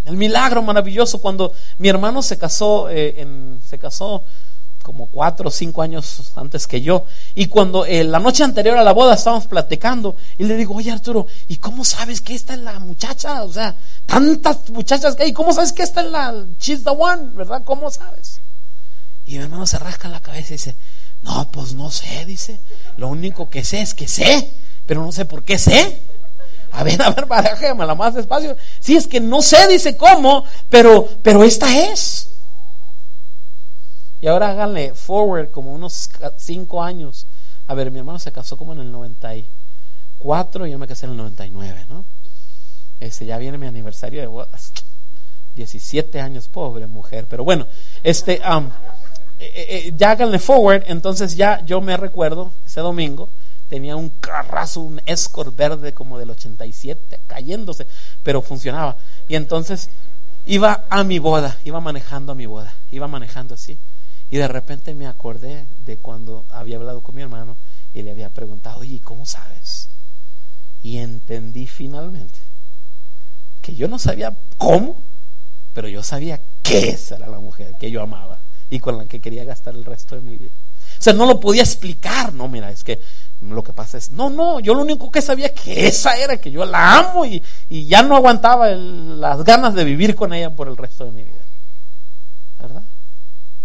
El 0.06 0.16
milagro 0.16 0.62
maravilloso 0.62 1.20
cuando 1.20 1.52
mi 1.78 1.90
hermano 1.90 2.22
se 2.22 2.38
casó, 2.38 2.90
eh, 2.90 3.16
en, 3.18 3.62
se 3.68 3.78
casó 3.78 4.24
como 4.90 5.06
cuatro 5.06 5.50
o 5.50 5.52
cinco 5.52 5.84
años 5.84 6.32
antes 6.36 6.66
que 6.66 6.82
yo. 6.82 7.06
Y 7.36 7.46
cuando 7.46 7.86
eh, 7.86 8.04
la 8.04 8.18
noche 8.18 8.44
anterior 8.44 8.76
a 8.76 8.84
la 8.84 8.92
boda 8.92 9.14
estábamos 9.14 9.46
platicando, 9.46 10.16
y 10.40 10.46
le 10.46 10.56
digo, 10.56 10.74
oye 10.74 10.90
Arturo, 10.90 11.28
¿y 11.48 11.58
cómo 11.58 11.86
sabes 11.86 12.22
que 12.22 12.34
esta 12.34 12.56
es 12.56 12.62
la 12.62 12.80
muchacha? 12.80 13.44
O 13.44 13.54
sea, 13.54 13.76
tantas 14.08 14.68
muchachas 14.72 15.16
que 15.16 15.22
hay, 15.22 15.32
¿cómo 15.32 15.54
sabes 15.54 15.74
que 15.74 15.84
esta 15.84 16.02
es 16.02 16.10
la 16.10 16.44
she's 16.60 16.84
the 16.84 16.90
one? 16.90 17.34
¿Verdad? 17.36 17.62
¿Cómo 17.64 17.92
sabes? 17.92 18.42
Y 19.28 19.38
mi 19.38 19.44
hermano 19.44 19.68
se 19.68 19.78
rasca 19.78 20.10
la 20.10 20.22
cabeza 20.22 20.56
y 20.56 20.58
dice, 20.58 20.76
no, 21.22 21.52
pues 21.52 21.74
no 21.74 21.92
sé, 21.92 22.26
dice. 22.26 22.60
Lo 22.98 23.10
único 23.10 23.48
que 23.48 23.64
sé 23.64 23.82
es 23.82 23.94
que 23.94 24.08
sé, 24.08 24.56
pero 24.88 25.04
no 25.06 25.12
sé 25.12 25.26
por 25.26 25.44
qué 25.44 25.60
sé. 25.60 26.02
A 26.72 26.82
ver, 26.84 27.00
a 27.04 27.12
ver, 27.12 27.28
la 27.78 27.94
más 27.94 28.16
despacio. 28.16 28.58
Sí, 28.80 28.96
es 28.96 29.06
que 29.06 29.20
no 29.20 29.44
sé, 29.44 29.68
dice 29.68 29.96
cómo, 29.96 30.46
pero, 30.68 31.08
pero 31.22 31.44
esta 31.44 31.78
es. 31.92 32.29
Y 34.22 34.28
ahora 34.28 34.50
háganle 34.50 34.94
forward 34.94 35.52
como 35.52 35.74
unos 35.74 36.10
cinco 36.38 36.84
años. 36.84 37.28
A 37.68 37.74
ver, 37.74 37.92
mi 37.92 38.00
hermano 38.00 38.20
se 38.20 38.32
casó 38.32 38.58
como 38.58 38.74
en 38.74 38.80
el 38.80 38.92
94 38.92 40.68
y 40.68 40.72
yo 40.72 40.78
me 40.78 40.88
casé 40.88 41.06
en 41.06 41.14
el 41.14 41.18
99, 41.18 41.86
¿no? 41.88 42.06
Este, 43.00 43.26
ya 43.26 43.38
viene 43.38 43.58
mi 43.58 43.68
aniversario 43.68 44.20
de 44.20 44.28
bodas. 44.28 44.74
17 45.56 46.20
años, 46.22 46.48
pobre 46.48 46.88
mujer. 46.88 47.28
Pero 47.28 47.44
bueno, 47.44 47.68
este, 48.04 48.42
um, 48.50 48.70
ya 49.96 50.12
háganle 50.12 50.40
forward. 50.40 50.84
Entonces 50.88 51.36
ya 51.36 51.64
yo 51.66 51.82
me 51.82 51.98
recuerdo, 51.98 52.52
ese 52.66 52.82
domingo, 52.82 53.30
tenía 53.70 53.96
un 53.96 54.10
carrazo, 54.10 54.82
un 54.82 55.02
Escort 55.06 55.56
verde 55.56 55.94
como 55.94 56.18
del 56.18 56.32
87, 56.32 57.22
cayéndose, 57.28 57.88
pero 58.24 58.42
funcionaba. 58.42 58.98
Y 59.28 59.36
entonces 59.36 59.90
iba 60.46 60.86
a 60.90 61.04
mi 61.04 61.20
boda, 61.20 61.58
iba 61.64 61.80
manejando 61.80 62.32
a 62.32 62.36
mi 62.36 62.46
boda, 62.46 62.74
iba 62.92 63.08
manejando 63.08 63.54
así. 63.54 63.78
Y 64.30 64.38
de 64.38 64.48
repente 64.48 64.94
me 64.94 65.08
acordé 65.08 65.66
de 65.80 65.98
cuando 65.98 66.46
había 66.50 66.78
hablado 66.78 67.02
con 67.02 67.16
mi 67.16 67.22
hermano 67.22 67.58
y 67.94 68.04
le 68.04 68.12
había 68.12 68.30
preguntado, 68.30 68.84
¿y 68.84 69.00
¿cómo 69.00 69.26
sabes? 69.26 69.90
Y 70.84 70.98
entendí 70.98 71.66
finalmente 71.68 72.40
que 73.62 73.76
yo 73.76 73.88
no 73.88 74.00
sabía 74.00 74.38
cómo, 74.58 75.02
pero 75.74 75.88
yo 75.88 76.04
sabía 76.04 76.42
que 76.62 76.90
esa 76.90 77.16
era 77.16 77.28
la 77.28 77.40
mujer 77.40 77.76
que 77.80 77.92
yo 77.92 78.02
amaba 78.02 78.40
y 78.70 78.80
con 78.80 78.98
la 78.98 79.06
que 79.06 79.20
quería 79.20 79.44
gastar 79.44 79.76
el 79.76 79.86
resto 79.86 80.16
de 80.16 80.22
mi 80.22 80.38
vida. 80.38 80.56
O 81.00 81.02
sea, 81.02 81.14
no 81.14 81.26
lo 81.26 81.40
podía 81.40 81.64
explicar, 81.64 82.34
no, 82.34 82.48
mira, 82.48 82.72
es 82.72 82.84
que 82.84 83.02
lo 83.42 83.64
que 83.64 83.74
pasa 83.74 83.98
es, 83.98 84.12
no, 84.12 84.30
no, 84.30 84.60
yo 84.60 84.74
lo 84.74 84.82
único 84.82 85.10
que 85.12 85.22
sabía 85.22 85.54
que 85.54 85.88
esa 85.88 86.18
era, 86.18 86.38
que 86.38 86.52
yo 86.52 86.66
la 86.66 86.98
amo 86.98 87.26
y, 87.26 87.42
ya 87.70 88.04
no 88.04 88.16
aguantaba 88.16 88.70
las 88.70 89.44
ganas 89.44 89.74
de 89.74 89.86
vivir 89.86 90.16
con 90.16 90.34
ella 90.34 90.50
por 90.56 90.68
el 90.68 90.78
resto 90.78 91.06
de 91.06 91.12
mi 91.12 91.24
vida. 91.24 91.46
¿Verdad? 92.60 92.84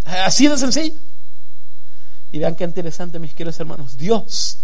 Así 0.05 0.49
de 0.49 0.59
sencillo. 0.59 0.99
Y 2.33 2.39
vean 2.39 2.55
qué 2.55 2.65
interesante, 2.65 3.19
mis 3.19 3.33
queridos 3.33 3.59
hermanos. 3.61 3.97
Dios, 3.97 4.59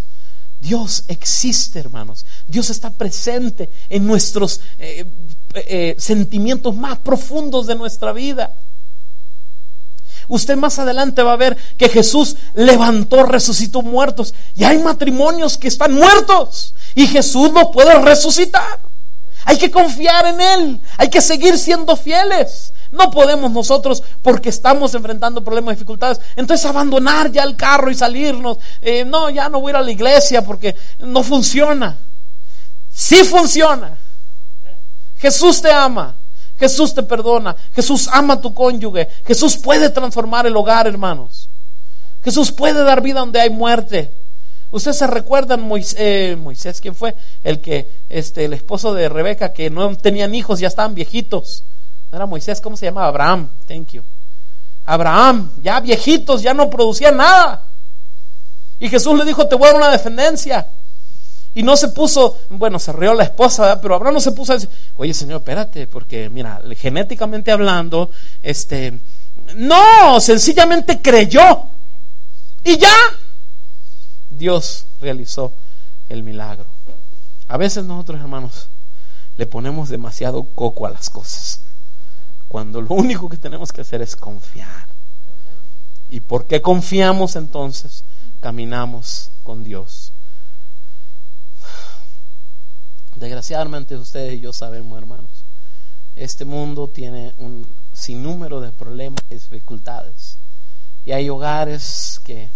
Dios 0.61 1.05
existe, 1.09 1.79
hermanos. 1.79 2.27
Dios 2.49 2.69
está 2.71 2.91
presente 2.91 3.71
en 3.89 4.07
nuestros 4.07 4.61
eh, 4.79 5.07
eh, 5.55 5.95
sentimientos 5.99 6.75
más 6.75 6.99
profundos 6.99 7.67
de 7.67 7.77
nuestra 7.77 8.13
vida. 8.13 8.55
Usted 10.29 10.57
más 10.57 10.79
adelante 10.79 11.23
va 11.23 11.33
a 11.33 11.37
ver 11.37 11.57
que 11.77 11.89
Jesús 11.89 12.37
levantó, 12.55 13.25
resucitó 13.25 13.83
muertos. 13.83 14.35
Y 14.55 14.65
hay 14.65 14.79
matrimonios 14.79 15.57
que 15.59 15.69
están 15.69 15.95
muertos. 15.95 16.75
Y 16.95 17.07
Jesús 17.07 17.53
no 17.53 17.71
puede 17.71 17.99
resucitar. 18.01 18.81
Hay 19.45 19.59
que 19.59 19.71
confiar 19.71 20.27
en 20.27 20.41
Él. 20.41 20.81
Hay 20.99 21.09
que 21.09 21.21
seguir 21.21 21.59
siendo 21.59 21.97
fieles. 21.97 22.73
No 22.91 23.11
podemos 23.11 23.51
nosotros, 23.53 24.03
porque 24.23 24.49
estamos 24.49 24.95
enfrentando 24.95 25.45
problemas, 25.45 25.77
dificultades, 25.77 26.21
entonces 26.35 26.67
abandonar 26.67 27.31
ya 27.31 27.45
el 27.45 27.57
carro 27.57 27.91
y 27.91 27.95
salirnos. 27.95 28.59
Eh, 28.81 29.05
no, 29.05 29.31
ya 29.31 29.49
no 29.49 29.61
voy 29.61 29.71
a 29.71 29.73
ir 29.73 29.77
a 29.77 29.83
la 29.83 29.91
iglesia 29.91 30.43
porque 30.43 30.75
no 30.99 31.23
funciona. 31.23 31.99
Sí 32.93 33.25
funciona. 33.25 33.97
Jesús 35.19 35.63
te 35.63 35.71
ama. 35.71 36.17
Jesús 36.59 36.95
te 36.95 37.03
perdona. 37.03 37.57
Jesús 37.75 38.09
ama 38.13 38.35
a 38.35 38.41
tu 38.41 38.53
cónyuge. 38.53 39.09
Jesús 39.25 39.57
puede 39.57 39.91
transformar 39.91 40.47
el 40.47 40.57
hogar, 40.57 40.87
hermanos. 40.87 41.49
Jesús 42.23 42.53
puede 42.53 42.83
dar 42.83 43.01
vida 43.01 43.21
donde 43.21 43.41
hay 43.41 43.51
muerte. 43.51 44.13
Ustedes 44.71 44.99
se 44.99 45.07
recuerdan 45.07 45.63
Moisés, 45.63 45.97
eh, 45.99 46.37
Moisés, 46.37 46.81
¿quién 46.81 46.95
fue? 46.95 47.17
El 47.43 47.61
que, 47.61 47.91
este, 48.09 48.45
el 48.45 48.53
esposo 48.53 48.95
de 48.95 49.09
Rebeca, 49.09 49.53
que 49.53 49.71
no 49.71 49.97
tenían 49.97 50.35
hijos, 50.35 50.61
ya 50.61 50.69
estaban 50.69 50.95
viejitos. 50.95 51.65
No 52.11 52.17
era 52.17 52.27
Moisés, 52.27 52.61
¿cómo 52.61 52.77
se 52.77 52.87
llamaba? 52.87 53.09
Abraham. 53.09 53.49
Thank 53.67 53.93
you. 53.93 54.03
Abraham, 54.85 55.51
ya 55.63 55.81
viejitos, 55.81 56.43
ya 56.43 56.55
no 56.55 56.69
producía 56.69 57.13
nada. 57.13 57.67
Y 58.79 58.89
Jesús 58.89 59.17
le 59.17 59.25
dijo, 59.25 59.47
te 59.47 59.55
voy 59.55 59.69
a 59.69 59.73
dar 59.73 59.77
una 59.77 59.91
descendencia. 59.91 60.67
Y 61.55 61.63
no 61.63 61.77
se 61.77 61.89
puso, 61.89 62.39
bueno, 62.49 62.79
se 62.79 62.93
rió 62.93 63.15
la 63.15 63.25
esposa, 63.25 63.81
pero 63.81 63.95
Abraham 63.95 64.15
no 64.15 64.21
se 64.21 64.33
puso 64.33 64.53
a 64.53 64.55
decir, 64.57 64.71
oye 64.97 65.13
Señor, 65.13 65.39
espérate, 65.39 65.87
porque 65.87 66.29
mira, 66.31 66.63
genéticamente 66.77 67.51
hablando, 67.51 68.11
este, 68.43 69.01
no, 69.57 70.21
sencillamente 70.21 71.03
creyó. 71.03 71.65
Y 72.63 72.79
ya, 72.79 72.95
Dios 74.29 74.87
realizó 75.01 75.53
el 76.09 76.23
milagro. 76.23 76.67
A 77.49 77.57
veces 77.57 77.85
nosotros, 77.85 78.21
hermanos, 78.21 78.69
le 79.37 79.47
ponemos 79.47 79.89
demasiado 79.89 80.45
coco 80.45 80.87
a 80.87 80.91
las 80.91 81.11
cosas, 81.11 81.61
cuando 82.51 82.83
lo 82.83 82.97
único 82.97 83.29
que 83.29 83.37
tenemos 83.37 83.73
que 83.73 83.83
hacer 83.83 84.03
es 84.03 84.17
confiar. 84.17 84.89
¿Y 86.09 86.19
por 86.19 86.49
qué 86.49 86.61
confiamos 86.61 87.37
entonces? 87.37 88.03
Caminamos 88.41 89.31
con 89.45 89.63
Dios. 89.63 90.13
Desgraciadamente 93.15 93.97
ustedes 93.97 94.35
y 94.35 94.41
yo 94.41 94.53
sabemos, 94.53 94.99
hermanos, 94.99 95.45
este 96.17 96.45
mundo 96.45 96.89
tiene 96.89 97.35
un 97.39 97.73
sinnúmero 97.93 98.61
de 98.61 98.73
problemas 98.73 99.21
y 99.31 99.35
dificultades. 99.35 100.37
Y 101.05 101.13
hay 101.13 101.31
hogares 101.31 102.21
que... 102.25 102.51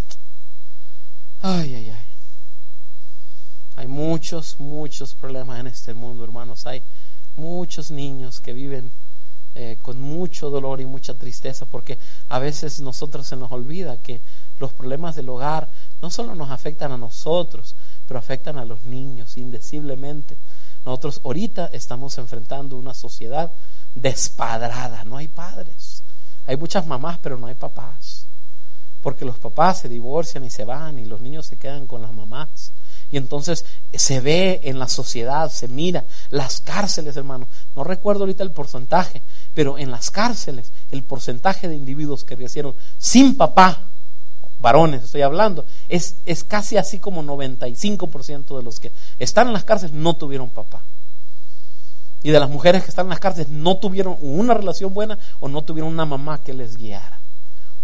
Ay, 1.40 1.72
ay, 1.72 1.90
ay. 1.90 2.06
Hay 3.76 3.86
muchos, 3.86 4.58
muchos 4.58 5.14
problemas 5.14 5.60
en 5.60 5.68
este 5.68 5.94
mundo, 5.94 6.24
hermanos. 6.24 6.66
Hay 6.66 6.82
muchos 7.36 7.92
niños 7.92 8.40
que 8.40 8.52
viven 8.52 8.90
eh, 9.54 9.78
con 9.80 10.00
mucho 10.00 10.50
dolor 10.50 10.80
y 10.80 10.86
mucha 10.86 11.14
tristeza 11.14 11.66
porque 11.66 11.98
a 12.28 12.38
veces 12.38 12.80
nosotros 12.80 13.26
se 13.26 13.36
nos 13.36 13.52
olvida 13.52 13.98
que 13.98 14.20
los 14.58 14.72
problemas 14.72 15.14
del 15.14 15.28
hogar 15.28 15.70
no 16.02 16.10
solo 16.10 16.34
nos 16.34 16.50
afectan 16.50 16.92
a 16.92 16.98
nosotros, 16.98 17.76
pero 18.06 18.18
afectan 18.18 18.58
a 18.58 18.64
los 18.64 18.82
niños 18.82 19.36
indeciblemente. 19.36 20.36
Nosotros 20.84 21.20
ahorita 21.24 21.66
estamos 21.66 22.18
enfrentando 22.18 22.76
una 22.76 22.94
sociedad 22.94 23.52
despadrada, 23.94 25.04
no 25.04 25.16
hay 25.16 25.28
padres. 25.28 26.02
Hay 26.46 26.56
muchas 26.56 26.86
mamás, 26.86 27.18
pero 27.18 27.38
no 27.38 27.46
hay 27.46 27.54
papás. 27.54 28.26
Porque 29.00 29.24
los 29.24 29.38
papás 29.38 29.78
se 29.78 29.88
divorcian 29.88 30.44
y 30.44 30.50
se 30.50 30.64
van 30.64 30.98
y 30.98 31.04
los 31.04 31.20
niños 31.20 31.46
se 31.46 31.56
quedan 31.56 31.86
con 31.86 32.02
las 32.02 32.12
mamás. 32.12 32.72
Y 33.10 33.16
entonces 33.16 33.64
se 33.92 34.20
ve 34.20 34.60
en 34.64 34.78
la 34.78 34.88
sociedad, 34.88 35.50
se 35.50 35.68
mira, 35.68 36.04
las 36.30 36.60
cárceles, 36.60 37.16
hermano. 37.16 37.48
No 37.76 37.84
recuerdo 37.84 38.22
ahorita 38.22 38.42
el 38.42 38.52
porcentaje, 38.52 39.22
pero 39.54 39.78
en 39.78 39.90
las 39.90 40.10
cárceles 40.10 40.72
el 40.90 41.02
porcentaje 41.02 41.68
de 41.68 41.76
individuos 41.76 42.24
que 42.24 42.36
crecieron 42.36 42.74
sin 42.98 43.36
papá 43.36 43.88
varones 44.64 45.04
estoy 45.04 45.20
hablando, 45.20 45.66
es, 45.90 46.16
es 46.24 46.42
casi 46.42 46.78
así 46.78 46.98
como 46.98 47.22
95% 47.22 48.56
de 48.56 48.62
los 48.62 48.80
que 48.80 48.92
están 49.18 49.48
en 49.48 49.52
las 49.52 49.64
cárceles 49.64 49.94
no 49.94 50.16
tuvieron 50.16 50.48
papá. 50.48 50.82
Y 52.22 52.30
de 52.30 52.40
las 52.40 52.48
mujeres 52.48 52.82
que 52.82 52.88
están 52.88 53.06
en 53.06 53.10
las 53.10 53.20
cárceles 53.20 53.50
no 53.50 53.76
tuvieron 53.76 54.16
una 54.22 54.54
relación 54.54 54.94
buena 54.94 55.18
o 55.38 55.48
no 55.48 55.62
tuvieron 55.62 55.92
una 55.92 56.06
mamá 56.06 56.42
que 56.42 56.54
les 56.54 56.78
guiara. 56.78 57.13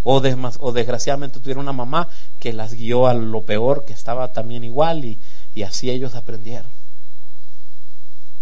O, 0.03 0.17
o 0.17 0.73
desgraciadamente 0.73 1.41
tuvieron 1.41 1.65
una 1.65 1.73
mamá 1.73 2.09
que 2.39 2.53
las 2.53 2.75
guió 2.75 3.07
a 3.07 3.15
lo 3.15 3.43
peor, 3.43 3.85
que 3.85 3.93
estaba 3.93 4.33
también 4.33 4.65
igual 4.65 5.05
y, 5.05 5.19
y 5.55 5.63
así 5.63 5.91
ellos 5.91 6.15
aprendieron. 6.15 6.71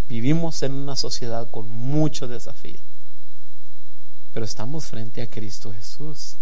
Vivimos 0.07 0.63
en 0.63 0.73
una 0.73 0.95
sociedad 0.95 1.49
con 1.51 1.69
mucho 1.69 2.27
desafío, 2.27 2.79
pero 4.33 4.45
estamos 4.45 4.85
frente 4.85 5.21
a 5.21 5.27
Cristo 5.27 5.71
Jesús 5.71 6.35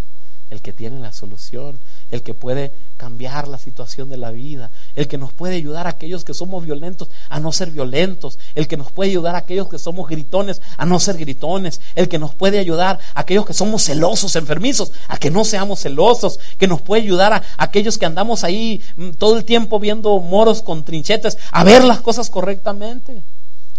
el 0.49 0.61
que 0.61 0.71
tiene 0.71 0.99
la 0.99 1.11
solución, 1.11 1.79
el 2.09 2.23
que 2.23 2.33
puede 2.33 2.71
cambiar 2.95 3.47
la 3.47 3.57
situación 3.57 4.09
de 4.09 4.17
la 4.17 4.31
vida, 4.31 4.71
el 4.95 5.07
que 5.07 5.17
nos 5.17 5.33
puede 5.33 5.55
ayudar 5.55 5.87
a 5.87 5.91
aquellos 5.91 6.23
que 6.23 6.33
somos 6.33 6.63
violentos 6.63 7.09
a 7.29 7.39
no 7.39 7.51
ser 7.51 7.71
violentos, 7.71 8.39
el 8.55 8.67
que 8.67 8.77
nos 8.77 8.91
puede 8.91 9.09
ayudar 9.11 9.35
a 9.35 9.39
aquellos 9.39 9.67
que 9.67 9.77
somos 9.77 10.09
gritones 10.09 10.61
a 10.77 10.85
no 10.85 10.99
ser 10.99 11.17
gritones, 11.17 11.81
el 11.95 12.07
que 12.07 12.17
nos 12.17 12.33
puede 12.33 12.59
ayudar 12.59 12.99
a 13.13 13.21
aquellos 13.21 13.45
que 13.45 13.53
somos 13.53 13.83
celosos, 13.83 14.35
enfermizos, 14.35 14.91
a 15.07 15.17
que 15.17 15.31
no 15.31 15.43
seamos 15.43 15.81
celosos, 15.81 16.39
que 16.57 16.67
nos 16.67 16.81
puede 16.81 17.03
ayudar 17.03 17.33
a 17.33 17.43
aquellos 17.57 17.97
que 17.97 18.05
andamos 18.05 18.43
ahí 18.43 18.81
mm, 18.95 19.11
todo 19.11 19.37
el 19.37 19.43
tiempo 19.43 19.79
viendo 19.79 20.19
moros 20.19 20.61
con 20.61 20.85
trinchetes, 20.85 21.37
a 21.51 21.63
ver 21.63 21.83
las 21.83 21.99
cosas 21.99 22.29
correctamente, 22.29 23.21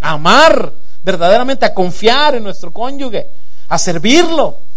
a 0.00 0.12
amar 0.12 0.72
verdaderamente, 1.02 1.64
a 1.64 1.72
confiar 1.72 2.34
en 2.34 2.44
nuestro 2.44 2.72
cónyuge, 2.72 3.30
a 3.68 3.78
servirlo 3.78 4.67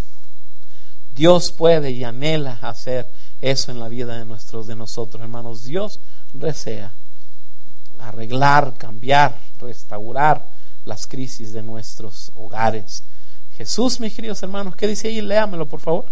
Dios 1.14 1.52
puede 1.52 1.90
y 1.90 2.04
anhela 2.04 2.58
hacer 2.62 3.08
eso 3.40 3.70
en 3.70 3.80
la 3.80 3.88
vida 3.88 4.16
de 4.16 4.24
nuestros 4.24 4.66
de 4.66 4.76
nosotros, 4.76 5.22
hermanos. 5.22 5.64
Dios 5.64 6.00
desea 6.32 6.92
arreglar, 8.00 8.74
cambiar, 8.74 9.38
restaurar 9.58 10.46
las 10.84 11.06
crisis 11.06 11.52
de 11.52 11.62
nuestros 11.62 12.30
hogares. 12.34 13.04
Jesús, 13.56 14.00
mis 14.00 14.14
queridos 14.14 14.42
hermanos, 14.42 14.74
¿qué 14.76 14.88
dice 14.88 15.08
ahí? 15.08 15.20
Léamelo, 15.20 15.68
por 15.68 15.80
favor. 15.80 16.06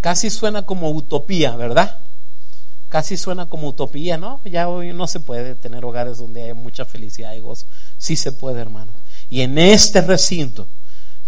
Casi 0.00 0.30
suena 0.30 0.64
como 0.64 0.90
utopía, 0.90 1.56
¿verdad? 1.56 1.98
Casi 2.88 3.16
suena 3.16 3.46
como 3.46 3.68
utopía, 3.68 4.16
¿no? 4.16 4.40
Ya 4.44 4.68
hoy 4.68 4.94
no 4.94 5.06
se 5.06 5.20
puede 5.20 5.54
tener 5.54 5.84
hogares 5.84 6.18
donde 6.18 6.42
hay 6.42 6.54
mucha 6.54 6.86
felicidad 6.86 7.34
y 7.34 7.40
gozo. 7.40 7.66
Sí 7.98 8.16
se 8.16 8.32
puede, 8.32 8.60
hermanos. 8.60 8.94
Y 9.30 9.42
en 9.42 9.56
este 9.58 10.00
recinto, 10.00 10.66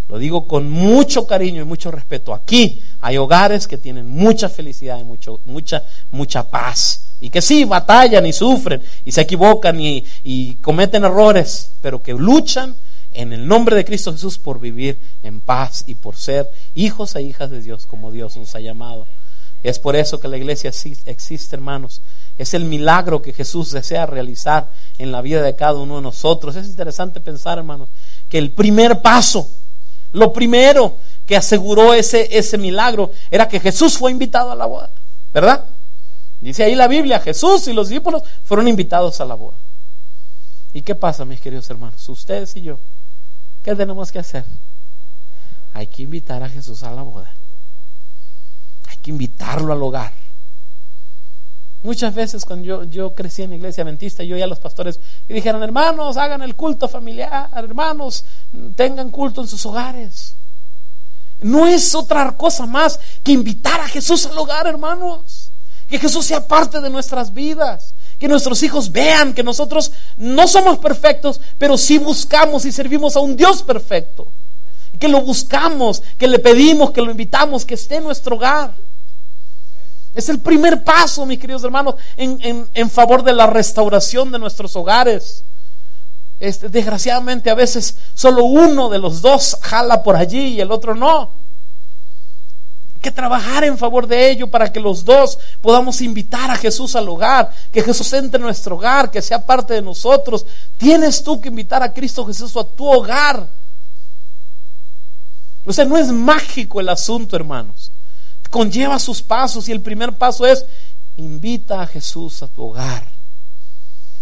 lo 0.09 0.19
digo 0.19 0.47
con 0.47 0.69
mucho 0.69 1.27
cariño 1.27 1.63
y 1.63 1.65
mucho 1.65 1.91
respeto, 1.91 2.35
aquí 2.35 2.83
hay 3.01 3.17
hogares 3.17 3.67
que 3.67 3.79
tienen 3.79 4.11
mucha 4.11 4.49
felicidad 4.49 5.01
y 5.01 5.05
mucho, 5.05 5.41
mucha, 5.47 5.85
mucha 6.11 6.51
paz. 6.51 7.05
Y 7.21 7.31
que 7.31 7.41
sí, 7.41 7.65
batallan 7.65 8.27
y 8.27 8.33
sufren 8.33 8.83
y 9.05 9.13
se 9.13 9.23
equivocan 9.23 9.81
y, 9.81 10.05
y 10.25 10.57
cometen 10.57 11.05
errores, 11.05 11.71
pero 11.81 12.03
que 12.03 12.13
luchan 12.13 12.75
en 13.13 13.33
el 13.33 13.47
nombre 13.47 13.77
de 13.77 13.85
Cristo 13.85 14.13
Jesús 14.13 14.39
por 14.39 14.59
vivir 14.59 14.99
en 15.23 15.41
paz 15.41 15.85
y 15.87 15.95
por 15.95 16.17
ser 16.17 16.51
hijos 16.75 17.15
e 17.15 17.23
hijas 17.23 17.51
de 17.51 17.63
Dios 17.63 17.87
como 17.87 18.11
Dios 18.11 18.37
nos 18.37 18.55
ha 18.55 18.61
llamado. 18.61 19.07
Es 19.63 19.79
por 19.79 19.95
eso 19.95 20.19
que 20.19 20.29
la 20.29 20.37
iglesia 20.37 20.71
existe, 21.07 21.55
hermanos. 21.55 22.03
Es 22.43 22.55
el 22.55 22.65
milagro 22.65 23.23
que 23.23 23.33
Jesús 23.33 23.71
desea 23.71 24.07
realizar 24.07 24.71
en 24.99 25.13
la 25.13 25.23
vida 25.23 25.43
de 25.43 25.55
cada 25.55 25.75
uno 25.75 25.97
de 25.97 26.03
nosotros. 26.03 26.57
Es 26.57 26.67
interesante 26.67 27.21
pensar, 27.21 27.59
hermanos, 27.59 27.89
que 28.29 28.39
el 28.39 28.53
primer 28.53 29.01
paso, 29.01 29.49
lo 30.13 30.33
primero 30.33 30.97
que 31.27 31.37
aseguró 31.37 31.95
ese, 31.95 32.37
ese 32.37 32.59
milagro 32.59 33.13
era 33.31 33.49
que 33.49 33.61
Jesús 33.61 33.97
fue 33.97 34.11
invitado 34.11 34.51
a 34.51 34.57
la 34.57 34.67
boda, 34.67 34.91
¿verdad? 35.33 35.65
Dice 36.41 36.65
ahí 36.65 36.75
la 36.75 36.89
Biblia, 36.89 37.21
Jesús 37.21 37.69
y 37.69 37.73
los 37.73 37.89
discípulos 37.89 38.23
fueron 38.45 38.69
invitados 38.69 39.21
a 39.21 39.25
la 39.25 39.35
boda. 39.35 39.57
¿Y 40.73 40.83
qué 40.83 40.95
pasa, 40.95 41.25
mis 41.25 41.41
queridos 41.41 41.69
hermanos? 41.71 42.09
Ustedes 42.09 42.57
y 42.57 42.63
yo, 42.63 42.79
¿qué 43.63 43.75
tenemos 43.75 44.11
que 44.11 44.19
hacer? 44.19 44.45
Hay 45.75 45.87
que 45.87 46.03
invitar 46.03 46.43
a 46.43 46.49
Jesús 46.49 46.83
a 46.83 46.91
la 46.93 47.03
boda 47.03 47.33
que 49.03 49.11
invitarlo 49.11 49.73
al 49.73 49.83
hogar. 49.83 50.13
Muchas 51.83 52.15
veces 52.15 52.45
cuando 52.45 52.85
yo, 52.85 53.15
crecí 53.15 53.43
en 53.43 53.51
la 53.51 53.57
iglesia 53.57 53.83
adventista, 53.83 54.23
yo 54.23 54.37
y 54.37 54.43
a 54.43 54.47
los 54.47 54.61
pastores 54.61 55.01
y 55.29 55.35
dijeron, 55.35 55.63
hermanos, 55.65 56.17
hagan 56.17 56.43
el 56.43 56.55
culto 56.55 56.89
familiar, 56.89 57.51
hermanos, 57.57 58.25
tengan 58.77 59.11
culto 59.11 59.41
en 59.41 59.49
sus 59.49 59.67
hogares. 59.67 60.37
No 61.41 61.67
es 61.67 61.97
otra 61.97 62.37
cosa 62.37 62.67
más 62.67 63.01
que 63.25 63.33
invitar 63.33 63.81
a 63.81 63.89
Jesús 63.89 64.27
al 64.27 64.39
hogar, 64.39 64.69
hermanos. 64.69 65.51
Que 65.89 65.99
Jesús 65.99 66.25
sea 66.25 66.47
parte 66.47 66.81
de 66.81 66.89
nuestras 66.89 67.35
vidas. 67.35 67.95
Que 68.21 68.29
nuestros 68.29 68.63
hijos 68.63 68.93
vean 68.93 69.35
que 69.35 69.43
nosotros 69.43 69.91
no 70.17 70.47
somos 70.47 70.79
perfectos, 70.79 71.41
pero 71.59 71.77
sí 71.77 71.99
buscamos 71.99 72.65
y 72.65 72.71
servimos 72.71 73.17
a 73.17 73.21
un 73.21 73.35
Dios 73.35 73.65
perfecto. 73.65 74.29
Que 75.01 75.09
lo 75.09 75.21
buscamos, 75.23 76.01
que 76.17 76.29
le 76.29 76.39
pedimos, 76.39 76.93
que 76.93 77.03
lo 77.03 77.11
invitamos, 77.11 77.65
que 77.65 77.75
esté 77.75 77.97
en 77.97 78.05
nuestro 78.05 78.37
hogar. 78.37 78.77
Es 80.15 80.29
el 80.29 80.41
primer 80.41 80.85
paso, 80.85 81.25
mis 81.25 81.39
queridos 81.39 81.65
hermanos, 81.65 81.95
en, 82.17 82.91
favor 82.91 83.23
de 83.23 83.33
la 83.33 83.47
restauración 83.47 84.31
de 84.31 84.39
nuestros 84.39 84.77
hogares. 84.77 85.45
Este, 86.39 86.69
desgraciadamente 86.69 87.51
a 87.51 87.55
veces 87.55 87.97
solo 88.15 88.45
uno 88.45 88.89
de 88.89 88.99
los 88.99 89.23
dos 89.23 89.57
jala 89.63 90.03
por 90.03 90.17
allí 90.17 90.49
y 90.49 90.61
el 90.61 90.71
otro 90.71 90.95
no. 90.95 91.31
Hay 92.95 93.01
que 93.01 93.11
trabajar 93.11 93.65
en 93.65 93.79
favor 93.79 94.07
de 94.07 94.31
ello 94.31 94.51
para 94.51 94.71
que 94.71 94.81
los 94.81 95.05
dos 95.05 95.39
podamos 95.63 96.03
invitar 96.03 96.51
a 96.51 96.57
Jesús 96.57 96.95
al 96.95 97.09
hogar, 97.09 97.51
que 97.71 97.83
Jesús 97.83 98.13
entre 98.13 98.37
en 98.37 98.43
nuestro 98.43 98.77
hogar, 98.77 99.11
que 99.11 99.23
sea 99.23 99.47
parte 99.47 99.73
de 99.73 99.83
nosotros. 99.83 100.45
Tienes 100.77 101.23
tú 101.23 101.41
que 101.41 101.49
invitar 101.49 101.83
a 101.83 101.93
Cristo 101.93 102.27
Jesús 102.27 102.55
a 102.57 102.65
tu 102.65 102.87
hogar. 102.87 103.49
O 105.65 105.73
sea, 105.73 105.87
no 105.87 105.97
es 105.97 106.09
mágico 106.09 106.81
el 106.81 106.91
asunto, 106.91 107.35
hermanos 107.35 107.92
conlleva 108.53 108.99
sus 108.99 109.23
pasos 109.23 109.67
y 109.67 109.73
el 109.73 109.81
primer 109.81 110.13
paso 110.13 110.47
es 110.47 110.67
invita 111.17 111.81
a 111.81 111.87
Jesús 111.87 112.43
a 112.43 112.49
tu 112.49 112.69
hogar. 112.69 113.03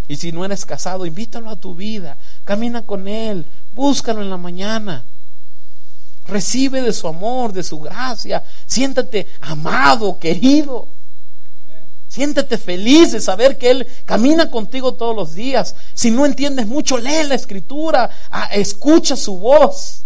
Y 0.06 0.16
si 0.16 0.30
no 0.30 0.44
eres 0.44 0.64
casado, 0.64 1.04
invítalo 1.04 1.50
a 1.50 1.56
tu 1.56 1.74
vida, 1.74 2.16
camina 2.44 2.82
con 2.82 3.08
Él, 3.08 3.44
búscalo 3.74 4.22
en 4.22 4.30
la 4.30 4.36
mañana. 4.36 5.04
Recibe 6.26 6.80
de 6.80 6.92
su 6.92 7.08
amor, 7.08 7.52
de 7.52 7.64
su 7.64 7.80
gracia, 7.80 8.44
siéntate 8.66 9.26
amado, 9.40 10.18
querido. 10.20 10.86
Siéntete 12.08 12.56
feliz 12.56 13.10
de 13.12 13.20
saber 13.20 13.58
que 13.58 13.70
Él 13.70 13.86
camina 14.04 14.48
contigo 14.50 14.94
todos 14.94 15.14
los 15.14 15.34
días. 15.34 15.74
Si 15.94 16.12
no 16.12 16.24
entiendes 16.24 16.68
mucho, 16.68 16.98
lee 16.98 17.24
la 17.26 17.34
escritura, 17.34 18.10
ah, 18.30 18.48
escucha 18.52 19.16
su 19.16 19.38
voz. 19.38 20.04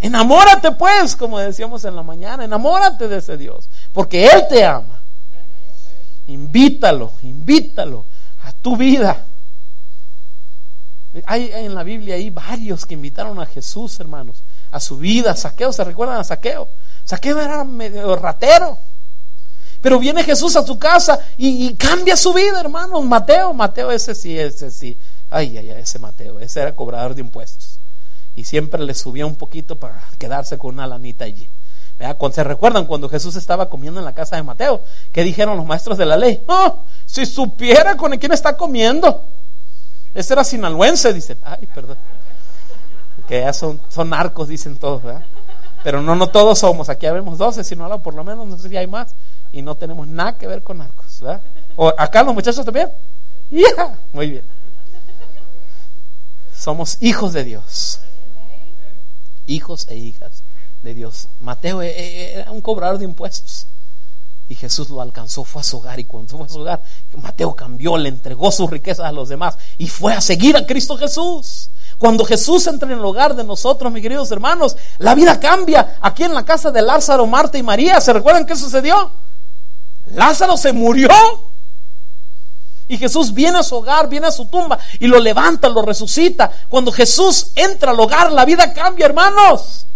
Enamórate 0.00 0.72
pues, 0.72 1.14
como 1.14 1.38
decíamos 1.38 1.84
en 1.84 1.94
la 1.94 2.02
mañana, 2.02 2.44
enamórate 2.44 3.06
de 3.06 3.18
ese 3.18 3.36
Dios, 3.36 3.68
porque 3.92 4.26
Él 4.26 4.46
te 4.48 4.64
ama. 4.64 5.02
Invítalo, 6.26 7.12
invítalo 7.22 8.06
a 8.44 8.52
tu 8.52 8.76
vida. 8.76 9.26
Hay 11.26 11.50
en 11.52 11.74
la 11.74 11.82
Biblia 11.82 12.14
hay 12.14 12.30
varios 12.30 12.86
que 12.86 12.94
invitaron 12.94 13.40
a 13.40 13.46
Jesús, 13.46 13.98
hermanos, 14.00 14.42
a 14.70 14.80
su 14.80 14.96
vida. 14.96 15.36
Saqueo, 15.36 15.72
¿se 15.72 15.84
recuerdan 15.84 16.18
a 16.18 16.24
Saqueo? 16.24 16.68
Saqueo 17.04 17.40
era 17.40 17.64
medio 17.64 18.16
ratero. 18.16 18.78
Pero 19.82 19.98
viene 19.98 20.22
Jesús 20.22 20.56
a 20.56 20.64
tu 20.64 20.78
casa 20.78 21.18
y, 21.36 21.66
y, 21.66 21.74
cambia 21.74 22.16
su 22.16 22.32
vida, 22.32 22.60
hermanos. 22.60 23.04
Mateo, 23.04 23.52
Mateo, 23.52 23.90
ese 23.90 24.14
sí, 24.14 24.38
ese 24.38 24.70
sí. 24.70 24.96
Ay, 25.30 25.58
ay, 25.58 25.70
ay, 25.70 25.80
ese 25.80 25.98
Mateo, 25.98 26.38
ese 26.38 26.60
era 26.60 26.74
cobrador 26.74 27.14
de 27.14 27.22
impuestos 27.22 27.79
y 28.34 28.44
siempre 28.44 28.82
le 28.82 28.94
subía 28.94 29.26
un 29.26 29.36
poquito 29.36 29.76
para 29.76 30.02
quedarse 30.18 30.58
con 30.58 30.74
una 30.74 30.86
lanita 30.86 31.24
allí. 31.24 31.48
Cuando, 32.16 32.34
¿Se 32.34 32.44
recuerdan 32.44 32.86
cuando 32.86 33.10
Jesús 33.10 33.36
estaba 33.36 33.68
comiendo 33.68 34.00
en 34.00 34.06
la 34.06 34.14
casa 34.14 34.36
de 34.36 34.42
Mateo? 34.42 34.82
¿Qué 35.12 35.22
dijeron 35.22 35.58
los 35.58 35.66
maestros 35.66 35.98
de 35.98 36.06
la 36.06 36.16
ley? 36.16 36.42
Oh, 36.48 36.84
si 37.04 37.26
supiera 37.26 37.96
con 37.96 38.16
quién 38.16 38.32
está 38.32 38.56
comiendo. 38.56 39.26
Ese 40.14 40.32
era 40.32 40.42
sinaloense, 40.42 41.12
dicen. 41.12 41.38
Ay, 41.42 41.68
perdón. 41.74 41.98
Que 43.28 43.40
ya 43.40 43.52
son, 43.52 43.80
son 43.90 44.10
dicen 44.48 44.78
todos, 44.78 45.02
¿verdad? 45.02 45.24
Pero 45.84 46.00
no, 46.00 46.14
no 46.14 46.28
todos 46.28 46.58
somos. 46.58 46.88
Aquí 46.88 47.04
habemos 47.04 47.36
12, 47.36 47.64
sino 47.64 48.02
por 48.02 48.14
lo 48.14 48.24
menos 48.24 48.46
no 48.46 48.56
sé 48.56 48.70
si 48.70 48.76
hay 48.78 48.86
más. 48.86 49.14
Y 49.52 49.60
no 49.60 49.74
tenemos 49.74 50.08
nada 50.08 50.38
que 50.38 50.46
ver 50.46 50.62
con 50.62 50.78
narcos, 50.78 51.20
¿verdad? 51.20 51.42
¿O 51.76 51.92
acá 51.98 52.22
los 52.22 52.34
muchachos 52.34 52.64
también? 52.64 52.90
Ya, 53.50 53.98
muy 54.12 54.30
bien. 54.30 54.44
Somos 56.54 56.96
hijos 57.00 57.34
de 57.34 57.44
Dios 57.44 58.00
hijos 59.46 59.86
e 59.88 59.96
hijas 59.96 60.42
de 60.82 60.94
Dios. 60.94 61.28
Mateo 61.40 61.82
e, 61.82 61.88
e, 61.88 62.32
era 62.40 62.50
un 62.50 62.60
cobrador 62.60 62.98
de 62.98 63.04
impuestos. 63.04 63.66
Y 64.48 64.56
Jesús 64.56 64.90
lo 64.90 65.00
alcanzó, 65.00 65.44
fue 65.44 65.60
a 65.60 65.64
su 65.64 65.78
hogar 65.78 66.00
y 66.00 66.04
cuando 66.04 66.36
fue 66.36 66.46
a 66.46 66.48
su 66.48 66.60
hogar, 66.60 66.82
Mateo 67.14 67.54
cambió, 67.54 67.96
le 67.96 68.08
entregó 68.08 68.50
sus 68.50 68.68
riquezas 68.68 69.06
a 69.06 69.12
los 69.12 69.28
demás 69.28 69.56
y 69.78 69.86
fue 69.86 70.12
a 70.12 70.20
seguir 70.20 70.56
a 70.56 70.66
Cristo 70.66 70.96
Jesús. 70.96 71.70
Cuando 71.98 72.24
Jesús 72.24 72.66
entra 72.66 72.90
en 72.90 72.98
el 72.98 73.04
hogar 73.04 73.36
de 73.36 73.44
nosotros, 73.44 73.92
mis 73.92 74.02
queridos 74.02 74.30
hermanos, 74.32 74.76
la 74.98 75.14
vida 75.14 75.38
cambia. 75.38 75.98
Aquí 76.00 76.24
en 76.24 76.34
la 76.34 76.44
casa 76.44 76.72
de 76.72 76.82
Lázaro, 76.82 77.26
Marta 77.26 77.58
y 77.58 77.62
María, 77.62 78.00
¿se 78.00 78.12
recuerdan 78.12 78.44
qué 78.44 78.56
sucedió? 78.56 79.12
Lázaro 80.06 80.56
se 80.56 80.72
murió 80.72 81.08
y 82.90 82.98
Jesús 82.98 83.32
viene 83.32 83.60
a 83.60 83.62
su 83.62 83.76
hogar, 83.76 84.08
viene 84.08 84.26
a 84.26 84.32
su 84.32 84.46
tumba 84.46 84.76
y 84.98 85.06
lo 85.06 85.20
levanta, 85.20 85.68
lo 85.68 85.80
resucita. 85.80 86.50
Cuando 86.68 86.90
Jesús 86.90 87.52
entra 87.54 87.92
al 87.92 88.00
hogar, 88.00 88.32
la 88.32 88.44
vida 88.44 88.74
cambia, 88.74 89.06
hermanos. 89.06 89.86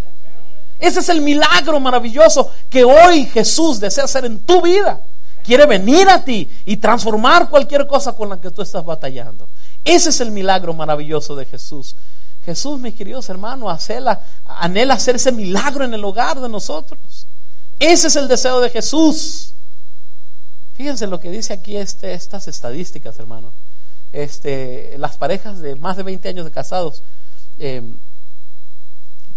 Ese 0.78 1.01
es 1.01 1.09
el 1.09 1.20
milagro 1.20 1.80
maravilloso 1.80 2.53
que 2.70 2.84
hoy 2.84 3.26
Jesús 3.26 3.80
desea 3.80 4.05
hacer 4.05 4.26
en 4.26 4.47
tu 4.47 4.62
vida. 4.62 5.01
Quiere 5.42 5.66
venir 5.66 6.09
a 6.09 6.24
ti 6.24 6.49
y 6.64 6.76
transformar 6.76 7.51
cualquier 7.51 7.88
cosa 7.88 8.12
con 8.12 8.28
la 8.28 8.40
que 8.40 8.53
tú 8.53 8.62
estás 8.62 8.84
batallando. 8.84 9.49
Ese 9.82 10.11
es 10.11 10.20
el 10.20 10.30
milagro 10.30 10.72
maravilloso 10.72 11.34
de 11.34 11.47
Jesús. 11.47 11.97
Jesús, 12.45 12.78
mis 12.78 12.95
queridos 12.95 13.28
hermanos, 13.28 13.90
anhela 14.45 14.95
hacer 14.95 15.16
ese 15.16 15.32
milagro 15.32 15.84
en 15.84 15.95
el 15.95 16.05
hogar 16.05 16.40
de 16.40 16.49
nosotros. 16.49 17.26
Ese 17.80 18.07
es 18.07 18.14
el 18.14 18.28
deseo 18.28 18.61
de 18.61 18.70
Jesús. 18.70 19.54
Fíjense 20.75 21.07
lo 21.07 21.20
que 21.20 21.31
dice 21.31 21.53
aquí 21.53 21.77
este, 21.77 22.14
estas 22.14 22.49
estadísticas, 22.49 23.18
hermano. 23.18 23.53
Este, 24.12 24.97
las 24.99 25.16
parejas 25.16 25.61
de 25.61 25.77
más 25.77 25.97
de 25.97 26.03
20 26.03 26.29
años 26.29 26.45
de 26.45 26.51
casados 26.51 27.03
em, 27.59 27.97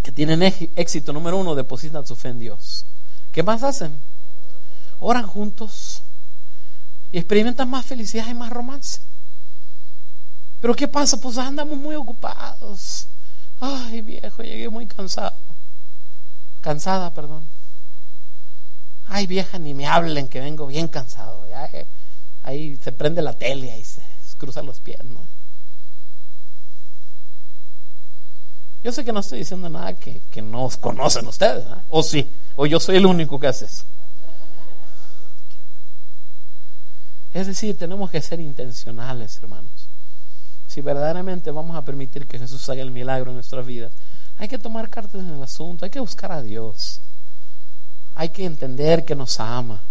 que 0.03 0.11
tienen 0.11 0.41
éxito, 0.43 1.13
número 1.13 1.37
uno, 1.37 1.55
depositan 1.55 2.05
su 2.05 2.15
fe 2.15 2.29
en 2.29 2.39
Dios. 2.39 2.85
¿Qué 3.31 3.43
más 3.43 3.63
hacen? 3.63 3.99
Oran 4.99 5.27
juntos 5.27 6.01
y 7.11 7.17
experimentan 7.17 7.69
más 7.69 7.85
felicidad 7.85 8.27
y 8.27 8.33
más 8.33 8.51
romance. 8.51 8.99
Pero 10.59 10.75
¿qué 10.75 10.87
pasa? 10.87 11.19
Pues 11.19 11.37
andamos 11.37 11.77
muy 11.77 11.95
ocupados. 11.95 13.07
Ay, 13.59 14.01
viejo, 14.01 14.41
llegué 14.41 14.69
muy 14.69 14.87
cansado. 14.87 15.35
Cansada, 16.61 17.13
perdón. 17.13 17.47
Ay, 19.07 19.25
vieja, 19.27 19.57
ni 19.57 19.73
me 19.73 19.87
hablen 19.87 20.27
que 20.27 20.39
vengo 20.39 20.67
bien 20.67 20.87
cansado. 20.87 21.45
Eh, 21.73 21.87
ahí 22.43 22.75
se 22.77 22.91
prende 22.91 23.21
la 23.21 23.33
tele 23.33 23.77
y 23.77 23.83
se 23.83 24.01
cruza 24.37 24.61
los 24.61 24.79
pies. 24.79 24.99
Yo 28.83 28.91
sé 28.91 29.03
que 29.03 29.11
no 29.11 29.19
estoy 29.19 29.39
diciendo 29.39 29.69
nada 29.69 29.93
que, 29.93 30.21
que 30.29 30.41
no 30.41 30.65
os 30.65 30.77
conocen 30.77 31.27
ustedes, 31.27 31.65
o 31.89 32.03
sí, 32.03 32.29
o 32.55 32.65
yo 32.65 32.79
soy 32.79 32.97
el 32.97 33.05
único 33.05 33.39
que 33.39 33.47
hace 33.47 33.65
eso. 33.65 33.83
Es 37.33 37.47
decir, 37.47 37.77
tenemos 37.77 38.09
que 38.09 38.21
ser 38.21 38.39
intencionales, 38.39 39.37
hermanos. 39.39 39.89
Si 40.67 40.81
verdaderamente 40.81 41.51
vamos 41.51 41.75
a 41.75 41.83
permitir 41.83 42.27
que 42.27 42.39
Jesús 42.39 42.67
haga 42.69 42.81
el 42.81 42.91
milagro 42.91 43.31
en 43.31 43.35
nuestras 43.35 43.65
vidas, 43.65 43.91
hay 44.37 44.47
que 44.47 44.57
tomar 44.57 44.89
cartas 44.89 45.21
en 45.21 45.31
el 45.31 45.43
asunto, 45.43 45.85
hay 45.85 45.91
que 45.91 45.99
buscar 45.99 46.31
a 46.31 46.41
Dios, 46.41 47.01
hay 48.17 48.29
que 48.29 48.45
entender 48.45 49.05
que 49.05 49.15
nos 49.15 49.39
ama, 49.39 49.83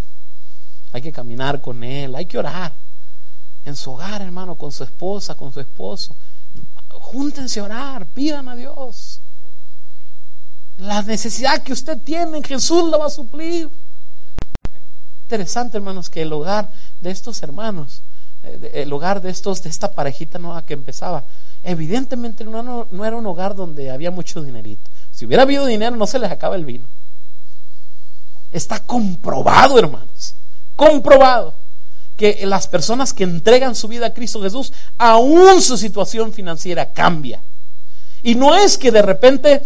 hay 0.93 1.01
que 1.01 1.12
caminar 1.12 1.61
con 1.61 1.85
Él, 1.85 2.16
hay 2.16 2.27
que 2.27 2.39
orar 2.39 2.72
en 3.64 3.77
su 3.77 3.93
hogar, 3.93 4.20
hermano, 4.20 4.57
con 4.57 4.72
su 4.72 4.83
esposa, 4.83 5.37
con 5.37 5.53
su 5.53 5.61
esposo. 5.61 6.16
Júntense 6.89 7.61
a 7.61 7.64
orar, 7.64 8.07
pidan 8.07 8.49
a 8.49 8.57
Dios. 8.57 9.20
La 10.77 11.03
necesidad 11.03 11.62
que 11.62 11.72
usted 11.72 11.99
tiene, 12.03 12.43
Jesús 12.43 12.91
la 12.91 12.99
va 12.99 13.07
a 13.07 13.11
suplir. 13.11 13.70
Interesante, 15.22 15.77
hermanos, 15.77 16.11
que 16.11 16.22
el 16.22 16.33
hogar 16.33 16.70
de 17.01 17.11
estos 17.11 17.45
hermanos, 17.45 18.03
eh, 18.43 18.72
el 18.74 18.93
hogar 18.93 19.22
de 19.22 19.31
estos, 19.31 19.62
de 19.62 19.70
esta 19.70 19.93
parejita 19.93 20.41
nueva 20.41 20.66
que 20.66 20.74
empezaba, 20.74 21.24
evidentemente 21.62 22.45
no, 22.45 22.89
era 23.05 23.16
un 23.16 23.27
hogar 23.27 23.55
donde 23.55 23.93
había 23.93 24.11
mucho 24.11 24.43
dinerito. 24.43 24.91
Si 25.12 25.27
hubiera 25.27 25.45
habido 25.45 25.64
dinero, 25.64 25.95
no 25.95 26.09
se 26.09 26.18
les 26.18 26.31
acaba 26.31 26.57
el 26.57 26.64
vino. 26.64 26.87
Está 28.57 28.80
comprobado, 28.80 29.78
hermanos 29.78 30.36
comprobado 30.76 31.54
que 32.16 32.46
las 32.46 32.68
personas 32.68 33.12
que 33.12 33.24
entregan 33.24 33.74
su 33.74 33.88
vida 33.88 34.07
a 34.07 34.14
Cristo 34.14 34.40
Jesús, 34.40 34.72
aún 34.96 35.61
su 35.61 35.76
situación 35.76 36.32
financiera 36.32 36.92
cambia. 36.92 37.42
Y 38.22 38.36
no 38.36 38.54
es 38.54 38.78
que 38.78 38.90
de 38.90 39.02
repente 39.02 39.62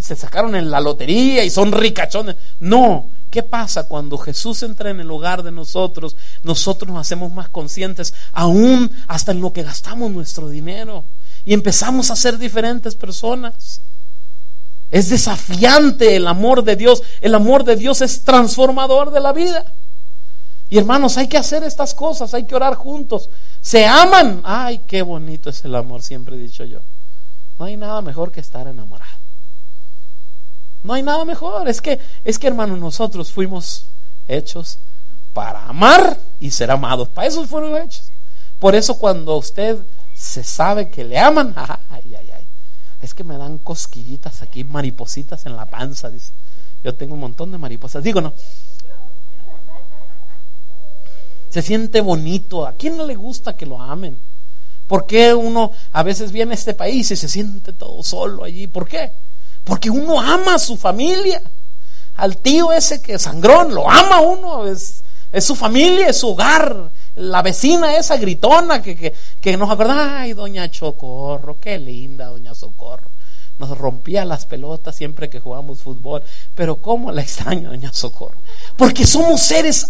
se 0.00 0.14
sacaron 0.14 0.54
en 0.54 0.70
la 0.70 0.80
lotería 0.80 1.44
y 1.44 1.50
son 1.50 1.72
ricachones. 1.72 2.36
No, 2.60 3.10
¿qué 3.30 3.42
pasa 3.42 3.88
cuando 3.88 4.16
Jesús 4.16 4.62
entra 4.62 4.90
en 4.90 5.00
el 5.00 5.10
hogar 5.10 5.42
de 5.42 5.50
nosotros? 5.50 6.16
Nosotros 6.44 6.88
nos 6.92 7.00
hacemos 7.00 7.32
más 7.32 7.48
conscientes, 7.48 8.14
aún 8.32 8.90
hasta 9.08 9.32
en 9.32 9.40
lo 9.40 9.52
que 9.52 9.64
gastamos 9.64 10.10
nuestro 10.12 10.48
dinero. 10.48 11.04
Y 11.44 11.52
empezamos 11.52 12.12
a 12.12 12.16
ser 12.16 12.38
diferentes 12.38 12.94
personas. 12.94 13.80
Es 14.92 15.08
desafiante 15.08 16.16
el 16.16 16.28
amor 16.28 16.64
de 16.64 16.76
Dios. 16.76 17.02
El 17.22 17.34
amor 17.34 17.64
de 17.64 17.76
Dios 17.76 18.02
es 18.02 18.24
transformador 18.24 19.10
de 19.10 19.20
la 19.20 19.32
vida. 19.32 19.64
Y 20.68 20.76
hermanos, 20.76 21.16
hay 21.16 21.28
que 21.28 21.38
hacer 21.38 21.64
estas 21.64 21.94
cosas, 21.94 22.34
hay 22.34 22.44
que 22.44 22.54
orar 22.54 22.74
juntos. 22.74 23.30
Se 23.62 23.86
aman. 23.86 24.42
Ay, 24.44 24.82
qué 24.86 25.00
bonito 25.00 25.48
es 25.48 25.64
el 25.64 25.74
amor, 25.74 26.02
siempre 26.02 26.36
he 26.36 26.38
dicho 26.38 26.64
yo. 26.64 26.80
No 27.58 27.64
hay 27.64 27.78
nada 27.78 28.02
mejor 28.02 28.32
que 28.32 28.40
estar 28.40 28.66
enamorado. 28.68 29.16
No 30.82 30.92
hay 30.92 31.02
nada 31.02 31.24
mejor. 31.24 31.68
Es 31.70 31.80
que, 31.80 31.98
es 32.22 32.38
que 32.38 32.48
hermanos, 32.48 32.78
nosotros 32.78 33.32
fuimos 33.32 33.86
hechos 34.28 34.78
para 35.32 35.66
amar 35.68 36.18
y 36.38 36.50
ser 36.50 36.70
amados. 36.70 37.08
Para 37.08 37.28
eso 37.28 37.46
fueron 37.46 37.80
hechos. 37.80 38.12
Por 38.58 38.74
eso 38.74 38.98
cuando 38.98 39.36
usted 39.38 39.78
se 40.14 40.44
sabe 40.44 40.90
que 40.90 41.02
le 41.02 41.18
aman, 41.18 41.54
ay, 41.88 42.14
ay. 42.14 42.31
Es 43.02 43.14
que 43.14 43.24
me 43.24 43.36
dan 43.36 43.58
cosquillitas 43.58 44.42
aquí, 44.42 44.64
maripositas 44.64 45.44
en 45.46 45.56
la 45.56 45.66
panza, 45.66 46.08
dice. 46.08 46.32
Yo 46.84 46.94
tengo 46.94 47.14
un 47.14 47.20
montón 47.20 47.52
de 47.52 47.58
mariposas. 47.58 48.02
Digo, 48.02 48.20
no, 48.20 48.32
se 51.52 51.60
siente 51.60 52.00
bonito. 52.00 52.66
¿A 52.66 52.72
quién 52.72 52.96
no 52.96 53.04
le 53.04 53.14
gusta 53.14 53.56
que 53.56 53.66
lo 53.66 53.80
amen? 53.80 54.18
¿Por 54.86 55.06
qué 55.06 55.34
uno 55.34 55.72
a 55.92 56.02
veces 56.02 56.32
viene 56.32 56.52
a 56.52 56.54
este 56.54 56.74
país 56.74 57.10
y 57.10 57.16
se 57.16 57.28
siente 57.28 57.72
todo 57.72 58.02
solo 58.02 58.44
allí? 58.44 58.66
¿Por 58.66 58.88
qué? 58.88 59.12
Porque 59.64 59.90
uno 59.90 60.20
ama 60.20 60.54
a 60.54 60.58
su 60.58 60.76
familia. 60.76 61.42
Al 62.14 62.38
tío 62.38 62.72
ese 62.72 63.02
que 63.02 63.18
sangrón, 63.18 63.74
lo 63.74 63.88
ama 63.88 64.20
uno, 64.20 64.66
es, 64.66 65.02
es 65.30 65.44
su 65.44 65.54
familia, 65.54 66.08
es 66.08 66.18
su 66.18 66.30
hogar. 66.30 66.90
La 67.14 67.42
vecina 67.42 67.96
esa 67.96 68.16
gritona 68.16 68.80
que, 68.82 69.14
que, 69.40 69.56
nos 69.56 69.70
acuerda, 69.70 70.20
ay, 70.20 70.32
doña 70.32 70.70
Chocorro, 70.70 71.60
qué 71.60 71.78
linda 71.78 72.26
doña 72.26 72.54
Socorro 72.54 73.12
nos 73.58 73.78
rompía 73.78 74.24
las 74.24 74.46
pelotas 74.46 74.96
siempre 74.96 75.30
que 75.30 75.38
jugamos 75.40 75.82
fútbol. 75.82 76.22
Pero 76.54 76.76
¿cómo 76.76 77.12
la 77.12 77.22
extraño, 77.22 77.70
doña 77.70 77.92
Socorro? 77.92 78.38
Porque 78.76 79.04
somos 79.04 79.40
seres 79.40 79.86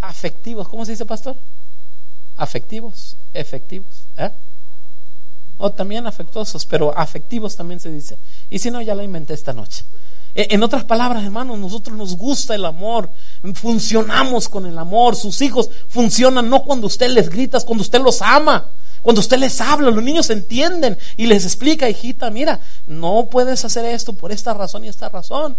afectivos. 0.00 0.68
¿Cómo 0.68 0.84
se 0.84 0.92
dice, 0.92 1.06
pastor? 1.06 1.36
Afectivos, 2.36 3.16
efectivos. 3.32 4.06
¿eh? 4.16 4.30
O 5.58 5.72
también 5.72 6.06
afectuosos, 6.06 6.66
pero 6.66 6.96
afectivos 6.96 7.56
también 7.56 7.80
se 7.80 7.90
dice. 7.90 8.18
Y 8.50 8.58
si 8.58 8.70
no, 8.70 8.80
ya 8.80 8.94
lo 8.94 9.02
inventé 9.02 9.34
esta 9.34 9.52
noche. 9.52 9.84
E, 10.36 10.54
en 10.54 10.62
otras 10.62 10.84
palabras, 10.84 11.24
hermanos, 11.24 11.58
nosotros 11.58 11.96
nos 11.96 12.14
gusta 12.14 12.54
el 12.54 12.66
amor, 12.66 13.10
funcionamos 13.54 14.50
con 14.50 14.66
el 14.66 14.78
amor, 14.78 15.16
sus 15.16 15.40
hijos 15.40 15.70
funcionan 15.88 16.50
no 16.50 16.62
cuando 16.62 16.86
usted 16.86 17.08
les 17.08 17.30
grita, 17.30 17.58
cuando 17.60 17.82
usted 17.82 18.00
los 18.00 18.20
ama. 18.20 18.68
Cuando 19.00 19.20
usted 19.20 19.38
les 19.38 19.60
habla, 19.60 19.90
los 19.90 20.02
niños 20.02 20.28
entienden 20.30 20.98
y 21.16 21.26
les 21.26 21.44
explica, 21.44 21.88
hijita, 21.88 22.28
mira, 22.30 22.60
no 22.86 23.28
puedes 23.30 23.64
hacer 23.64 23.84
esto 23.84 24.12
por 24.14 24.32
esta 24.32 24.52
razón 24.52 24.84
y 24.84 24.88
esta 24.88 25.08
razón. 25.08 25.56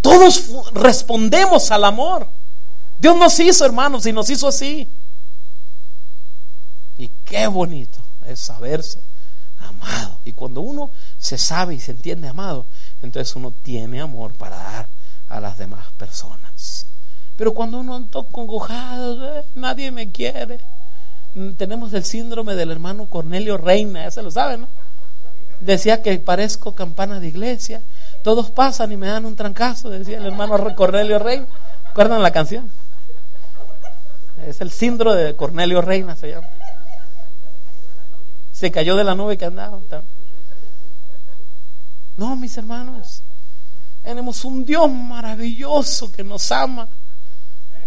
Todos 0.00 0.72
respondemos 0.72 1.70
al 1.70 1.84
amor. 1.84 2.28
Dios 2.98 3.16
nos 3.16 3.38
hizo, 3.38 3.66
hermanos, 3.66 4.06
y 4.06 4.12
nos 4.12 4.30
hizo 4.30 4.48
así. 4.48 4.90
Y 6.96 7.08
qué 7.26 7.46
bonito 7.46 7.98
es 8.26 8.40
saberse 8.40 9.00
amado. 9.58 10.18
Y 10.24 10.32
cuando 10.32 10.62
uno 10.62 10.90
se 11.18 11.36
sabe 11.38 11.74
y 11.74 11.80
se 11.80 11.92
entiende 11.92 12.28
amado, 12.28 12.66
entonces 13.02 13.34
uno 13.36 13.52
tiene 13.62 14.00
amor 14.00 14.34
para 14.34 14.56
dar 14.56 14.88
a 15.28 15.40
las 15.40 15.58
demás 15.58 15.86
personas. 15.96 16.86
Pero 17.36 17.54
cuando 17.54 17.80
uno 17.80 17.94
anda 17.94 18.22
congojado, 18.30 19.44
nadie 19.54 19.90
me 19.90 20.10
quiere, 20.10 20.60
Mm, 21.34 21.52
tenemos 21.52 21.92
el 21.92 22.04
síndrome 22.04 22.54
del 22.54 22.70
hermano 22.70 23.06
Cornelio 23.06 23.58
Reina, 23.58 24.04
ya 24.04 24.10
se 24.10 24.22
lo 24.22 24.30
saben, 24.30 24.62
¿no? 24.62 24.68
Decía 25.60 26.02
que 26.02 26.18
parezco 26.18 26.74
campana 26.74 27.20
de 27.20 27.28
iglesia, 27.28 27.82
todos 28.22 28.50
pasan 28.50 28.92
y 28.92 28.96
me 28.96 29.08
dan 29.08 29.26
un 29.26 29.36
trancazo, 29.36 29.90
decía 29.90 30.18
el 30.18 30.26
hermano 30.26 30.74
Cornelio 30.74 31.18
Reina. 31.18 31.46
¿Recuerdan 31.88 32.22
la 32.22 32.30
canción? 32.30 32.70
Es 34.46 34.60
el 34.60 34.70
síndrome 34.70 35.16
de 35.16 35.36
Cornelio 35.36 35.82
Reina, 35.82 36.16
se 36.16 36.30
llama. 36.30 36.46
Se 38.52 38.70
cayó 38.70 38.96
de 38.96 39.04
la 39.04 39.14
nube 39.14 39.36
que 39.36 39.44
andaba. 39.44 39.78
No, 42.18 42.34
mis 42.34 42.58
hermanos, 42.58 43.22
tenemos 44.02 44.44
un 44.44 44.64
Dios 44.64 44.90
maravilloso 44.90 46.10
que 46.10 46.24
nos 46.24 46.50
ama, 46.50 46.88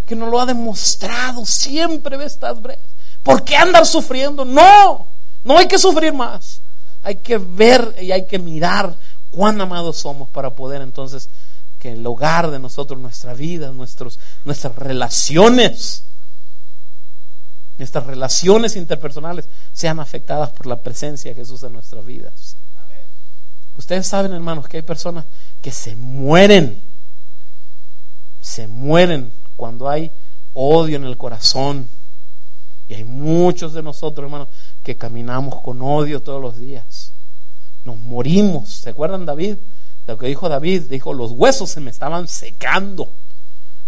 que 0.07 0.15
nos 0.15 0.31
lo 0.31 0.39
ha 0.39 0.45
demostrado, 0.45 1.45
siempre 1.45 2.15
ve 2.15 2.25
estas 2.25 2.61
brechas. 2.61 2.85
¿Por 3.23 3.43
qué 3.43 3.57
andar 3.57 3.85
sufriendo? 3.85 4.45
No, 4.45 5.07
no 5.43 5.57
hay 5.57 5.67
que 5.67 5.77
sufrir 5.77 6.13
más. 6.13 6.61
Hay 7.03 7.17
que 7.17 7.37
ver 7.37 7.97
y 8.01 8.13
hay 8.13 8.25
que 8.25 8.39
mirar 8.39 8.95
cuán 9.31 9.59
amados 9.59 9.97
somos 9.97 10.29
para 10.29 10.51
poder 10.51 10.81
entonces 10.81 11.29
que 11.77 11.91
el 11.91 12.07
hogar 12.07 12.51
de 12.51 12.59
nosotros, 12.59 13.01
nuestra 13.01 13.33
vida, 13.33 13.73
nuestros, 13.73 14.17
nuestras 14.45 14.73
relaciones, 14.77 16.05
nuestras 17.77 18.05
relaciones 18.05 18.77
interpersonales 18.77 19.49
sean 19.73 19.99
afectadas 19.99 20.51
por 20.51 20.67
la 20.67 20.81
presencia 20.81 21.31
de 21.31 21.35
Jesús 21.35 21.63
en 21.63 21.73
nuestras 21.73 22.05
vidas. 22.05 22.55
Ustedes 23.81 24.05
saben, 24.05 24.31
hermanos, 24.31 24.67
que 24.67 24.77
hay 24.77 24.83
personas 24.83 25.25
que 25.59 25.71
se 25.71 25.95
mueren, 25.95 26.83
se 28.39 28.67
mueren 28.67 29.33
cuando 29.55 29.89
hay 29.89 30.11
odio 30.53 30.97
en 30.97 31.03
el 31.03 31.17
corazón, 31.17 31.89
y 32.87 32.93
hay 32.93 33.03
muchos 33.05 33.73
de 33.73 33.81
nosotros, 33.81 34.25
hermanos, 34.25 34.49
que 34.83 34.97
caminamos 34.97 35.63
con 35.63 35.81
odio 35.81 36.21
todos 36.21 36.39
los 36.39 36.59
días. 36.59 37.11
Nos 37.83 37.97
morimos. 37.97 38.69
¿Se 38.69 38.91
acuerdan 38.91 39.25
David? 39.25 39.55
De 40.05 40.13
lo 40.13 40.19
que 40.19 40.27
dijo 40.27 40.47
David, 40.47 40.83
dijo, 40.83 41.15
los 41.15 41.31
huesos 41.31 41.71
se 41.71 41.79
me 41.79 41.89
estaban 41.89 42.27
secando 42.27 43.11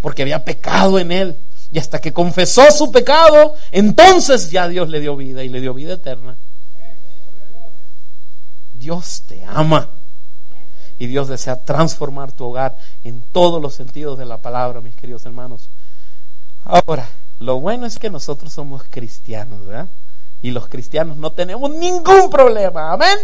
porque 0.02 0.24
había 0.24 0.44
pecado 0.44 0.98
en 0.98 1.12
él. 1.12 1.38
Y 1.72 1.78
hasta 1.78 2.02
que 2.02 2.14
confesó 2.14 2.64
su 2.72 2.92
pecado, 2.92 3.54
entonces 3.72 4.50
ya 4.50 4.68
Dios 4.68 4.90
le 4.90 5.02
dio 5.02 5.16
vida 5.16 5.44
y 5.44 5.50
le 5.50 5.62
dio 5.62 5.76
vida 5.76 5.94
eterna. 5.94 6.36
Dios 8.84 9.24
te 9.26 9.46
ama. 9.46 9.88
Y 11.00 11.08
Dios 11.08 11.30
desea 11.30 11.64
transformar 11.64 12.34
tu 12.34 12.44
hogar 12.44 12.78
en 13.06 13.22
todos 13.32 13.62
los 13.62 13.74
sentidos 13.74 14.18
de 14.18 14.26
la 14.26 14.40
palabra, 14.40 14.82
mis 14.82 14.94
queridos 14.94 15.26
hermanos. 15.26 15.70
Ahora, 16.66 17.08
lo 17.40 17.62
bueno 17.62 17.86
es 17.86 17.98
que 17.98 18.10
nosotros 18.10 18.52
somos 18.52 18.84
cristianos, 18.90 19.66
¿verdad? 19.66 19.88
Y 20.42 20.52
los 20.52 20.68
cristianos 20.68 21.16
no 21.16 21.32
tenemos 21.32 21.72
ningún 21.72 22.30
problema. 22.30 22.92
Amén. 22.92 23.18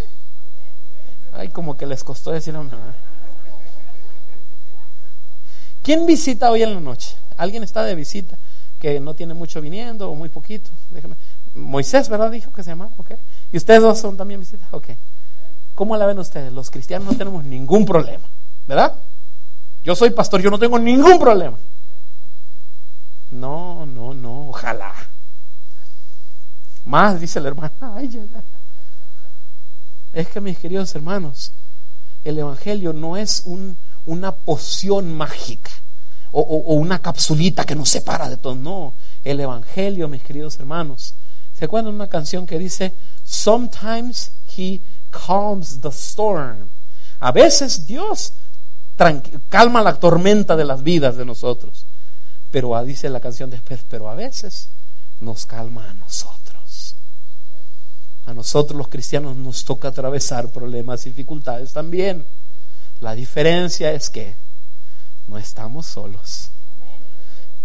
Ay, 1.33 1.49
como 1.49 1.75
que 1.75 1.85
les 1.85 2.05
costó 2.05 2.31
decir 2.31 2.55
amén. 2.55 2.71
¿Quién 5.83 6.05
visita 6.05 6.51
hoy 6.51 6.63
en 6.63 6.73
la 6.73 6.79
noche? 6.79 7.17
¿Alguien 7.35 7.63
está 7.63 7.83
de 7.83 7.95
visita 7.95 8.37
que 8.79 9.01
no 9.01 9.13
tiene 9.13 9.33
mucho 9.33 9.59
viniendo 9.59 10.09
o 10.09 10.15
muy 10.15 10.29
poquito? 10.29 10.71
Déjame. 10.89 11.15
Moisés, 11.53 12.07
¿verdad? 12.07 12.31
Dijo 12.31 12.53
que 12.53 12.63
se 12.63 12.69
llama. 12.69 12.91
Ok. 12.95 13.11
¿Y 13.51 13.57
ustedes 13.57 13.81
dos 13.81 13.99
son 13.99 14.15
también 14.15 14.39
visitas? 14.39 14.69
Ok. 14.71 14.91
¿Cómo 15.79 15.95
la 15.95 16.05
ven 16.05 16.19
ustedes? 16.19 16.51
Los 16.51 16.69
cristianos 16.71 17.07
no 17.07 17.17
tenemos 17.17 17.45
ningún 17.45 17.85
problema, 17.85 18.25
¿verdad? 18.67 18.95
Yo 19.81 19.95
soy 19.95 20.09
pastor, 20.09 20.41
yo 20.41 20.51
no 20.51 20.59
tengo 20.59 20.77
ningún 20.77 21.17
problema. 21.17 21.57
No, 23.31 23.85
no, 23.85 24.13
no, 24.13 24.49
ojalá. 24.49 24.93
Más, 26.83 27.21
dice 27.21 27.39
la 27.39 27.47
hermana. 27.47 27.71
Es 30.11 30.27
que 30.27 30.41
mis 30.41 30.57
queridos 30.57 30.93
hermanos, 30.95 31.53
el 32.25 32.37
Evangelio 32.37 32.91
no 32.91 33.15
es 33.15 33.43
un, 33.45 33.77
una 34.05 34.33
poción 34.33 35.15
mágica 35.15 35.71
o, 36.33 36.41
una 36.73 36.99
capsulita 36.99 37.63
que 37.63 37.75
nos 37.75 37.87
separa 37.87 38.27
de 38.27 38.35
todo. 38.35 38.55
No, 38.55 38.95
el 39.23 39.39
Evangelio, 39.39 40.09
mis 40.09 40.23
queridos 40.23 40.59
hermanos. 40.59 41.15
¿Se 41.57 41.63
acuerdan 41.63 41.93
una 41.95 42.07
canción 42.07 42.45
que 42.45 42.59
dice, 42.59 42.93
Sometimes 43.23 44.33
He 44.57 44.81
calms 45.11 45.81
the 45.81 45.89
storm? 45.89 46.69
A 47.19 47.31
veces 47.31 47.85
Dios 47.85 48.33
calma 49.49 49.81
la 49.81 49.95
tormenta 49.95 50.55
de 50.55 50.65
las 50.65 50.83
vidas 50.83 51.17
de 51.17 51.25
nosotros. 51.25 51.85
Pero 52.51 52.83
dice 52.83 53.09
la 53.09 53.19
canción 53.19 53.49
después, 53.49 53.85
pero 53.87 54.09
a 54.09 54.15
veces 54.15 54.69
nos 55.19 55.45
calma 55.45 55.89
a 55.89 55.93
nosotros. 55.93 56.95
A 58.25 58.33
nosotros 58.33 58.77
los 58.77 58.87
cristianos 58.87 59.35
nos 59.37 59.65
toca 59.65 59.89
atravesar 59.89 60.49
problemas 60.49 61.05
y 61.05 61.09
dificultades 61.09 61.73
también. 61.73 62.25
La 62.99 63.15
diferencia 63.15 63.91
es 63.91 64.09
que 64.09 64.35
no 65.27 65.37
estamos 65.37 65.85
solos. 65.85 66.49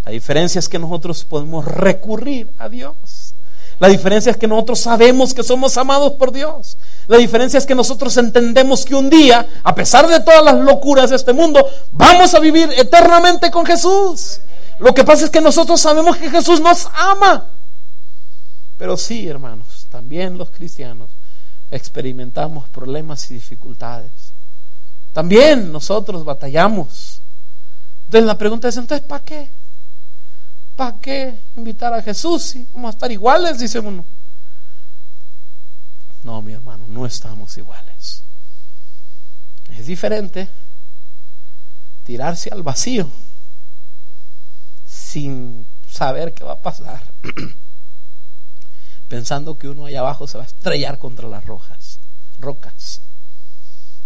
La 0.04 0.12
diferencia 0.12 0.58
es 0.58 0.68
que 0.68 0.78
nosotros 0.78 1.24
podemos 1.24 1.64
recurrir 1.64 2.52
a 2.58 2.68
Dios. 2.68 3.34
La 3.78 3.88
diferencia 3.88 4.30
es 4.30 4.36
que 4.36 4.46
nosotros 4.46 4.80
sabemos 4.80 5.34
que 5.34 5.42
somos 5.42 5.76
amados 5.78 6.12
por 6.12 6.30
Dios. 6.30 6.76
La 7.06 7.18
diferencia 7.18 7.58
es 7.58 7.66
que 7.66 7.74
nosotros 7.74 8.16
entendemos 8.16 8.84
que 8.84 8.94
un 8.94 9.10
día, 9.10 9.46
a 9.62 9.74
pesar 9.74 10.06
de 10.08 10.20
todas 10.20 10.44
las 10.44 10.54
locuras 10.56 11.10
de 11.10 11.16
este 11.16 11.32
mundo, 11.32 11.66
vamos 11.92 12.34
a 12.34 12.40
vivir 12.40 12.70
eternamente 12.76 13.50
con 13.50 13.66
Jesús. 13.66 14.40
Lo 14.78 14.94
que 14.94 15.04
pasa 15.04 15.24
es 15.24 15.30
que 15.30 15.40
nosotros 15.40 15.80
sabemos 15.80 16.16
que 16.16 16.30
Jesús 16.30 16.60
nos 16.60 16.88
ama. 16.94 17.50
Pero 18.76 18.96
sí, 18.96 19.28
hermanos, 19.28 19.86
también 19.90 20.38
los 20.38 20.50
cristianos 20.50 21.10
experimentamos 21.70 22.68
problemas 22.68 23.30
y 23.30 23.34
dificultades. 23.34 24.32
También 25.12 25.70
nosotros 25.70 26.24
batallamos. 26.24 27.20
Entonces 28.06 28.26
la 28.26 28.38
pregunta 28.38 28.68
es, 28.68 28.76
entonces, 28.76 29.06
¿para 29.06 29.24
qué? 29.24 29.50
¿Para 30.76 30.98
qué 31.00 31.38
invitar 31.56 31.94
a 31.94 32.02
Jesús 32.02 32.42
si 32.42 32.66
vamos 32.72 32.88
a 32.88 32.90
estar 32.90 33.12
iguales? 33.12 33.58
Dice 33.58 33.78
uno. 33.78 34.04
No, 36.24 36.40
mi 36.40 36.54
hermano, 36.54 36.86
no 36.88 37.04
estamos 37.04 37.56
iguales. 37.58 38.24
Es 39.68 39.86
diferente 39.86 40.48
tirarse 42.04 42.48
al 42.50 42.62
vacío 42.62 43.10
sin 44.86 45.66
saber 45.86 46.32
qué 46.32 46.42
va 46.42 46.52
a 46.52 46.62
pasar, 46.62 47.12
pensando 49.08 49.58
que 49.58 49.68
uno 49.68 49.84
allá 49.86 50.00
abajo 50.00 50.26
se 50.26 50.38
va 50.38 50.44
a 50.44 50.46
estrellar 50.46 50.98
contra 50.98 51.28
las 51.28 51.44
rojas, 51.44 52.00
rocas. 52.38 53.02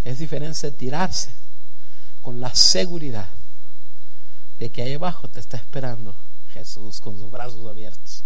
Es 0.03 0.19
diferente 0.19 0.73
tirarse 0.73 1.33
con 2.21 2.41
la 2.41 2.53
seguridad 2.53 3.29
de 4.59 4.71
que 4.71 4.83
ahí 4.83 4.95
abajo 4.95 5.29
te 5.29 5.39
está 5.39 5.57
esperando 5.57 6.16
Jesús 6.53 7.01
con 7.01 7.16
sus 7.16 7.31
brazos 7.31 7.64
abiertos. 7.69 8.25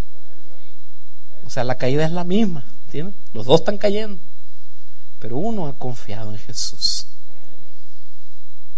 O 1.44 1.50
sea, 1.50 1.64
la 1.64 1.76
caída 1.76 2.04
es 2.04 2.12
la 2.12 2.24
misma, 2.24 2.64
¿entiendes? 2.86 3.14
Los 3.32 3.46
dos 3.46 3.60
están 3.60 3.78
cayendo, 3.78 4.22
pero 5.18 5.36
uno 5.36 5.66
ha 5.66 5.74
confiado 5.74 6.32
en 6.32 6.38
Jesús. 6.38 7.06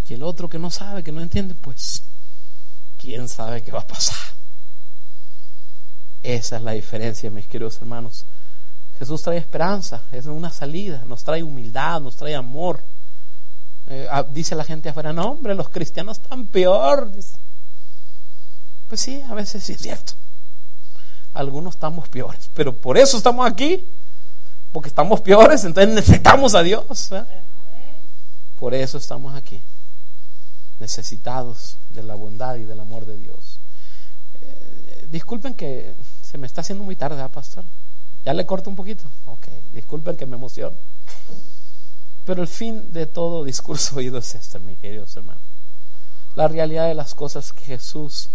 Y 0.09 0.15
el 0.15 0.23
otro 0.23 0.49
que 0.49 0.59
no 0.59 0.71
sabe, 0.71 1.03
que 1.03 1.13
no 1.13 1.23
entiende, 1.23 1.55
pues, 1.55 2.03
¿quién 2.99 3.29
sabe 3.29 3.63
qué 3.63 3.73
va 3.73 3.81
a 3.81 3.87
pasar? 3.87 4.35
Esa 6.23 6.57
es 6.57 6.63
la 6.63 6.73
diferencia, 6.73 7.31
mis 7.31 7.47
queridos 7.47 7.79
hermanos. 7.79 8.25
Jesús 8.99 9.23
trae 9.23 9.39
esperanza, 9.39 10.03
es 10.13 10.27
una 10.27 10.51
salida, 10.51 11.05
nos 11.05 11.25
trae 11.25 11.43
humildad, 11.43 12.01
nos 12.01 12.17
trae 12.17 12.35
amor. 12.35 12.83
Eh, 13.87 14.07
ah, 14.11 14.25
dice 14.29 14.55
la 14.55 14.65
gente 14.65 14.89
afuera, 14.89 15.13
no, 15.13 15.33
hombre, 15.33 15.55
los 15.55 15.69
cristianos 15.69 16.19
están 16.19 16.47
peor. 16.47 17.11
Pues 18.89 19.01
sí, 19.01 19.21
a 19.23 19.35
veces 19.35 19.65
sí 19.65 19.73
es 19.73 19.83
cierto. 19.83 20.13
Algunos 21.35 21.75
estamos 21.75 22.09
peores, 22.09 22.49
pero 22.55 22.77
por 22.77 22.97
eso 22.97 23.17
estamos 23.17 23.47
aquí, 23.47 23.87
porque 24.73 24.89
estamos 24.89 25.21
peores, 25.21 25.65
entonces 25.65 25.93
necesitamos 25.93 26.55
a 26.55 26.63
Dios. 26.63 27.11
¿eh? 27.13 27.25
Por 28.59 28.73
eso 28.73 28.99
estamos 28.99 29.35
aquí, 29.35 29.61
necesitados 30.79 31.77
de 31.91 32.05
la 32.05 32.15
bondad 32.15 32.55
y 32.57 32.65
del 32.65 32.81
amor 32.81 33.05
de 33.05 33.19
Dios. 33.19 33.59
Eh, 34.41 35.09
disculpen 35.11 35.55
que 35.55 35.95
se 36.23 36.39
me 36.39 36.47
está 36.47 36.61
haciendo 36.61 36.85
muy 36.85 36.97
tarde, 36.97 37.23
¿eh, 37.23 37.29
pastor? 37.29 37.65
¿Ya 38.25 38.33
le 38.33 38.47
corto 38.47 38.71
un 38.71 38.77
poquito? 38.77 39.05
Ok, 39.27 39.49
disculpen 39.73 40.17
que 40.17 40.27
me 40.27 40.37
emociono. 40.37 40.77
Pero 42.25 42.43
el 42.43 42.49
fin 42.49 42.93
de 42.93 43.07
todo 43.07 43.45
discurso 43.45 43.97
oído 43.97 44.19
es 44.19 44.35
este, 44.35 44.59
mis 44.61 44.79
queridos 44.79 45.17
hermanos. 45.17 45.43
La 46.37 46.49
realidad 46.49 46.89
de 46.89 46.95
las 46.95 47.15
cosas 47.15 47.53
que 47.53 47.65
Jesús 47.65 48.31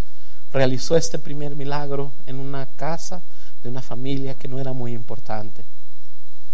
realizó 0.51 0.95
este 0.95 1.19
primer 1.19 1.55
milagro 1.55 2.13
en 2.25 2.37
una 2.37 2.65
casa 2.65 3.21
de 3.63 3.69
una 3.69 3.81
familia 3.81 4.35
que 4.35 4.47
no 4.47 4.59
era 4.59 4.73
muy 4.73 4.93
importante. 4.93 5.65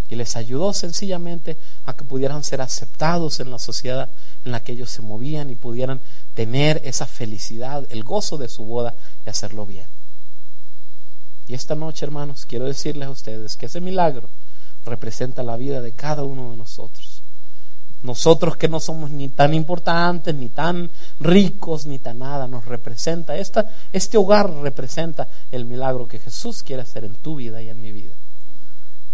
Y 0.07 0.15
les 0.15 0.35
ayudó 0.35 0.73
sencillamente 0.73 1.57
a 1.85 1.93
que 1.93 2.03
pudieran 2.03 2.43
ser 2.43 2.61
aceptados 2.61 3.39
en 3.39 3.49
la 3.49 3.57
sociedad 3.57 4.09
en 4.43 4.51
la 4.51 4.59
que 4.59 4.73
ellos 4.73 4.91
se 4.91 5.01
movían 5.01 5.49
y 5.49 5.55
pudieran 5.55 6.01
tener 6.35 6.81
esa 6.85 7.07
felicidad, 7.07 7.87
el 7.89 8.03
gozo 8.03 8.37
de 8.37 8.47
su 8.47 8.65
boda 8.65 8.93
y 9.25 9.29
hacerlo 9.29 9.65
bien. 9.65 9.87
Y 11.47 11.53
esta 11.53 11.75
noche, 11.75 12.05
hermanos, 12.05 12.45
quiero 12.45 12.65
decirles 12.65 13.07
a 13.07 13.11
ustedes 13.11 13.55
que 13.55 13.67
ese 13.67 13.81
milagro 13.81 14.29
representa 14.85 15.43
la 15.43 15.57
vida 15.57 15.81
de 15.81 15.93
cada 15.93 16.23
uno 16.23 16.51
de 16.51 16.57
nosotros. 16.57 17.14
Nosotros 18.06 18.56
que 18.56 18.68
no 18.68 18.80
somos 18.80 19.10
ni 19.10 19.30
tan 19.30 19.56
importantes, 19.56 20.36
ni 20.36 20.49
tan 20.49 20.91
ricos, 21.20 21.88
ni 21.88 21.97
tan 21.97 22.20
nada, 22.20 22.47
nos 22.47 22.66
representa. 22.66 23.36
Este 23.36 24.18
hogar 24.18 24.47
representa 24.62 25.28
el 25.51 25.66
milagro 25.66 26.08
que 26.08 26.20
Jesús 26.20 26.62
quiere 26.62 26.84
hacer 26.84 27.03
en 27.03 27.16
tu 27.16 27.36
vida 27.36 27.64
y 27.64 27.70
en 27.70 27.82
mi 27.82 27.91
vida. 27.91 28.14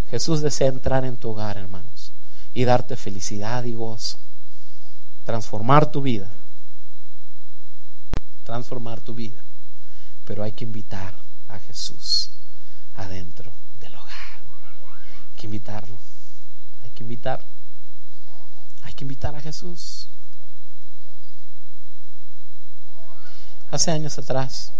Jesús 0.10 0.42
desea 0.42 0.68
entrar 0.68 1.06
en 1.06 1.16
tu 1.16 1.30
hogar, 1.30 1.58
hermanos, 1.58 2.12
y 2.54 2.66
darte 2.66 2.98
felicidad 2.98 3.64
y 3.64 3.76
gozo. 3.76 4.18
Transformar 5.24 5.89
tu 5.89 6.02
vida. 6.02 6.28
Transformar 8.44 9.00
tu 9.00 9.16
vida. 9.16 9.42
Pero 10.26 10.44
hay 10.44 10.52
que 10.52 10.66
invitar 10.66 11.16
a 11.48 11.60
Jesús 11.60 12.30
adentro 12.96 13.54
del 13.80 13.96
hogar. 13.96 14.42
Hay 15.30 15.39
que 15.39 15.46
invitarlo. 15.46 15.98
Hay 16.84 16.89
que 16.89 17.04
invitarlo. 17.04 17.61
Hay 18.82 18.93
que 18.93 19.03
invitar 19.03 19.36
a 19.36 19.41
Jesús. 19.41 20.07
Hace 23.69 23.91
años 23.91 24.17
atrás 24.17 24.73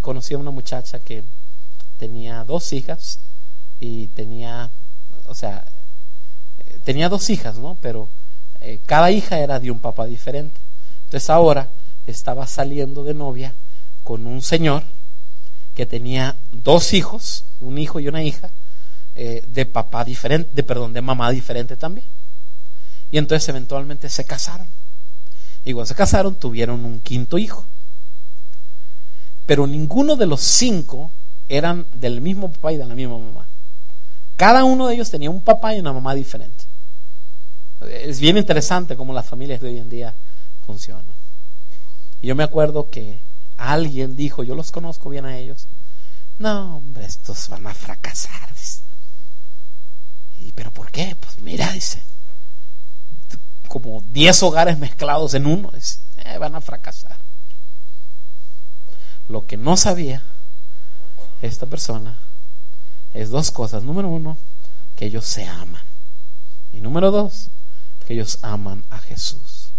conocí 0.00 0.34
a 0.34 0.38
una 0.38 0.50
muchacha 0.50 0.98
que 1.00 1.24
tenía 1.98 2.44
dos 2.44 2.72
hijas 2.72 3.18
y 3.80 4.08
tenía, 4.08 4.70
o 5.26 5.34
sea, 5.34 5.64
tenía 6.84 7.08
dos 7.08 7.28
hijas, 7.30 7.58
¿no? 7.58 7.76
Pero 7.80 8.08
eh, 8.60 8.80
cada 8.86 9.10
hija 9.10 9.38
era 9.38 9.58
de 9.58 9.70
un 9.70 9.80
papá 9.80 10.06
diferente. 10.06 10.60
Entonces 11.04 11.30
ahora 11.30 11.70
estaba 12.06 12.46
saliendo 12.46 13.04
de 13.04 13.14
novia 13.14 13.54
con 14.04 14.26
un 14.26 14.42
señor 14.42 14.82
que 15.74 15.86
tenía 15.86 16.36
dos 16.52 16.94
hijos, 16.94 17.44
un 17.60 17.78
hijo 17.78 18.00
y 18.00 18.08
una 18.08 18.22
hija, 18.22 18.50
eh, 19.14 19.44
de 19.46 19.66
papá 19.66 20.04
diferente, 20.04 20.50
de 20.52 20.62
perdón, 20.62 20.92
de 20.92 21.02
mamá 21.02 21.30
diferente 21.30 21.76
también. 21.76 22.06
Y 23.10 23.18
entonces 23.18 23.48
eventualmente 23.48 24.08
se 24.08 24.24
casaron. 24.24 24.66
Y 25.64 25.72
cuando 25.72 25.86
se 25.86 25.94
casaron 25.94 26.36
tuvieron 26.36 26.84
un 26.84 27.00
quinto 27.00 27.38
hijo. 27.38 27.66
Pero 29.46 29.66
ninguno 29.66 30.16
de 30.16 30.26
los 30.26 30.40
cinco 30.40 31.10
eran 31.48 31.86
del 31.92 32.20
mismo 32.20 32.52
papá 32.52 32.72
y 32.72 32.76
de 32.76 32.86
la 32.86 32.94
misma 32.94 33.18
mamá. 33.18 33.46
Cada 34.36 34.64
uno 34.64 34.86
de 34.86 34.94
ellos 34.94 35.10
tenía 35.10 35.28
un 35.28 35.42
papá 35.42 35.74
y 35.74 35.80
una 35.80 35.92
mamá 35.92 36.14
diferente. 36.14 36.64
Es 37.80 38.20
bien 38.20 38.36
interesante 38.36 38.96
cómo 38.96 39.12
las 39.12 39.26
familias 39.26 39.60
de 39.60 39.68
hoy 39.68 39.78
en 39.78 39.90
día 39.90 40.14
funcionan. 40.64 41.14
Y 42.20 42.28
yo 42.28 42.36
me 42.36 42.44
acuerdo 42.44 42.90
que 42.90 43.20
alguien 43.56 44.16
dijo, 44.16 44.44
yo 44.44 44.54
los 44.54 44.70
conozco 44.70 45.10
bien 45.10 45.26
a 45.26 45.36
ellos, 45.36 45.66
no, 46.38 46.78
hombre, 46.78 47.04
estos 47.04 47.48
van 47.48 47.66
a 47.66 47.74
fracasar. 47.74 48.48
¿Y 50.40 50.52
pero 50.52 50.72
por 50.72 50.90
qué? 50.90 51.16
Pues 51.20 51.40
mira, 51.40 51.70
dice, 51.72 52.02
como 53.68 54.00
10 54.00 54.42
hogares 54.42 54.78
mezclados 54.78 55.34
en 55.34 55.46
uno, 55.46 55.70
dice, 55.72 55.98
eh, 56.16 56.38
van 56.38 56.54
a 56.54 56.60
fracasar. 56.60 57.16
Lo 59.28 59.46
que 59.46 59.56
no 59.56 59.76
sabía 59.76 60.22
esta 61.42 61.66
persona 61.66 62.18
es 63.14 63.30
dos 63.30 63.50
cosas. 63.50 63.84
Número 63.84 64.08
uno, 64.08 64.38
que 64.96 65.06
ellos 65.06 65.24
se 65.24 65.44
aman. 65.46 65.84
Y 66.72 66.80
número 66.80 67.10
dos, 67.10 67.50
que 68.06 68.14
ellos 68.14 68.38
aman 68.42 68.84
a 68.90 68.98
Jesús. 68.98 69.70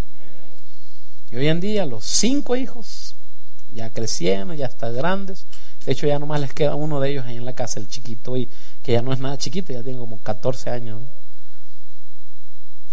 Y 1.31 1.37
hoy 1.37 1.47
en 1.47 1.59
día 1.59 1.85
los 1.85 2.05
cinco 2.05 2.55
hijos 2.55 3.15
ya 3.73 3.91
crecieron, 3.91 4.55
ya 4.55 4.67
están 4.67 4.95
grandes. 4.95 5.45
De 5.85 5.93
hecho, 5.93 6.05
ya 6.07 6.19
nomás 6.19 6.41
les 6.41 6.53
queda 6.53 6.75
uno 6.75 6.99
de 6.99 7.11
ellos 7.11 7.25
ahí 7.25 7.37
en 7.37 7.45
la 7.45 7.53
casa, 7.53 7.79
el 7.79 7.87
chiquito, 7.87 8.37
y 8.37 8.49
que 8.83 8.93
ya 8.93 9.01
no 9.01 9.13
es 9.13 9.19
nada 9.19 9.37
chiquito, 9.37 9.73
ya 9.73 9.83
tiene 9.83 9.99
como 9.99 10.19
14 10.19 10.69
años. 10.69 11.01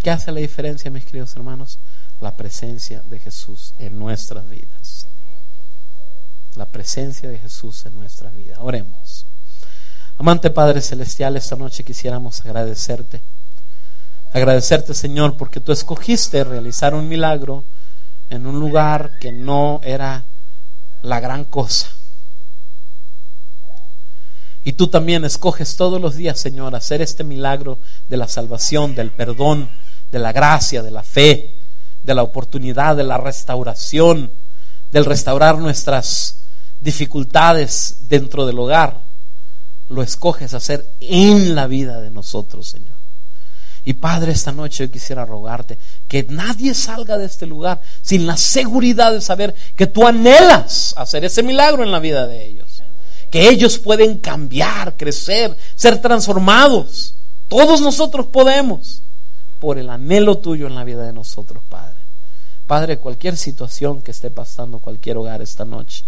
¿Qué 0.03 0.11
hace 0.11 0.33
la 0.33 0.41
diferencia, 0.41 0.91
mis 0.91 1.05
queridos 1.05 1.35
hermanos? 1.35 1.79
La 2.21 2.37
presencia 2.37 3.03
de 3.05 3.19
Jesús 3.19 3.75
en 3.79 3.99
nuestras 3.99 4.49
vidas. 4.49 5.07
La 6.55 6.67
presencia 6.67 7.29
de 7.29 7.39
Jesús 7.39 7.87
en 7.87 7.95
nuestras 7.95 8.35
vidas. 8.35 8.59
Oremos. 8.61 9.27
Amante 10.19 10.51
Padre 10.51 10.81
Celestial, 10.81 11.37
esta 11.37 11.57
noche 11.57 11.85
quisiéramos 11.85 12.45
agradecerte. 12.45 13.23
Agradecerte, 14.33 14.93
Señor, 14.93 15.37
porque 15.37 15.61
tú 15.61 15.73
escogiste 15.73 16.45
realizar 16.45 16.95
un 16.95 17.09
milagro 17.09 17.65
en 18.29 18.47
un 18.47 18.61
lugar 18.61 19.19
que 19.21 19.33
no 19.33 19.81
era 19.83 20.25
la 21.03 21.21
gran 21.21 21.45
cosa. 21.45 21.89
Y 24.69 24.75
tú 24.75 24.89
también 24.89 25.25
escoges 25.25 25.77
todos 25.77 25.99
los 25.99 26.15
días, 26.15 26.39
Señor, 26.39 26.77
hacer 26.77 27.01
este 27.01 27.25
milagro 27.25 27.79
de 28.07 28.19
la 28.19 28.29
salvación, 28.29 28.95
del 28.95 29.11
perdón, 29.11 29.71
de 30.13 30.19
la 30.19 30.31
gracia, 30.31 30.83
de 30.83 30.91
la 30.91 31.03
fe, 31.03 31.55
de 32.03 32.15
la 32.15 32.23
oportunidad, 32.23 32.95
de 32.95 33.05
la 33.05 33.17
restauración, 33.17 34.31
del 34.93 35.07
restaurar 35.07 35.57
nuestras 35.57 36.41
dificultades 36.81 38.09
dentro 38.11 38.45
del 38.45 38.59
hogar. 38.59 39.01
Lo 39.89 40.03
escoges 40.03 40.53
hacer 40.53 40.87
en 41.01 41.55
la 41.55 41.67
vida 41.67 42.03
de 42.03 42.11
nosotros, 42.11 42.69
Señor. 42.69 42.99
Y 43.87 43.95
Padre, 43.95 44.33
esta 44.33 44.53
noche 44.53 44.85
yo 44.85 44.93
quisiera 44.93 45.25
rogarte 45.25 45.79
que 46.09 46.25
nadie 46.25 46.75
salga 46.75 47.17
de 47.17 47.25
este 47.25 47.47
lugar 47.47 47.81
sin 48.03 48.27
la 48.27 48.37
seguridad 48.37 49.15
de 49.15 49.23
saber 49.23 49.55
que 49.77 49.87
tú 49.87 50.07
anhelas 50.07 50.93
hacer 50.99 51.25
ese 51.25 51.43
milagro 51.43 51.85
en 51.85 51.91
la 51.91 52.01
vida 52.01 52.27
de 52.27 52.45
ellos. 52.45 52.68
Que 53.31 53.49
ellos 53.49 53.79
pueden 53.79 54.19
cambiar, 54.19 54.97
crecer, 54.97 55.57
ser 55.75 56.01
transformados. 56.01 57.15
Todos 57.49 57.81
nosotros 57.81 58.27
podemos 58.27 59.03
por 59.61 59.79
el 59.79 59.91
anhelo 59.91 60.39
tuyo 60.39 60.67
en 60.67 60.75
la 60.75 60.85
vida 60.85 61.05
de 61.05 61.13
nosotros, 61.13 61.63
Padre. 61.69 61.99
Padre, 62.67 62.99
cualquier 62.99 63.37
situación 63.37 64.03
que 64.03 64.11
esté 64.11 64.31
pasando 64.31 64.79
cualquier 64.79 65.17
hogar 65.17 65.41
esta 65.41 65.65
noche, 65.65 66.05